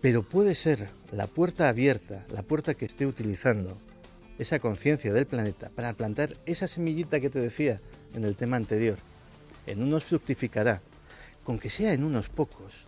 pero 0.00 0.24
puede 0.24 0.56
ser 0.56 0.90
la 1.12 1.28
puerta 1.28 1.68
abierta, 1.68 2.26
la 2.32 2.42
puerta 2.42 2.74
que 2.74 2.86
esté 2.86 3.06
utilizando 3.06 3.78
esa 4.40 4.58
conciencia 4.58 5.12
del 5.12 5.26
planeta 5.26 5.68
para 5.68 5.92
plantar 5.92 6.34
esa 6.46 6.66
semillita 6.66 7.20
que 7.20 7.28
te 7.28 7.38
decía 7.38 7.78
en 8.14 8.24
el 8.24 8.36
tema 8.36 8.56
anterior. 8.56 8.96
En 9.66 9.82
unos 9.82 10.04
fructificará, 10.04 10.80
con 11.44 11.58
que 11.58 11.68
sea 11.68 11.92
en 11.92 12.04
unos 12.04 12.30
pocos. 12.30 12.86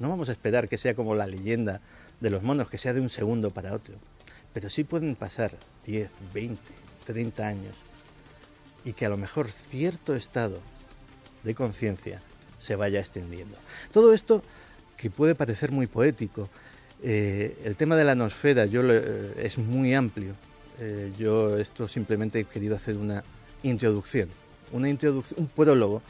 No 0.00 0.10
vamos 0.10 0.28
a 0.28 0.32
esperar 0.32 0.68
que 0.68 0.76
sea 0.76 0.94
como 0.94 1.14
la 1.14 1.26
leyenda 1.26 1.80
de 2.20 2.28
los 2.28 2.42
monos, 2.42 2.68
que 2.68 2.76
sea 2.76 2.92
de 2.92 3.00
un 3.00 3.08
segundo 3.08 3.52
para 3.52 3.72
otro. 3.72 3.94
Pero 4.52 4.68
sí 4.68 4.84
pueden 4.84 5.16
pasar 5.16 5.56
10, 5.86 6.10
20, 6.34 6.60
30 7.06 7.46
años 7.46 7.76
y 8.84 8.92
que 8.92 9.06
a 9.06 9.08
lo 9.08 9.16
mejor 9.16 9.50
cierto 9.50 10.14
estado 10.14 10.60
de 11.42 11.54
conciencia 11.54 12.20
se 12.58 12.76
vaya 12.76 13.00
extendiendo. 13.00 13.56
Todo 13.92 14.12
esto 14.12 14.42
que 14.98 15.08
puede 15.08 15.34
parecer 15.34 15.72
muy 15.72 15.86
poético, 15.86 16.50
eh, 17.02 17.56
el 17.64 17.76
tema 17.76 17.96
de 17.96 18.04
la 18.04 18.14
nosfera 18.14 18.66
yo 18.66 18.82
eh, 18.90 19.34
es 19.38 19.58
muy 19.58 19.94
amplio. 19.94 20.34
Eh, 20.80 21.12
yo 21.18 21.58
esto 21.58 21.86
simplemente 21.88 22.40
he 22.40 22.44
querido 22.44 22.76
hacer 22.76 22.96
una 22.96 23.22
introducción, 23.62 24.28
una 24.72 24.88
introducción, 24.88 25.40
un 25.40 25.48
prólogo 25.48 26.02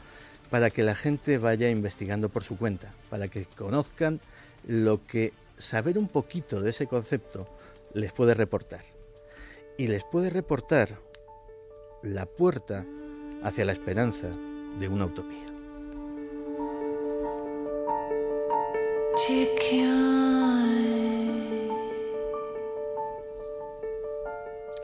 para 0.49 0.69
que 0.69 0.83
la 0.83 0.95
gente 0.95 1.37
vaya 1.37 1.69
investigando 1.69 2.29
por 2.29 2.43
su 2.43 2.57
cuenta, 2.57 2.93
para 3.09 3.27
que 3.27 3.45
conozcan 3.45 4.19
lo 4.67 5.05
que 5.05 5.33
saber 5.57 5.97
un 5.97 6.07
poquito 6.07 6.61
de 6.61 6.71
ese 6.71 6.87
concepto 6.87 7.47
les 7.93 8.11
puede 8.11 8.33
reportar. 8.33 8.83
Y 9.77 9.87
les 9.87 10.03
puede 10.03 10.29
reportar 10.29 10.97
la 12.01 12.25
puerta 12.25 12.85
hacia 13.43 13.65
la 13.65 13.73
esperanza 13.73 14.29
de 14.79 14.87
una 14.87 15.05
utopía. 15.05 15.45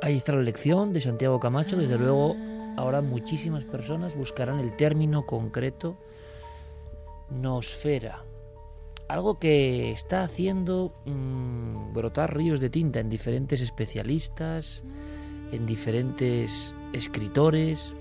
Ahí 0.01 0.17
está 0.17 0.33
la 0.33 0.41
lección 0.41 0.93
de 0.93 1.01
Santiago 1.01 1.39
Camacho. 1.39 1.77
Desde 1.77 1.97
luego, 1.97 2.35
ahora 2.75 3.01
muchísimas 3.01 3.65
personas 3.65 4.15
buscarán 4.15 4.59
el 4.59 4.75
término 4.75 5.27
concreto 5.27 5.95
nosfera. 7.29 8.23
Algo 9.07 9.37
que 9.37 9.91
está 9.91 10.23
haciendo 10.23 10.91
mm, 11.05 11.93
brotar 11.93 12.35
ríos 12.35 12.59
de 12.59 12.71
tinta 12.71 12.99
en 12.99 13.09
diferentes 13.09 13.61
especialistas, 13.61 14.83
en 15.51 15.67
diferentes 15.67 16.73
escritores, 16.93 17.93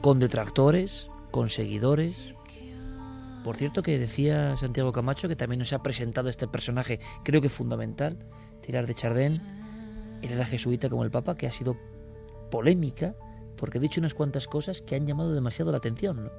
con 0.00 0.18
detractores, 0.18 1.08
con 1.30 1.48
seguidores. 1.48 2.34
Por 3.44 3.56
cierto 3.56 3.84
que 3.84 4.00
decía 4.00 4.56
Santiago 4.56 4.90
Camacho 4.90 5.28
que 5.28 5.36
también 5.36 5.60
nos 5.60 5.72
ha 5.72 5.82
presentado 5.82 6.28
este 6.28 6.48
personaje, 6.48 6.98
creo 7.22 7.40
que 7.40 7.48
fundamental, 7.48 8.18
Tirar 8.62 8.86
de 8.86 8.94
Chardin, 8.94 9.61
él 10.22 10.32
era 10.32 10.44
jesuita 10.44 10.88
como 10.88 11.04
el 11.04 11.10
Papa, 11.10 11.36
que 11.36 11.46
ha 11.46 11.52
sido 11.52 11.76
polémica 12.50 13.14
porque 13.56 13.78
ha 13.78 13.80
dicho 13.80 14.00
unas 14.00 14.14
cuantas 14.14 14.48
cosas 14.48 14.82
que 14.82 14.96
han 14.96 15.06
llamado 15.06 15.32
demasiado 15.32 15.70
la 15.70 15.78
atención. 15.78 16.32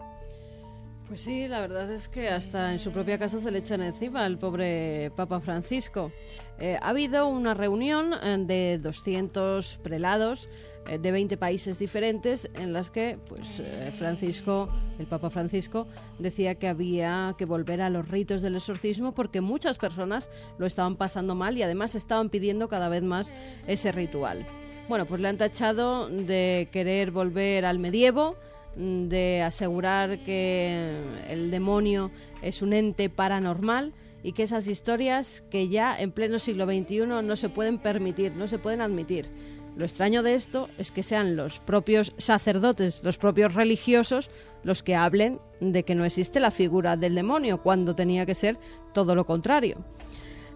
Pues 1.07 1.21
sí, 1.21 1.47
la 1.47 1.61
verdad 1.61 1.91
es 1.91 2.07
que 2.09 2.29
hasta 2.29 2.73
en 2.73 2.79
su 2.79 2.91
propia 2.91 3.19
casa 3.19 3.39
se 3.39 3.51
le 3.51 3.59
echan 3.59 3.81
encima 3.81 4.25
al 4.25 4.37
pobre 4.37 5.11
Papa 5.15 5.39
Francisco. 5.41 6.11
Eh, 6.59 6.77
ha 6.81 6.89
habido 6.89 7.27
una 7.27 7.53
reunión 7.53 8.13
eh, 8.13 8.37
de 8.39 8.77
200 8.79 9.79
prelados 9.83 10.49
eh, 10.87 10.97
de 10.97 11.11
20 11.11 11.37
países 11.37 11.79
diferentes 11.79 12.49
en 12.55 12.73
las 12.73 12.89
que 12.89 13.17
pues 13.29 13.59
eh, 13.59 13.91
Francisco, 13.97 14.69
el 14.99 15.05
Papa 15.05 15.29
Francisco, 15.29 15.87
decía 16.19 16.55
que 16.55 16.67
había 16.67 17.35
que 17.37 17.45
volver 17.45 17.81
a 17.81 17.89
los 17.89 18.07
ritos 18.07 18.41
del 18.41 18.55
exorcismo 18.55 19.13
porque 19.13 19.39
muchas 19.39 19.77
personas 19.77 20.29
lo 20.57 20.65
estaban 20.65 20.97
pasando 20.97 21.35
mal 21.35 21.57
y 21.57 21.63
además 21.63 21.95
estaban 21.95 22.29
pidiendo 22.29 22.67
cada 22.67 22.89
vez 22.89 23.03
más 23.03 23.33
ese 23.67 23.91
ritual. 23.91 24.45
Bueno, 24.89 25.05
pues 25.05 25.21
le 25.21 25.29
han 25.29 25.37
tachado 25.37 26.09
de 26.09 26.67
querer 26.71 27.11
volver 27.11 27.65
al 27.65 27.79
medievo, 27.79 28.35
mm, 28.75 29.07
de 29.07 29.41
asegurar 29.41 30.19
que 30.25 30.97
el 31.29 31.49
demonio 31.49 32.11
es 32.41 32.61
un 32.61 32.73
ente 32.73 33.09
paranormal 33.09 33.93
y 34.23 34.33
que 34.33 34.43
esas 34.43 34.67
historias 34.67 35.43
que 35.49 35.69
ya 35.69 35.97
en 35.97 36.11
pleno 36.11 36.39
siglo 36.39 36.65
XXI 36.65 37.05
no 37.05 37.35
se 37.35 37.49
pueden 37.49 37.77
permitir, 37.77 38.33
no 38.33 38.47
se 38.47 38.57
pueden 38.57 38.81
admitir. 38.81 39.29
Lo 39.75 39.85
extraño 39.85 40.21
de 40.21 40.35
esto 40.35 40.69
es 40.77 40.91
que 40.91 41.03
sean 41.03 41.35
los 41.35 41.59
propios 41.59 42.13
sacerdotes, 42.17 43.01
los 43.03 43.17
propios 43.17 43.53
religiosos, 43.53 44.29
los 44.63 44.83
que 44.83 44.95
hablen 44.95 45.39
de 45.59 45.83
que 45.83 45.95
no 45.95 46.05
existe 46.05 46.39
la 46.39 46.51
figura 46.51 46.95
del 46.95 47.15
demonio, 47.15 47.61
cuando 47.61 47.95
tenía 47.95 48.25
que 48.25 48.35
ser 48.35 48.57
todo 48.93 49.15
lo 49.15 49.25
contrario. 49.25 49.83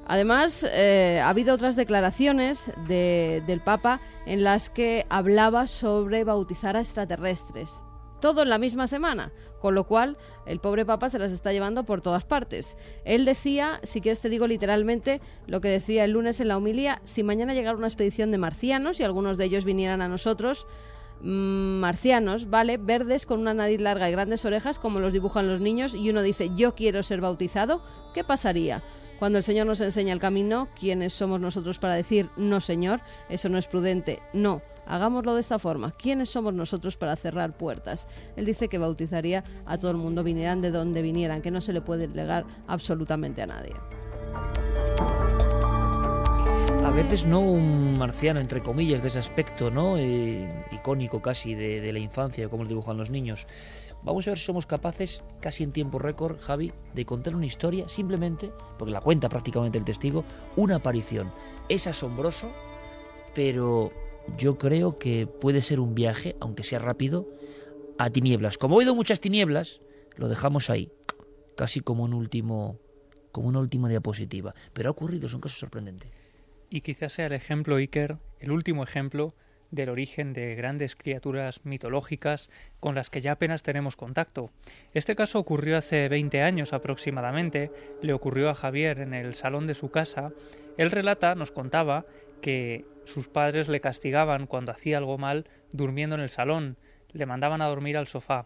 Además, 0.05 0.65
eh, 0.71 1.19
ha 1.21 1.29
habido 1.29 1.53
otras 1.53 1.75
declaraciones 1.75 2.71
del 2.87 3.61
Papa 3.61 3.99
en 4.25 4.43
las 4.43 4.69
que 4.69 5.05
hablaba 5.09 5.67
sobre 5.67 6.23
bautizar 6.23 6.77
a 6.77 6.79
extraterrestres 6.79 7.83
todo 8.19 8.41
en 8.41 8.49
la 8.49 8.57
misma 8.57 8.87
semana, 8.87 9.31
con 9.59 9.75
lo 9.75 9.85
cual 9.85 10.17
el 10.45 10.59
pobre 10.59 10.85
Papa 10.85 11.09
se 11.09 11.19
las 11.19 11.31
está 11.31 11.51
llevando 11.51 11.83
por 11.83 12.01
todas 12.01 12.23
partes. 12.23 12.77
Él 13.05 13.25
decía, 13.25 13.79
si 13.83 14.01
quieres 14.01 14.19
te 14.19 14.29
digo 14.29 14.47
literalmente 14.47 15.21
lo 15.45 15.61
que 15.61 15.67
decía 15.69 16.05
el 16.05 16.11
lunes 16.11 16.39
en 16.39 16.47
la 16.47 16.57
humilía, 16.57 17.01
si 17.03 17.23
mañana 17.23 17.53
llegara 17.53 17.77
una 17.77 17.87
expedición 17.87 18.31
de 18.31 18.37
marcianos 18.37 18.99
y 18.99 19.03
algunos 19.03 19.37
de 19.37 19.45
ellos 19.45 19.65
vinieran 19.65 20.01
a 20.01 20.07
nosotros, 20.07 20.67
mm, 21.21 21.79
marcianos, 21.79 22.49
¿vale? 22.49 22.77
Verdes 22.77 23.25
con 23.25 23.39
una 23.39 23.53
nariz 23.53 23.81
larga 23.81 24.09
y 24.09 24.11
grandes 24.11 24.45
orejas 24.45 24.79
como 24.79 24.99
los 24.99 25.13
dibujan 25.13 25.47
los 25.47 25.61
niños 25.61 25.93
y 25.93 26.09
uno 26.09 26.21
dice, 26.21 26.49
yo 26.55 26.75
quiero 26.75 27.03
ser 27.03 27.21
bautizado, 27.21 27.81
¿qué 28.13 28.23
pasaría? 28.23 28.83
Cuando 29.19 29.39
el 29.39 29.43
Señor 29.43 29.65
nos 29.65 29.81
enseña 29.81 30.13
el 30.13 30.19
camino, 30.19 30.67
¿quiénes 30.79 31.13
somos 31.13 31.39
nosotros 31.39 31.79
para 31.79 31.95
decir, 31.95 32.29
no 32.37 32.61
Señor? 32.61 33.01
Eso 33.29 33.49
no 33.49 33.57
es 33.57 33.67
prudente. 33.67 34.21
No, 34.31 34.61
Hagámoslo 34.87 35.35
de 35.35 35.41
esta 35.41 35.59
forma. 35.59 35.91
¿Quiénes 35.91 36.29
somos 36.29 36.53
nosotros 36.53 36.97
para 36.97 37.15
cerrar 37.15 37.57
puertas? 37.57 38.07
Él 38.35 38.45
dice 38.45 38.69
que 38.69 38.77
bautizaría 38.77 39.43
a 39.65 39.77
todo 39.77 39.91
el 39.91 39.97
mundo, 39.97 40.23
vinieran 40.23 40.61
de 40.61 40.71
donde 40.71 41.01
vinieran, 41.01 41.41
que 41.41 41.51
no 41.51 41.61
se 41.61 41.73
le 41.73 41.81
puede 41.81 42.07
legar 42.07 42.45
absolutamente 42.67 43.41
a 43.41 43.47
nadie. 43.47 43.73
A 46.83 46.91
veces 46.91 47.25
no 47.25 47.41
un 47.41 47.93
marciano, 47.99 48.39
entre 48.39 48.61
comillas, 48.61 49.01
de 49.01 49.09
ese 49.09 49.19
aspecto, 49.19 49.69
¿no? 49.69 49.97
Eh, 49.97 50.65
icónico 50.71 51.21
casi 51.21 51.53
de, 51.53 51.81
de 51.81 51.91
la 51.91 51.99
infancia, 51.99 52.47
como 52.49 52.63
lo 52.63 52.69
dibujan 52.69 52.97
los 52.97 53.09
niños. 53.09 53.45
Vamos 54.03 54.25
a 54.27 54.31
ver 54.31 54.37
si 54.37 54.45
somos 54.45 54.65
capaces, 54.65 55.23
casi 55.41 55.63
en 55.63 55.73
tiempo 55.73 55.99
récord, 55.99 56.39
Javi, 56.39 56.71
de 56.93 57.05
contar 57.05 57.35
una 57.35 57.45
historia 57.45 57.89
simplemente, 57.89 58.51
porque 58.79 58.93
la 58.93 59.01
cuenta 59.01 59.27
prácticamente 59.27 59.77
el 59.77 59.83
testigo, 59.83 60.23
una 60.55 60.77
aparición. 60.77 61.31
Es 61.67 61.87
asombroso, 61.87 62.51
pero 63.33 63.91
yo 64.37 64.57
creo 64.57 64.97
que 64.97 65.27
puede 65.27 65.61
ser 65.61 65.79
un 65.79 65.95
viaje, 65.95 66.35
aunque 66.39 66.63
sea 66.63 66.79
rápido, 66.79 67.27
a 67.97 68.09
tinieblas. 68.09 68.57
Como 68.57 68.75
ha 68.75 68.77
habido 68.77 68.95
muchas 68.95 69.19
tinieblas, 69.19 69.81
lo 70.15 70.27
dejamos 70.27 70.69
ahí, 70.69 70.91
casi 71.55 71.79
como 71.79 72.03
un 72.03 72.13
último, 72.13 72.79
como 73.31 73.47
una 73.47 73.59
última 73.59 73.89
diapositiva. 73.89 74.53
Pero 74.73 74.89
ha 74.89 74.91
ocurrido, 74.91 75.27
es 75.27 75.33
un 75.33 75.41
caso 75.41 75.57
sorprendente. 75.57 76.09
Y 76.69 76.81
quizás 76.81 77.13
sea 77.13 77.27
el 77.27 77.33
ejemplo, 77.33 77.77
Iker, 77.77 78.17
el 78.39 78.51
último 78.51 78.83
ejemplo 78.83 79.33
del 79.71 79.89
origen 79.89 80.33
de 80.33 80.55
grandes 80.55 80.95
criaturas 80.95 81.61
mitológicas 81.63 82.49
con 82.79 82.95
las 82.95 83.09
que 83.09 83.21
ya 83.21 83.33
apenas 83.33 83.63
tenemos 83.63 83.95
contacto. 83.95 84.49
Este 84.93 85.15
caso 85.15 85.39
ocurrió 85.39 85.77
hace 85.77 86.07
20 86.07 86.41
años 86.41 86.73
aproximadamente, 86.73 87.71
le 88.01 88.13
ocurrió 88.13 88.49
a 88.49 88.55
Javier 88.55 88.99
en 88.99 89.13
el 89.13 89.35
salón 89.35 89.67
de 89.67 89.73
su 89.73 89.89
casa. 89.89 90.31
Él 90.77 90.91
relata, 90.91 91.35
nos 91.35 91.51
contaba, 91.51 92.05
que 92.41 92.85
sus 93.05 93.27
padres 93.27 93.67
le 93.69 93.79
castigaban 93.79 94.47
cuando 94.47 94.71
hacía 94.71 94.97
algo 94.97 95.17
mal 95.17 95.45
durmiendo 95.71 96.15
en 96.15 96.21
el 96.21 96.29
salón, 96.29 96.77
le 97.13 97.25
mandaban 97.25 97.61
a 97.61 97.67
dormir 97.67 97.97
al 97.97 98.07
sofá. 98.07 98.45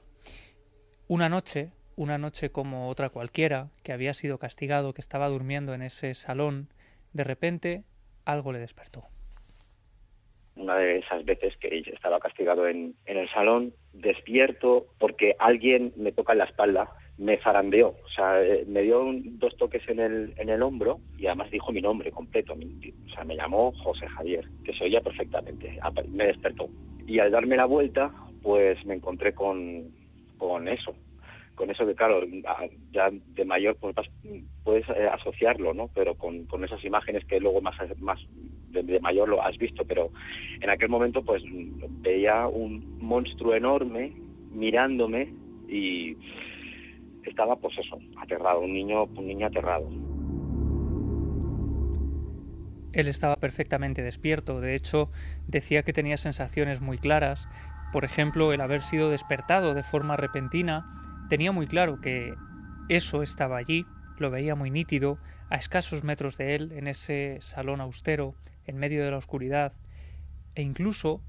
Una 1.08 1.30
noche, 1.30 1.72
una 1.96 2.18
noche 2.18 2.52
como 2.52 2.88
otra 2.89 3.10
cualquiera, 3.10 3.70
que 3.84 3.92
había 3.92 4.14
sido 4.14 4.38
castigado, 4.38 4.94
que 4.94 5.02
estaba 5.02 5.28
durmiendo 5.28 5.74
en 5.74 5.82
ese 5.82 6.14
salón, 6.14 6.70
de 7.14 7.24
repente 7.24 7.84
algo 8.26 8.52
le 8.52 8.60
despertó. 8.60 9.04
Una 10.56 10.76
de 10.76 11.00
esas 11.00 11.26
veces 11.26 11.56
que 11.58 11.80
estaba 11.94 12.20
castigado 12.20 12.68
en, 12.68 12.96
en 13.06 13.18
el 13.18 13.30
salón, 13.32 13.74
despierto 13.94 14.88
porque 15.00 15.36
alguien 15.39 15.94
me 15.96 16.12
toca 16.12 16.34
en 16.34 16.39
la 16.39 16.46
espalda 16.46 16.92
me 17.22 17.38
zarandeó, 17.38 17.89
o 17.89 18.09
sea, 18.15 18.41
eh, 18.41 18.65
me 18.67 18.82
dio 18.82 19.05
dos 19.13 19.55
toques 19.55 19.88
en 19.88 19.99
el, 19.99 20.34
en 20.38 20.49
el 20.49 20.63
hombro 20.63 20.99
y 21.19 21.28
además 21.28 21.51
dijo 21.51 21.72
mi 21.72 21.80
nombre 21.80 22.11
completo, 22.11 22.53
o 22.53 23.09
sea, 23.13 23.24
me 23.24 23.36
llamó 23.36 23.72
José 23.84 24.07
Javier, 24.07 24.43
que 24.65 24.74
se 24.74 24.86
oía 24.86 25.01
perfectamente, 25.01 25.78
me 26.09 26.26
despertó. 26.26 26.67
Y 27.05 27.19
al 27.19 27.30
darme 27.30 27.57
la 27.57 27.65
vuelta, 27.65 28.11
pues 28.41 28.84
me 28.88 28.95
encontré 28.95 29.36
con, 29.36 29.91
con 30.39 30.67
eso, 30.67 30.95
con 31.53 31.69
eso 31.69 31.86
que 31.86 31.93
claro, 31.93 32.22
ya 32.91 33.11
de 33.11 33.45
mayor 33.45 33.78
pues 33.80 33.95
puedes 34.63 34.89
eh, 34.89 35.07
asociarlo, 35.13 35.76
¿no? 35.76 35.91
Pero 35.93 36.15
con, 36.15 36.45
con 36.45 36.63
esas 36.63 36.84
imágenes 36.84 37.24
que 37.26 37.39
luego 37.39 37.61
más, 37.61 37.76
más 37.99 38.19
de, 38.69 38.99
mayor 38.99 39.30
lo 39.30 39.43
has 39.43 39.59
visto, 39.59 39.86
pero 39.86 40.09
en 40.59 40.72
aquel 40.72 40.89
momento 40.89 41.22
pues 41.22 41.43
veía 42.01 42.47
un 42.47 42.97
monstruo 42.99 43.53
enorme 43.53 44.11
mirándome 44.51 45.32
y 45.69 46.17
estaba 47.30 47.55
pues 47.55 47.78
eso, 47.78 47.97
aterrado, 48.22 48.61
un 48.61 48.74
niño, 48.74 49.03
un 49.05 49.28
niño 49.28 49.47
aterrado. 49.47 49.88
Él 52.93 53.07
estaba 53.07 53.36
perfectamente 53.38 54.01
despierto, 54.01 54.59
de 54.59 54.76
hecho 54.76 55.11
decía 55.47 55.84
que 55.84 55.93
tenía 55.93 56.17
sensaciones 56.17 56.82
muy 56.82 56.97
claras, 56.97 57.47
por 57.93 58.03
ejemplo 58.03 58.51
el 58.51 58.59
haber 58.59 58.82
sido 58.82 59.09
despertado 59.09 59.74
de 59.74 59.84
forma 59.84 60.17
repentina, 60.17 61.26
tenía 61.30 61.53
muy 61.53 61.67
claro 61.67 62.01
que 62.01 62.34
eso 62.89 63.24
estaba 63.24 63.57
allí, 63.57 63.86
lo 64.17 64.30
veía 64.30 64.55
muy 64.55 64.72
nítido, 64.72 65.19
a 65.49 65.55
escasos 65.55 66.03
metros 66.03 66.38
de 66.38 66.55
él, 66.55 66.72
en 66.74 66.88
ese 66.88 67.38
salón 67.41 67.82
austero, 67.82 68.36
en 68.65 68.78
medio 68.78 69.03
de 69.03 69.11
la 69.11 69.17
oscuridad, 69.17 69.74
e 70.55 70.61
incluso 70.61 71.22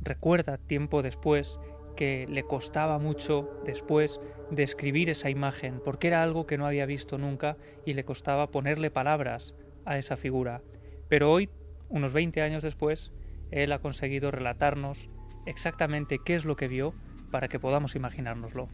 recuerda 0.00 0.58
tiempo 0.58 1.02
después 1.02 1.58
que 1.94 2.26
le 2.28 2.42
costaba 2.44 2.98
mucho 2.98 3.48
después 3.64 4.20
describir 4.50 5.10
esa 5.10 5.30
imagen, 5.30 5.80
porque 5.84 6.08
era 6.08 6.22
algo 6.22 6.46
que 6.46 6.58
no 6.58 6.66
había 6.66 6.86
visto 6.86 7.18
nunca 7.18 7.56
y 7.86 7.94
le 7.94 8.04
costaba 8.04 8.48
ponerle 8.48 8.90
palabras 8.90 9.54
a 9.84 9.98
esa 9.98 10.16
figura. 10.16 10.62
Pero 11.08 11.30
hoy, 11.30 11.50
unos 11.88 12.12
20 12.12 12.42
años 12.42 12.62
después, 12.62 13.12
él 13.50 13.72
ha 13.72 13.78
conseguido 13.78 14.30
relatarnos 14.30 15.08
exactamente 15.46 16.18
qué 16.24 16.34
es 16.34 16.44
lo 16.44 16.56
que 16.56 16.68
vio 16.68 16.94
para 17.30 17.48
que 17.48 17.58
podamos 17.58 17.94
imaginárnoslo. 17.94 18.68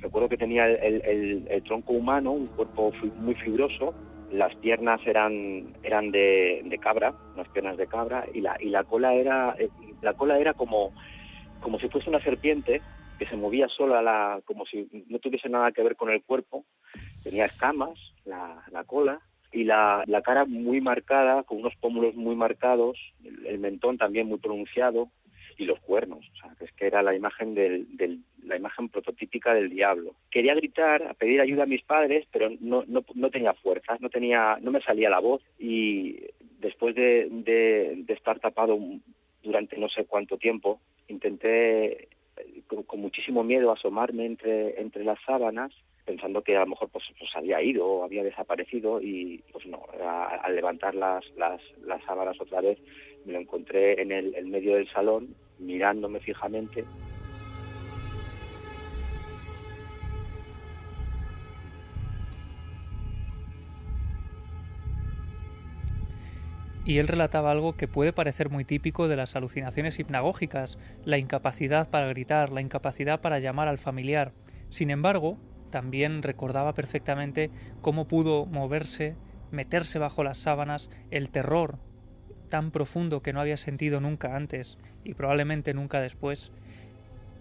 Recuerdo 0.00 0.28
que 0.28 0.36
tenía 0.36 0.66
el, 0.66 1.62
tronco 1.64 1.94
humano, 1.94 2.32
un 2.32 2.46
cuerpo 2.46 2.92
muy 3.16 3.34
fibroso, 3.34 3.94
las 4.30 4.54
piernas 4.56 5.00
eran 5.06 5.74
eran 5.82 6.10
de, 6.10 6.62
de 6.64 6.78
cabra, 6.78 7.14
unas 7.34 7.48
piernas 7.48 7.76
de 7.76 7.86
cabra 7.86 8.26
y 8.34 8.40
la 8.40 8.56
y 8.60 8.68
la 8.68 8.84
cola 8.84 9.14
era 9.14 9.54
eh, 9.58 9.70
la 10.02 10.14
cola 10.14 10.38
era 10.38 10.54
como 10.54 10.92
como 11.64 11.80
si 11.80 11.88
fuese 11.88 12.10
una 12.10 12.22
serpiente 12.22 12.82
que 13.18 13.26
se 13.26 13.36
movía 13.36 13.68
sola 13.68 14.02
la 14.02 14.42
como 14.44 14.66
si 14.66 14.86
no 15.08 15.18
tuviese 15.18 15.48
nada 15.48 15.72
que 15.72 15.82
ver 15.82 15.96
con 15.96 16.10
el 16.10 16.22
cuerpo, 16.22 16.66
tenía 17.22 17.46
escamas 17.46 17.98
la, 18.26 18.62
la 18.70 18.84
cola 18.84 19.18
y 19.50 19.64
la, 19.64 20.04
la 20.06 20.20
cara 20.20 20.44
muy 20.44 20.82
marcada, 20.82 21.42
con 21.44 21.58
unos 21.58 21.74
pómulos 21.76 22.14
muy 22.16 22.36
marcados, 22.36 22.98
el, 23.46 23.58
mentón 23.60 23.96
también 23.96 24.26
muy 24.26 24.38
pronunciado 24.38 25.08
y 25.56 25.64
los 25.64 25.80
cuernos, 25.80 26.18
o 26.34 26.36
sea, 26.36 26.54
que 26.58 26.66
es 26.66 26.72
que 26.72 26.86
era 26.86 27.02
la 27.02 27.14
imagen 27.14 27.54
del, 27.54 27.86
la 28.42 28.56
imagen 28.56 28.90
prototípica 28.90 29.54
del 29.54 29.70
diablo. 29.70 30.16
Quería 30.30 30.54
gritar, 30.54 31.04
a 31.04 31.14
pedir 31.14 31.40
ayuda 31.40 31.62
a 31.62 31.66
mis 31.66 31.84
padres, 31.84 32.26
pero 32.30 32.50
no, 32.60 32.84
no, 32.88 33.04
no 33.14 33.30
tenía 33.30 33.54
fuerzas, 33.54 34.00
no 34.02 34.10
tenía, 34.10 34.58
no 34.60 34.70
me 34.70 34.82
salía 34.82 35.08
la 35.08 35.20
voz 35.20 35.40
y 35.58 36.18
después 36.58 36.94
de, 36.94 37.28
de, 37.30 37.94
de 38.04 38.12
estar 38.12 38.38
tapado 38.40 38.76
durante 39.44 39.76
no 39.78 39.88
sé 39.88 40.04
cuánto 40.06 40.38
tiempo, 40.38 40.80
intenté 41.08 42.08
con, 42.66 42.82
con, 42.82 43.00
muchísimo 43.00 43.44
miedo 43.44 43.70
asomarme 43.70 44.26
entre, 44.26 44.80
entre 44.80 45.04
las 45.04 45.18
sábanas 45.24 45.72
pensando 46.04 46.42
que 46.42 46.56
a 46.56 46.60
lo 46.60 46.66
mejor 46.66 46.88
pues, 46.90 47.04
pues 47.18 47.30
había 47.34 47.62
ido 47.62 47.86
o 47.86 48.04
había 48.04 48.22
desaparecido 48.22 49.00
y 49.00 49.42
pues 49.52 49.66
no, 49.66 49.82
al 50.02 50.54
levantar 50.54 50.94
las, 50.94 51.24
las, 51.36 51.60
las 51.82 52.02
sábanas 52.04 52.38
otra 52.40 52.60
vez 52.60 52.78
me 53.24 53.32
lo 53.32 53.40
encontré 53.40 54.00
en 54.02 54.12
el, 54.12 54.34
el 54.34 54.46
medio 54.46 54.74
del 54.74 54.90
salón 54.90 55.34
mirándome 55.58 56.20
fijamente 56.20 56.84
y 66.84 66.98
él 66.98 67.08
relataba 67.08 67.50
algo 67.50 67.76
que 67.76 67.88
puede 67.88 68.12
parecer 68.12 68.50
muy 68.50 68.64
típico 68.64 69.08
de 69.08 69.16
las 69.16 69.36
alucinaciones 69.36 69.98
hipnagógicas, 69.98 70.78
la 71.04 71.18
incapacidad 71.18 71.88
para 71.88 72.08
gritar, 72.08 72.52
la 72.52 72.60
incapacidad 72.60 73.20
para 73.20 73.38
llamar 73.38 73.68
al 73.68 73.78
familiar. 73.78 74.32
Sin 74.68 74.90
embargo, 74.90 75.38
también 75.70 76.22
recordaba 76.22 76.74
perfectamente 76.74 77.50
cómo 77.80 78.06
pudo 78.06 78.44
moverse, 78.44 79.16
meterse 79.50 79.98
bajo 79.98 80.22
las 80.22 80.38
sábanas, 80.38 80.90
el 81.10 81.30
terror 81.30 81.78
tan 82.50 82.70
profundo 82.70 83.22
que 83.22 83.32
no 83.32 83.40
había 83.40 83.56
sentido 83.56 84.00
nunca 84.00 84.36
antes 84.36 84.78
y 85.04 85.14
probablemente 85.14 85.72
nunca 85.72 86.00
después. 86.00 86.52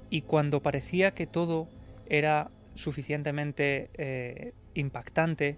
Y 0.09 0.21
cuando 0.21 0.61
parecía 0.61 1.11
que 1.11 1.27
todo 1.27 1.67
era 2.07 2.49
suficientemente 2.75 3.89
eh, 3.95 4.53
impactante, 4.73 5.57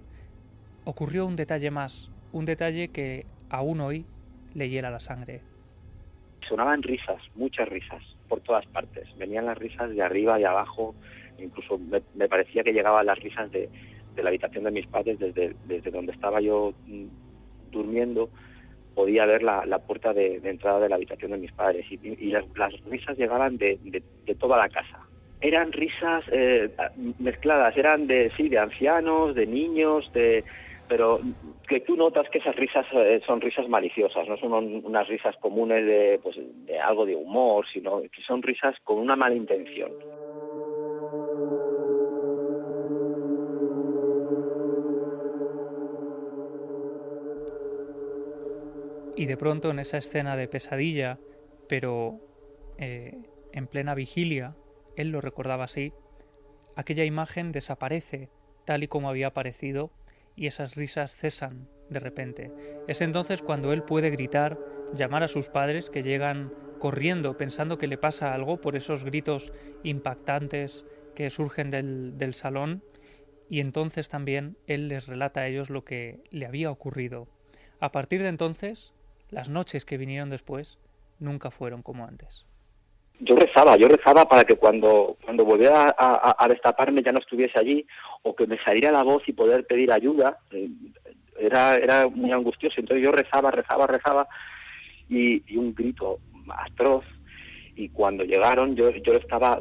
ocurrió 0.86 1.26
un 1.26 1.36
detalle 1.36 1.72
más, 1.72 2.10
un 2.32 2.46
detalle 2.46 2.90
que 2.90 3.26
aún 3.50 3.82
hoy 3.82 4.06
le 4.54 4.70
hiela 4.70 4.90
la 4.90 5.00
sangre. 5.00 5.42
Sonaban 6.48 6.84
risas, 6.84 7.22
muchas 7.36 7.68
risas, 7.68 8.04
por 8.28 8.40
todas 8.42 8.66
partes. 8.68 9.08
Venían 9.18 9.46
las 9.46 9.58
risas 9.58 9.90
de 9.90 10.02
arriba, 10.02 10.38
de 10.38 10.46
abajo, 10.46 10.96
incluso 11.40 11.80
me, 11.80 12.28
parecía 12.28 12.64
que 12.64 12.74
llegaban 12.74 13.06
las 13.06 13.20
risas 13.20 13.52
de, 13.52 13.70
la 14.16 14.30
habitación 14.30 14.64
de 14.64 14.72
mis 14.72 14.88
padres, 14.88 15.20
desde, 15.20 15.56
desde 15.66 15.92
donde 15.92 16.14
estaba 16.14 16.40
yo 16.40 16.74
mm, 16.88 17.06
durmiendo, 17.72 18.30
podía 18.94 19.26
ver 19.26 19.44
la, 19.44 19.66
la 19.66 19.80
puerta 19.80 20.14
de, 20.14 20.38
entrada 20.44 20.80
de 20.80 20.90
la 20.90 20.96
habitación 20.96 21.32
de 21.32 21.38
mis 21.38 21.52
padres 21.52 21.86
y, 21.90 22.00
y 22.02 22.32
las, 22.32 22.46
risas 22.86 23.18
llegaban 23.18 23.58
de, 23.58 23.78
de, 23.84 24.02
de, 24.26 24.36
toda 24.36 24.58
la 24.58 24.70
casa. 24.70 25.00
Eran 25.42 25.74
risas 25.74 26.24
eh, 26.32 26.72
mezcladas, 27.20 27.76
eran 27.76 28.08
de 28.08 28.32
sí, 28.38 28.48
de 28.48 28.58
ancianos, 28.58 29.36
de 29.36 29.46
niños, 29.46 30.12
de 30.14 30.46
pero 30.88 31.20
que 31.68 31.80
tú 31.82 31.96
notas 31.96 32.30
que 32.30 32.40
esas 32.40 32.56
risas 32.56 32.86
eh, 32.94 33.22
son 33.26 33.42
risas 33.42 33.68
maliciosas, 33.68 34.28
no 34.28 34.38
son 34.38 34.86
unas 34.86 35.08
risas 35.08 35.36
comunes 35.38 35.86
de, 35.86 36.20
pues, 36.22 36.36
de 36.38 36.80
algo 36.80 37.06
de 37.06 37.16
humor, 37.16 37.66
sino 37.72 38.02
que 38.02 38.22
son 38.28 38.42
risas 38.42 38.76
con 38.84 38.98
una 38.98 39.16
mala 39.16 39.36
intención. 39.36 39.92
Y 49.18 49.26
de 49.28 49.38
pronto 49.38 49.72
en 49.72 49.80
esa 49.80 49.98
escena 49.98 50.36
de 50.36 50.48
pesadilla, 50.48 51.18
pero 51.70 52.20
eh, 52.78 53.14
en 53.54 53.68
plena 53.68 53.96
vigilia, 53.96 54.56
él 54.98 55.10
lo 55.10 55.22
recordaba 55.22 55.64
así, 55.64 55.94
aquella 56.76 57.06
imagen 57.06 57.52
desaparece 57.54 58.30
tal 58.66 58.84
y 58.84 58.88
como 58.88 59.10
había 59.10 59.28
aparecido 59.28 59.92
y 60.36 60.48
esas 60.48 60.76
risas 60.76 61.16
cesan 61.16 61.68
de 61.90 62.00
repente. 62.00 62.52
Es 62.88 63.02
entonces 63.02 63.42
cuando 63.42 63.74
él 63.74 63.84
puede 63.84 64.10
gritar, 64.10 64.58
llamar 64.94 65.24
a 65.24 65.28
sus 65.28 65.50
padres 65.50 65.90
que 65.90 66.04
llegan 66.04 66.52
corriendo 66.80 67.38
pensando 67.38 67.78
que 67.78 67.88
le 67.88 67.98
pasa 67.98 68.34
algo 68.34 68.60
por 68.60 68.76
esos 68.76 69.04
gritos 69.04 69.54
impactantes 69.84 70.86
que 71.16 71.30
surgen 71.30 71.72
del, 71.72 72.18
del 72.18 72.34
salón 72.34 72.84
y 73.50 73.60
entonces 73.60 74.10
también 74.10 74.58
él 74.68 74.90
les 74.90 75.08
relata 75.08 75.42
a 75.42 75.48
ellos 75.48 75.70
lo 75.70 75.86
que 75.86 76.20
le 76.32 76.46
había 76.46 76.72
ocurrido. 76.72 77.28
A 77.80 77.92
partir 77.92 78.22
de 78.22 78.30
entonces, 78.30 78.94
las 79.30 79.50
noches 79.50 79.86
que 79.86 79.98
vinieron 79.98 80.30
después 80.30 80.78
nunca 81.20 81.52
fueron 81.52 81.82
como 81.82 82.06
antes 82.06 82.45
yo 83.20 83.36
rezaba, 83.36 83.78
yo 83.78 83.88
rezaba 83.88 84.26
para 84.26 84.44
que 84.44 84.56
cuando, 84.56 85.18
cuando 85.24 85.46
volviera 85.46 85.96
a, 85.98 86.48
destaparme 86.50 87.02
ya 87.02 87.12
no 87.12 87.20
estuviese 87.20 87.58
allí 87.60 87.86
o 88.24 88.36
que 88.36 88.48
me 88.48 88.62
saliera 88.64 88.92
la 88.92 89.04
voz 89.04 89.24
y 89.28 89.34
poder 89.34 89.66
pedir 89.66 89.92
ayuda. 89.92 90.40
Era, 91.40 91.76
era 91.76 92.08
muy 92.08 92.32
angustioso. 92.32 92.76
Entonces 92.78 93.06
yo 93.06 93.12
rezaba, 93.12 93.52
rezaba, 93.52 93.88
rezaba 93.88 94.28
y, 95.10 95.44
y 95.52 95.58
un 95.58 95.74
grito 95.74 96.20
atroz. 96.50 97.06
Y 97.76 97.90
cuando 97.90 98.24
llegaron 98.24 98.76
yo, 98.76 98.90
yo 98.92 99.14
estaba 99.14 99.60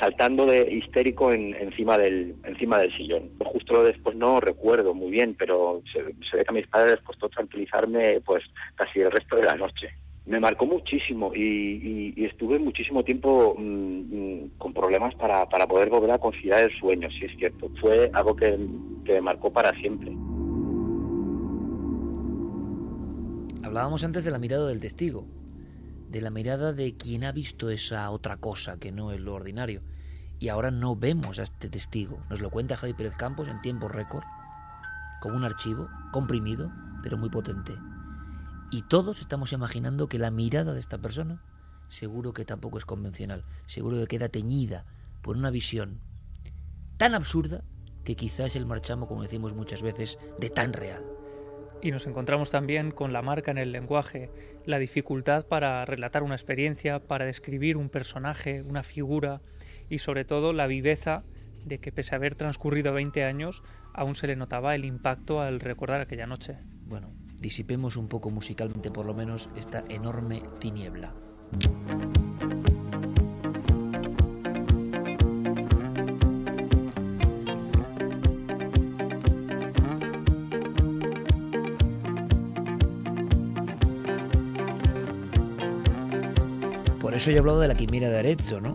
saltando 0.00 0.44
de 0.46 0.72
histérico 0.72 1.32
en, 1.32 1.54
encima 1.54 1.96
del 1.98 2.34
encima 2.44 2.78
del 2.78 2.94
sillón. 2.96 3.30
Justo 3.44 3.82
después 3.82 4.16
no 4.16 4.40
recuerdo 4.40 4.94
muy 4.94 5.10
bien, 5.10 5.34
pero 5.38 5.82
se, 5.92 6.00
se 6.28 6.36
ve 6.36 6.44
que 6.44 6.50
a 6.50 6.52
mis 6.52 6.66
padres 6.66 6.92
les 6.92 7.02
costó 7.02 7.28
tranquilizarme 7.28 8.20
pues 8.20 8.44
casi 8.74 9.00
el 9.00 9.10
resto 9.10 9.36
de 9.36 9.44
la 9.44 9.54
noche 9.54 9.94
me 10.26 10.40
marcó 10.40 10.66
muchísimo 10.66 11.32
y, 11.34 12.12
y, 12.16 12.24
estuve 12.24 12.58
muchísimo 12.58 13.04
tiempo 13.04 13.54
mmm, 13.56 14.48
con 14.58 14.74
problemas 14.74 15.14
para, 15.14 15.48
para, 15.48 15.66
poder 15.68 15.88
volver 15.88 16.10
a 16.10 16.18
conciliar 16.18 16.64
el 16.68 16.78
sueño, 16.78 17.08
sí 17.10 17.26
es 17.26 17.36
cierto. 17.36 17.70
Fue 17.80 18.10
algo 18.12 18.34
que, 18.34 18.58
que 19.04 19.12
me 19.14 19.20
marcó 19.20 19.52
para 19.52 19.72
siempre. 19.78 20.10
Hablábamos 23.62 24.02
antes 24.02 24.24
de 24.24 24.32
la 24.32 24.38
mirada 24.38 24.66
del 24.66 24.80
testigo, 24.80 25.26
de 26.08 26.20
la 26.20 26.30
mirada 26.30 26.72
de 26.72 26.96
quien 26.96 27.22
ha 27.22 27.30
visto 27.30 27.70
esa 27.70 28.10
otra 28.10 28.36
cosa 28.36 28.78
que 28.78 28.90
no 28.90 29.12
es 29.12 29.20
lo 29.20 29.34
ordinario. 29.34 29.82
Y 30.38 30.48
ahora 30.48 30.70
no 30.70 30.96
vemos 30.96 31.38
a 31.38 31.44
este 31.44 31.70
testigo. 31.70 32.18
Nos 32.28 32.40
lo 32.40 32.50
cuenta 32.50 32.76
Javi 32.76 32.94
Pérez 32.94 33.16
Campos 33.16 33.48
en 33.48 33.60
tiempo 33.60 33.88
récord, 33.88 34.24
como 35.20 35.36
un 35.36 35.44
archivo 35.44 35.88
comprimido, 36.12 36.70
pero 37.02 37.16
muy 37.16 37.30
potente. 37.30 37.72
Y 38.70 38.82
todos 38.82 39.20
estamos 39.20 39.52
imaginando 39.52 40.08
que 40.08 40.18
la 40.18 40.30
mirada 40.30 40.74
de 40.74 40.80
esta 40.80 40.98
persona 40.98 41.42
seguro 41.88 42.32
que 42.32 42.44
tampoco 42.44 42.78
es 42.78 42.84
convencional, 42.84 43.44
seguro 43.66 43.98
que 43.98 44.06
queda 44.06 44.28
teñida 44.28 44.84
por 45.22 45.36
una 45.36 45.50
visión 45.50 46.00
tan 46.96 47.14
absurda 47.14 47.62
que 48.04 48.16
quizás 48.16 48.56
el 48.56 48.66
marchamo, 48.66 49.08
como 49.08 49.22
decimos 49.22 49.54
muchas 49.54 49.82
veces, 49.82 50.18
de 50.38 50.50
tan 50.50 50.72
real. 50.72 51.04
Y 51.82 51.90
nos 51.90 52.06
encontramos 52.06 52.50
también 52.50 52.90
con 52.90 53.12
la 53.12 53.22
marca 53.22 53.50
en 53.50 53.58
el 53.58 53.72
lenguaje, 53.72 54.30
la 54.64 54.78
dificultad 54.78 55.46
para 55.46 55.84
relatar 55.84 56.22
una 56.22 56.34
experiencia, 56.34 57.00
para 57.00 57.26
describir 57.26 57.76
un 57.76 57.90
personaje, 57.90 58.62
una 58.62 58.82
figura 58.82 59.42
y 59.90 59.98
sobre 59.98 60.24
todo 60.24 60.52
la 60.52 60.66
viveza 60.66 61.24
de 61.64 61.78
que 61.78 61.92
pese 61.92 62.14
a 62.14 62.16
haber 62.16 62.34
transcurrido 62.34 62.92
20 62.92 63.24
años, 63.24 63.62
aún 63.92 64.14
se 64.14 64.28
le 64.28 64.36
notaba 64.36 64.74
el 64.74 64.84
impacto 64.84 65.40
al 65.40 65.60
recordar 65.60 66.00
aquella 66.00 66.26
noche. 66.26 66.58
Bueno, 66.86 67.12
disipemos 67.40 67.96
un 67.96 68.08
poco 68.08 68.30
musicalmente 68.30 68.90
por 68.90 69.06
lo 69.06 69.14
menos 69.14 69.48
esta 69.56 69.84
enorme 69.88 70.42
tiniebla. 70.58 71.12
Por 87.00 87.14
eso 87.14 87.30
yo 87.30 87.36
he 87.36 87.40
hablado 87.40 87.60
de 87.60 87.68
la 87.68 87.74
quimera 87.74 88.10
de 88.10 88.18
Arezzo, 88.18 88.60
¿no? 88.60 88.74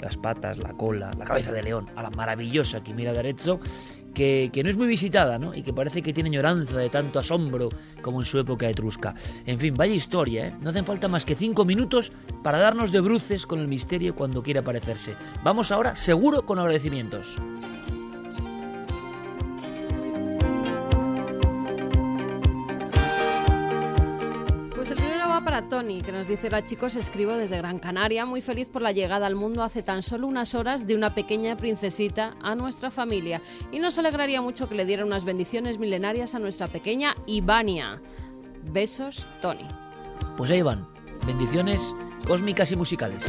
Las 0.00 0.16
patas, 0.16 0.58
la 0.58 0.72
cola, 0.72 1.12
la 1.18 1.24
cabeza 1.24 1.52
de 1.52 1.62
león, 1.62 1.90
a 1.96 2.02
la 2.02 2.10
maravillosa 2.10 2.82
quimera 2.82 3.12
de 3.12 3.18
Arezzo 3.20 3.60
que, 4.16 4.62
no 4.64 4.70
es 4.70 4.78
muy 4.78 4.86
visitada, 4.86 5.38
¿no? 5.38 5.54
Y 5.54 5.62
que 5.62 5.74
parece 5.74 6.02
que 6.02 6.14
tiene 6.14 6.30
añoranza 6.30 6.78
de 6.78 6.88
tanto 6.88 7.18
asombro 7.18 7.68
como 8.00 8.20
en 8.20 8.26
su 8.26 8.38
época 8.38 8.68
etrusca. 8.68 9.14
En 9.44 9.58
fin, 9.58 9.74
vaya 9.74 9.94
historia, 9.94 10.48
¿eh? 10.48 10.54
No 10.62 10.70
hacen 10.70 10.86
falta 10.86 11.06
más 11.06 11.26
que 11.26 11.34
cinco 11.34 11.66
minutos 11.66 12.12
para 12.42 12.58
darnos 12.58 12.92
de 12.92 13.00
bruces 13.00 13.44
con 13.44 13.60
el 13.60 13.68
misterio 13.68 14.14
cuando 14.14 14.42
quiera 14.42 14.60
aparecerse. 14.60 15.14
Vamos 15.44 15.70
ahora, 15.70 15.96
seguro, 15.96 16.46
con 16.46 16.58
agradecimientos. 16.58 17.36
Para 25.56 25.68
Tony, 25.70 26.02
que 26.02 26.12
nos 26.12 26.28
dice, 26.28 26.48
hola 26.48 26.66
chicos, 26.66 26.96
escribo 26.96 27.32
desde 27.32 27.56
Gran 27.56 27.78
Canaria, 27.78 28.26
muy 28.26 28.42
feliz 28.42 28.68
por 28.68 28.82
la 28.82 28.92
llegada 28.92 29.26
al 29.26 29.36
mundo 29.36 29.62
hace 29.62 29.82
tan 29.82 30.02
solo 30.02 30.26
unas 30.26 30.54
horas 30.54 30.86
de 30.86 30.94
una 30.94 31.14
pequeña 31.14 31.56
princesita 31.56 32.36
a 32.42 32.54
nuestra 32.54 32.90
familia. 32.90 33.40
Y 33.72 33.78
nos 33.78 33.96
alegraría 33.96 34.42
mucho 34.42 34.68
que 34.68 34.74
le 34.74 34.84
dieran 34.84 35.06
unas 35.06 35.24
bendiciones 35.24 35.78
milenarias 35.78 36.34
a 36.34 36.40
nuestra 36.40 36.68
pequeña 36.68 37.14
Ivania. 37.24 38.02
Besos, 38.64 39.26
Tony. 39.40 39.66
Pues 40.36 40.50
ahí 40.50 40.60
van. 40.60 40.86
Bendiciones 41.26 41.94
cósmicas 42.26 42.70
y 42.72 42.76
musicales. 42.76 43.24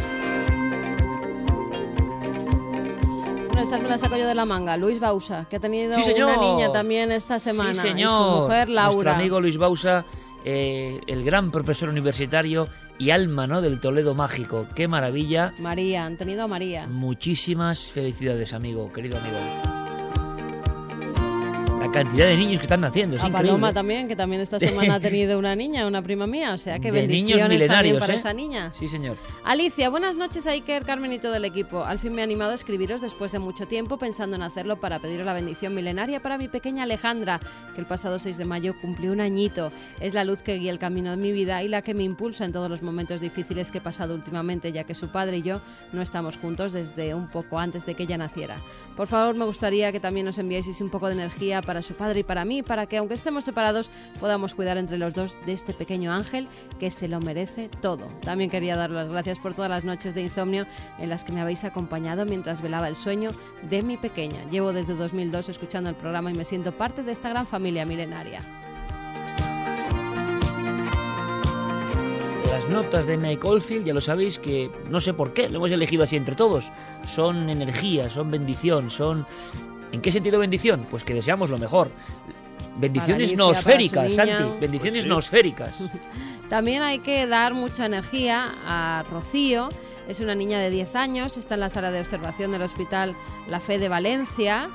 Bueno, 3.48 3.62
esta 3.62 3.78
me 3.78 3.88
la 3.88 3.98
saco 3.98 4.18
yo 4.18 4.28
de 4.28 4.36
la 4.36 4.44
manga. 4.44 4.76
Luis 4.76 5.00
Bausa, 5.00 5.46
que 5.50 5.56
ha 5.56 5.60
tenido 5.62 5.94
Sí, 5.94 6.12
una 6.22 6.36
niña 6.36 6.74
también 6.74 7.10
esta 7.10 7.40
semana. 7.40 7.74
Sí, 7.74 7.88
y 7.88 7.90
señor. 7.92 8.12
su 8.12 8.42
mujer, 8.42 8.68
Nuestro 8.68 9.12
amigo 9.12 9.40
Luis 9.40 9.58
Bausa, 9.58 10.04
eh, 10.50 11.02
el 11.08 11.26
gran 11.26 11.52
profesor 11.52 11.90
universitario 11.90 12.70
y 12.98 13.10
alma 13.10 13.48
¿no? 13.48 13.62
del 13.62 13.82
Toledo 13.82 14.16
mágico. 14.16 14.66
Qué 14.76 14.88
maravilla. 14.88 15.54
María, 15.60 16.06
han 16.06 16.16
tenido 16.16 16.44
a 16.44 16.48
María. 16.48 16.88
Muchísimas 16.88 17.92
felicidades, 17.92 18.54
amigo, 18.54 18.90
querido 18.94 19.18
amigo. 19.18 19.77
La 21.88 21.94
cantidad 22.04 22.28
de 22.28 22.36
niños 22.36 22.60
que 22.60 22.64
están 22.64 22.82
naciendo 22.82 23.16
es 23.16 23.24
a 23.24 23.28
increíble. 23.28 23.52
Paloma 23.52 23.72
también, 23.72 24.10
que 24.10 24.16
también 24.18 24.42
esta 24.42 24.60
semana 24.60 24.96
ha 24.96 25.00
tenido 25.00 25.40
una 25.40 25.56
niña, 25.56 25.88
una 25.88 26.02
prima 26.02 26.28
mía. 26.28 26.54
O 26.54 26.58
sea 26.58 26.80
que 26.80 26.92
De 26.92 27.00
bendiciones 27.08 27.66
también 27.66 27.98
para 27.98 28.14
¿eh? 28.14 28.18
esa 28.18 28.34
niña. 28.34 28.74
Sí, 28.74 28.90
señor. 28.90 29.16
Alicia, 29.46 29.90
buenas 29.90 30.18
noches 30.18 30.46
Iker, 30.48 30.84
Carmen 30.84 31.14
y 31.14 31.20
todo 31.20 31.36
el 31.36 31.46
equipo. 31.46 31.86
Al 31.86 31.98
fin 31.98 32.12
me 32.12 32.20
he 32.20 32.24
animado 32.26 32.52
a 32.52 32.56
escribiros 32.56 33.00
después 33.00 33.32
de 33.32 33.40
mucho 33.40 33.68
tiempo 33.68 33.98
pensando 33.98 34.36
en 34.36 34.42
hacerlo 34.42 34.82
para 34.82 35.00
pediros 35.00 35.26
la 35.26 35.32
bendición 35.32 35.74
milenaria 35.74 36.22
para 36.22 36.38
mi 36.38 36.50
pequeña 36.50 36.84
Alejandra, 36.84 37.40
que 37.74 37.80
el 37.80 37.88
pasado 37.88 38.20
6 38.20 38.38
de 38.38 38.44
mayo 38.44 38.74
cumplió 38.82 39.14
un 39.14 39.22
añito. 39.22 39.72
Es 40.02 40.14
la 40.14 40.26
luz 40.26 40.42
que 40.42 40.56
guía 40.56 40.72
el 40.72 40.80
camino 40.80 41.12
de 41.12 41.18
mi 41.18 41.32
vida 41.32 41.64
y 41.64 41.70
la 41.70 41.84
que 41.84 41.94
me 41.94 42.04
impulsa 42.04 42.44
en 42.44 42.52
todos 42.52 42.70
los 42.70 42.82
momentos 42.82 43.22
difíciles 43.22 43.72
que 43.72 43.78
he 43.78 43.82
pasado 43.82 44.14
últimamente, 44.14 44.74
ya 44.74 44.84
que 44.84 44.94
su 44.94 45.08
padre 45.08 45.38
y 45.38 45.42
yo 45.42 45.62
no 45.94 46.02
estamos 46.02 46.36
juntos 46.36 46.74
desde 46.74 47.16
un 47.16 47.30
poco 47.30 47.58
antes 47.58 47.86
de 47.86 47.96
que 47.96 48.04
ella 48.04 48.18
naciera. 48.18 48.62
Por 48.98 49.08
favor, 49.08 49.36
me 49.36 49.46
gustaría 49.46 49.94
que 49.94 50.02
también 50.02 50.26
nos 50.26 50.38
enviáis 50.38 50.68
un 50.82 50.90
poco 50.90 51.08
de 51.08 51.14
energía 51.14 51.62
para 51.62 51.77
su 51.82 51.96
padre 51.96 52.20
y 52.20 52.24
para 52.24 52.46
mí, 52.46 52.64
para 52.64 52.86
que 52.86 52.98
aunque 52.98 53.14
estemos 53.14 53.46
separados 53.46 53.90
podamos 54.20 54.54
cuidar 54.56 54.78
entre 54.78 54.98
los 54.98 55.14
dos 55.14 55.36
de 55.46 55.54
este 55.54 55.74
pequeño 55.74 56.12
ángel 56.12 56.48
que 56.80 56.92
se 56.92 57.08
lo 57.08 57.20
merece 57.20 57.70
todo. 57.82 58.08
También 58.22 58.50
quería 58.50 58.76
daros 58.76 58.96
las 58.96 59.10
gracias 59.10 59.40
por 59.40 59.54
todas 59.54 59.70
las 59.70 59.84
noches 59.84 60.14
de 60.14 60.22
insomnio 60.22 60.66
en 61.00 61.10
las 61.10 61.24
que 61.24 61.32
me 61.32 61.42
habéis 61.42 61.64
acompañado 61.64 62.26
mientras 62.26 62.62
velaba 62.62 62.88
el 62.88 62.96
sueño 62.96 63.32
de 63.70 63.84
mi 63.84 63.98
pequeña. 63.98 64.44
Llevo 64.50 64.74
desde 64.74 64.96
2002 64.96 65.50
escuchando 65.50 65.90
el 65.90 65.96
programa 65.96 66.32
y 66.32 66.34
me 66.34 66.46
siento 66.46 66.72
parte 66.72 67.04
de 67.04 67.12
esta 67.12 67.30
gran 67.30 67.48
familia 67.48 67.86
milenaria. 67.86 68.42
Las 72.58 72.70
notas 72.70 73.06
de 73.06 73.18
Mike 73.18 73.46
Oldfield, 73.46 73.86
ya 73.86 73.94
lo 73.94 74.02
sabéis 74.02 74.40
que 74.40 74.72
no 74.90 75.00
sé 75.00 75.14
por 75.14 75.32
qué, 75.32 75.48
lo 75.48 75.58
hemos 75.58 75.70
elegido 75.70 76.04
así 76.04 76.16
entre 76.16 76.34
todos. 76.34 76.72
Son 77.06 77.50
energía, 77.50 78.10
son 78.10 78.32
bendición, 78.32 78.90
son... 78.90 79.28
¿En 79.92 80.02
qué 80.02 80.12
sentido 80.12 80.40
bendición? 80.40 80.86
Pues 80.90 81.04
que 81.04 81.14
deseamos 81.14 81.50
lo 81.50 81.58
mejor. 81.58 81.90
Bendiciones 82.78 83.16
Alicia, 83.16 83.38
su 83.56 83.70
niña. 84.16 84.38
Santi. 84.38 84.60
Bendiciones 84.60 85.06
Pues 85.06 85.08
sí. 85.08 85.90
También 86.50 86.82
hay 86.84 87.00
que 87.00 87.28
dar 87.28 87.54
mucha 87.54 87.86
energía 87.86 88.54
a 88.66 89.04
Rocío. 89.12 89.70
Es 90.08 90.20
una 90.22 90.36
niña 90.36 90.60
de 90.60 90.70
10 90.70 90.96
años, 90.96 91.36
está 91.36 91.56
en 91.56 91.60
la 91.62 91.70
sala 91.70 91.92
de 91.92 92.00
observación 92.00 92.52
del 92.52 92.62
Hospital 92.62 93.14
La 93.50 93.60
Fe 93.60 93.78
de 93.78 93.90
Valencia. 93.90 94.70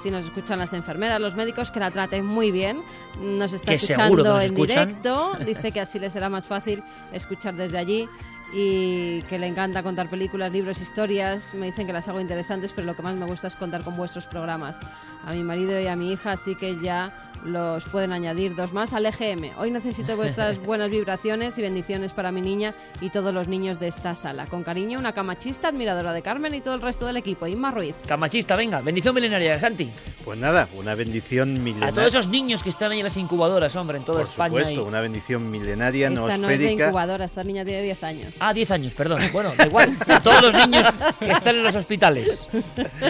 Si 0.00 0.10
nos 0.10 0.24
escuchan 0.24 0.58
las 0.60 0.72
enfermeras, 0.74 1.20
los 1.20 1.34
médicos, 1.34 1.72
que 1.72 1.80
la 1.80 1.90
traten 1.90 2.24
muy 2.24 2.52
bien. 2.52 2.82
Nos 3.20 3.52
está 3.52 3.72
que 3.72 3.76
escuchando 3.76 4.22
nos 4.22 4.44
en 4.44 4.52
escuchan. 4.52 4.88
directo. 4.88 5.32
Dice 5.44 5.72
que 5.72 5.80
así 5.80 5.98
le 5.98 6.10
será 6.10 6.28
más 6.28 6.46
fácil 6.46 6.82
escuchar 7.12 7.54
desde 7.56 7.78
allí 7.78 8.08
y 8.52 9.22
que 9.22 9.38
le 9.38 9.46
encanta 9.46 9.82
contar 9.82 10.08
películas, 10.08 10.52
libros, 10.52 10.80
historias. 10.80 11.54
Me 11.54 11.66
dicen 11.66 11.86
que 11.86 11.92
las 11.92 12.08
hago 12.08 12.20
interesantes, 12.20 12.72
pero 12.74 12.86
lo 12.86 12.94
que 12.94 13.02
más 13.02 13.14
me 13.16 13.26
gusta 13.26 13.48
es 13.48 13.54
contar 13.56 13.82
con 13.82 13.96
vuestros 13.96 14.26
programas. 14.26 14.78
A 15.24 15.32
mi 15.32 15.42
marido 15.42 15.80
y 15.80 15.86
a 15.88 15.96
mi 15.96 16.12
hija, 16.12 16.32
así 16.32 16.54
que 16.54 16.78
ya 16.80 17.12
los 17.44 17.84
pueden 17.84 18.12
añadir 18.12 18.54
dos 18.54 18.72
más 18.72 18.92
al 18.92 19.06
EGM. 19.06 19.58
Hoy 19.58 19.70
necesito 19.70 20.16
vuestras 20.16 20.58
buenas 20.64 20.90
vibraciones 20.90 21.58
y 21.58 21.62
bendiciones 21.62 22.12
para 22.12 22.32
mi 22.32 22.40
niña 22.40 22.72
y 23.00 23.10
todos 23.10 23.34
los 23.34 23.46
niños 23.48 23.78
de 23.80 23.88
esta 23.88 24.14
sala. 24.16 24.46
Con 24.46 24.62
cariño, 24.62 24.98
una 24.98 25.12
camachista, 25.12 25.68
admiradora 25.68 26.12
de 26.12 26.22
Carmen 26.22 26.54
y 26.54 26.60
todo 26.60 26.74
el 26.74 26.82
resto 26.82 27.06
del 27.06 27.16
equipo. 27.16 27.46
Inma 27.46 27.70
Ruiz. 27.72 27.96
Camachista, 28.06 28.56
venga, 28.56 28.80
bendición 28.80 29.14
milenaria, 29.14 29.58
Santi. 29.60 29.90
Pues 30.24 30.38
nada, 30.38 30.68
una 30.76 30.94
bendición 30.94 31.56
A 31.56 31.60
milenaria. 31.60 31.92
todos 31.94 32.08
esos 32.08 32.28
niños 32.28 32.62
que 32.62 32.70
están 32.70 32.92
ahí 32.92 32.98
en 33.00 33.04
las 33.04 33.16
incubadoras, 33.16 33.74
hombre, 33.76 33.98
en 33.98 34.04
toda 34.04 34.20
Por 34.20 34.28
España. 34.30 34.48
supuesto, 34.60 34.82
y- 34.84 34.88
una 34.88 35.00
bendición 35.00 35.50
milenaria, 35.50 36.08
Esta 36.08 36.36
no 36.38 36.48
es 36.50 36.58
de 36.58 36.72
incubadora, 36.72 37.24
esta 37.24 37.44
niña 37.44 37.64
tiene 37.64 37.82
10 37.82 38.02
años. 38.02 38.34
Ah, 38.40 38.52
10 38.52 38.70
años, 38.70 38.94
perdón. 38.94 39.20
Bueno, 39.32 39.52
da 39.56 39.66
igual. 39.66 39.96
A 40.08 40.20
todos 40.20 40.42
los 40.42 40.54
niños 40.66 40.86
que 41.18 41.30
están 41.32 41.56
en 41.56 41.62
los 41.62 41.74
hospitales. 41.74 42.46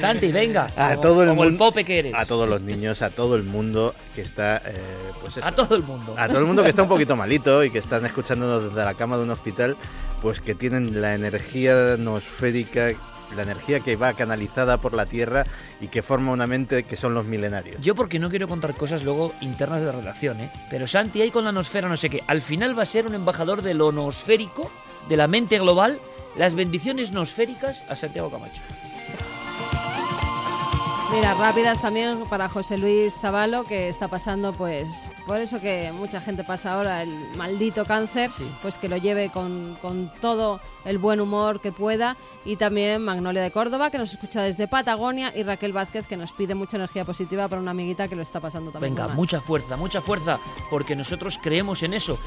Santi, 0.00 0.30
venga. 0.32 0.70
a 0.76 0.90
como, 0.90 1.00
todo 1.00 1.22
el 1.22 1.28
como 1.30 1.44
el 1.44 1.56
pope 1.56 1.84
que 1.84 1.98
eres. 1.98 2.14
a 2.14 2.24
todos 2.26 2.48
los 2.48 2.60
niños, 2.60 3.02
a 3.02 3.10
todo 3.10 3.34
el 3.36 3.42
mundo 3.44 3.94
que 4.14 4.22
está, 4.22 4.58
eh, 4.66 4.76
pues 5.20 5.36
eso, 5.36 5.46
A 5.46 5.52
todo 5.52 5.74
el 5.76 5.82
mundo. 5.82 6.14
a 6.16 6.28
todo 6.28 6.38
el 6.40 6.46
mundo 6.46 6.62
que 6.62 6.68
está 6.70 6.82
un 6.82 6.88
poquito 6.88 7.16
malito 7.16 7.64
y 7.64 7.70
que 7.70 7.78
están 7.78 8.04
escuchándonos 8.06 8.64
desde 8.70 8.84
la 8.84 8.94
cama 8.94 9.16
de 9.16 9.24
un 9.24 9.30
hospital, 9.30 9.76
pues 10.22 10.40
que 10.40 10.54
tienen 10.54 11.00
la 11.00 11.14
energía 11.14 11.96
noosférica, 11.98 12.92
la 13.34 13.42
energía 13.42 13.80
que 13.80 13.96
va 13.96 14.12
canalizada 14.14 14.80
por 14.80 14.94
la 14.94 15.06
Tierra 15.06 15.44
y 15.80 15.88
que 15.88 16.02
forma 16.02 16.32
una 16.32 16.46
mente 16.46 16.84
que 16.84 16.96
son 16.96 17.12
los 17.14 17.24
milenarios. 17.26 17.80
Yo 17.80 17.94
porque 17.94 18.18
no 18.18 18.30
quiero 18.30 18.46
contar 18.48 18.76
cosas 18.76 19.02
luego 19.02 19.34
internas 19.40 19.80
de 19.82 19.86
la 19.86 19.92
relación, 19.92 20.40
¿eh? 20.40 20.52
Pero 20.70 20.86
Santi 20.86 21.20
ahí 21.22 21.30
con 21.30 21.44
la 21.44 21.52
nosfera 21.52 21.88
no 21.88 21.96
sé 21.96 22.08
qué. 22.08 22.22
Al 22.26 22.40
final 22.40 22.78
va 22.78 22.82
a 22.82 22.86
ser 22.86 23.06
un 23.06 23.14
embajador 23.14 23.62
de 23.62 23.74
lo 23.74 23.90
nosférico, 23.92 24.70
de 25.08 25.16
la 25.16 25.28
mente 25.28 25.58
global, 25.58 26.00
las 26.36 26.54
bendiciones 26.54 27.12
nosféricas 27.12 27.82
a 27.88 27.96
Santiago 27.96 28.30
Camacho. 28.30 28.62
Mira, 31.12 31.34
rápidas 31.34 31.80
también 31.80 32.24
para 32.28 32.48
José 32.48 32.76
Luis 32.76 33.14
Zavalo, 33.14 33.62
que 33.64 33.88
está 33.88 34.08
pasando, 34.08 34.52
pues, 34.52 34.88
por 35.24 35.38
eso 35.40 35.60
que 35.60 35.92
mucha 35.92 36.20
gente 36.20 36.42
pasa 36.42 36.72
ahora, 36.74 37.00
el 37.02 37.30
maldito 37.36 37.84
cáncer, 37.86 38.28
Sí. 38.32 38.44
pues 38.60 38.76
que 38.76 38.88
lo 38.88 38.96
lleve 38.96 39.30
con, 39.30 39.78
con 39.80 40.12
todo 40.20 40.60
el 40.84 40.98
buen 40.98 41.20
humor 41.20 41.60
que 41.60 41.70
pueda. 41.70 42.16
Y 42.44 42.56
también 42.56 43.02
Magnolia 43.02 43.40
de 43.40 43.52
Córdoba, 43.52 43.90
que 43.90 43.98
nos 43.98 44.12
escucha 44.12 44.42
desde 44.42 44.66
Patagonia, 44.66 45.32
y 45.34 45.44
Raquel 45.44 45.72
Vázquez, 45.72 46.08
que 46.08 46.16
nos 46.16 46.32
pide 46.32 46.56
mucha 46.56 46.76
energía 46.76 47.04
positiva 47.04 47.46
para 47.46 47.62
una 47.62 47.70
amiguita 47.70 48.08
que 48.08 48.16
lo 48.16 48.22
está 48.22 48.40
pasando 48.40 48.72
también. 48.72 48.96
Venga, 48.96 49.08
mucha 49.08 49.40
fuerza, 49.40 49.76
mucha 49.76 50.00
fuerza, 50.02 50.40
porque 50.70 50.96
nosotros 50.96 51.38
creemos 51.40 51.84
en 51.84 51.94
eso. 51.94 52.18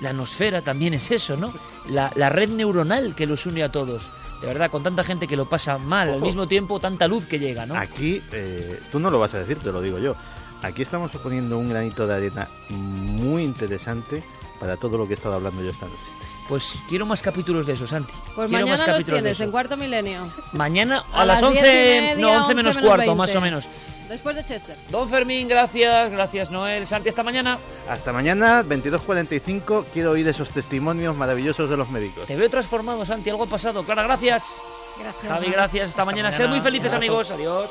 La 0.00 0.12
nosfera 0.12 0.62
también 0.62 0.94
es 0.94 1.10
eso, 1.10 1.36
¿no? 1.36 1.52
La, 1.88 2.12
la 2.14 2.28
red 2.28 2.48
neuronal 2.50 3.14
que 3.14 3.26
los 3.26 3.46
une 3.46 3.62
a 3.62 3.72
todos. 3.72 4.10
De 4.40 4.46
verdad, 4.46 4.70
con 4.70 4.82
tanta 4.82 5.02
gente 5.02 5.26
que 5.26 5.36
lo 5.36 5.48
pasa 5.48 5.78
mal, 5.78 6.08
al 6.10 6.20
mismo 6.20 6.46
tiempo 6.46 6.78
tanta 6.78 7.08
luz 7.08 7.26
que 7.26 7.38
llega, 7.38 7.66
¿no? 7.66 7.74
Aquí, 7.76 8.22
eh, 8.32 8.80
tú 8.92 9.00
no 9.00 9.10
lo 9.10 9.18
vas 9.18 9.34
a 9.34 9.40
decir, 9.40 9.58
te 9.58 9.72
lo 9.72 9.80
digo 9.82 9.98
yo. 9.98 10.14
Aquí 10.62 10.82
estamos 10.82 11.10
poniendo 11.10 11.58
un 11.58 11.68
granito 11.68 12.06
de 12.06 12.14
arena 12.14 12.48
muy 12.68 13.42
interesante 13.42 14.22
para 14.60 14.76
todo 14.76 14.98
lo 14.98 15.06
que 15.06 15.14
he 15.14 15.16
estado 15.16 15.34
hablando 15.34 15.62
yo 15.62 15.70
esta 15.70 15.86
noche. 15.86 16.02
Pues 16.48 16.76
quiero 16.88 17.04
más 17.04 17.20
capítulos 17.20 17.66
de 17.66 17.74
eso, 17.74 17.86
Santi. 17.86 18.14
Pues 18.34 18.48
quiero 18.48 18.48
más 18.48 18.52
mañana 18.52 18.70
los 18.76 18.80
capítulos 18.80 19.06
de 19.06 19.12
tienes, 19.12 19.36
eso. 19.36 19.44
en 19.44 19.50
cuarto 19.50 19.76
milenio. 19.76 20.20
Mañana 20.52 21.04
a, 21.12 21.22
A 21.22 21.24
las 21.26 21.42
las 21.42 21.50
11, 21.50 21.60
diez 21.62 21.74
y 21.74 22.00
media, 22.00 22.14
no, 22.16 22.28
11 22.44 22.54
menos 22.54 22.54
11 22.54 22.54
menos 22.54 22.76
cuarto, 22.78 22.96
20. 23.00 23.14
más 23.14 23.34
o 23.36 23.40
menos. 23.40 23.68
Después 24.08 24.36
de 24.36 24.44
Chester. 24.44 24.76
Don 24.90 25.08
Fermín, 25.08 25.48
gracias, 25.48 26.10
gracias 26.10 26.50
Noel. 26.50 26.86
Santi, 26.86 27.10
hasta 27.10 27.22
mañana. 27.22 27.58
Hasta 27.88 28.12
mañana, 28.12 28.64
22.45, 28.64 29.86
quiero 29.92 30.12
oír 30.12 30.26
esos 30.26 30.50
testimonios 30.50 31.14
maravillosos 31.14 31.68
de 31.68 31.76
los 31.76 31.90
médicos. 31.90 32.26
Te 32.26 32.36
veo 32.36 32.48
transformado, 32.48 33.04
Santi, 33.04 33.30
algo 33.30 33.44
ha 33.44 33.48
pasado. 33.48 33.84
Clara, 33.84 34.02
gracias. 34.04 34.60
Gracias. 34.98 35.32
Javi, 35.32 35.50
gracias. 35.50 35.88
Hasta, 35.90 36.04
mañana. 36.04 36.32
Sed 36.32 36.44
mañana. 36.44 36.56
muy 36.56 36.62
felices, 36.62 36.92
amigos. 36.92 37.30
Adiós. 37.30 37.70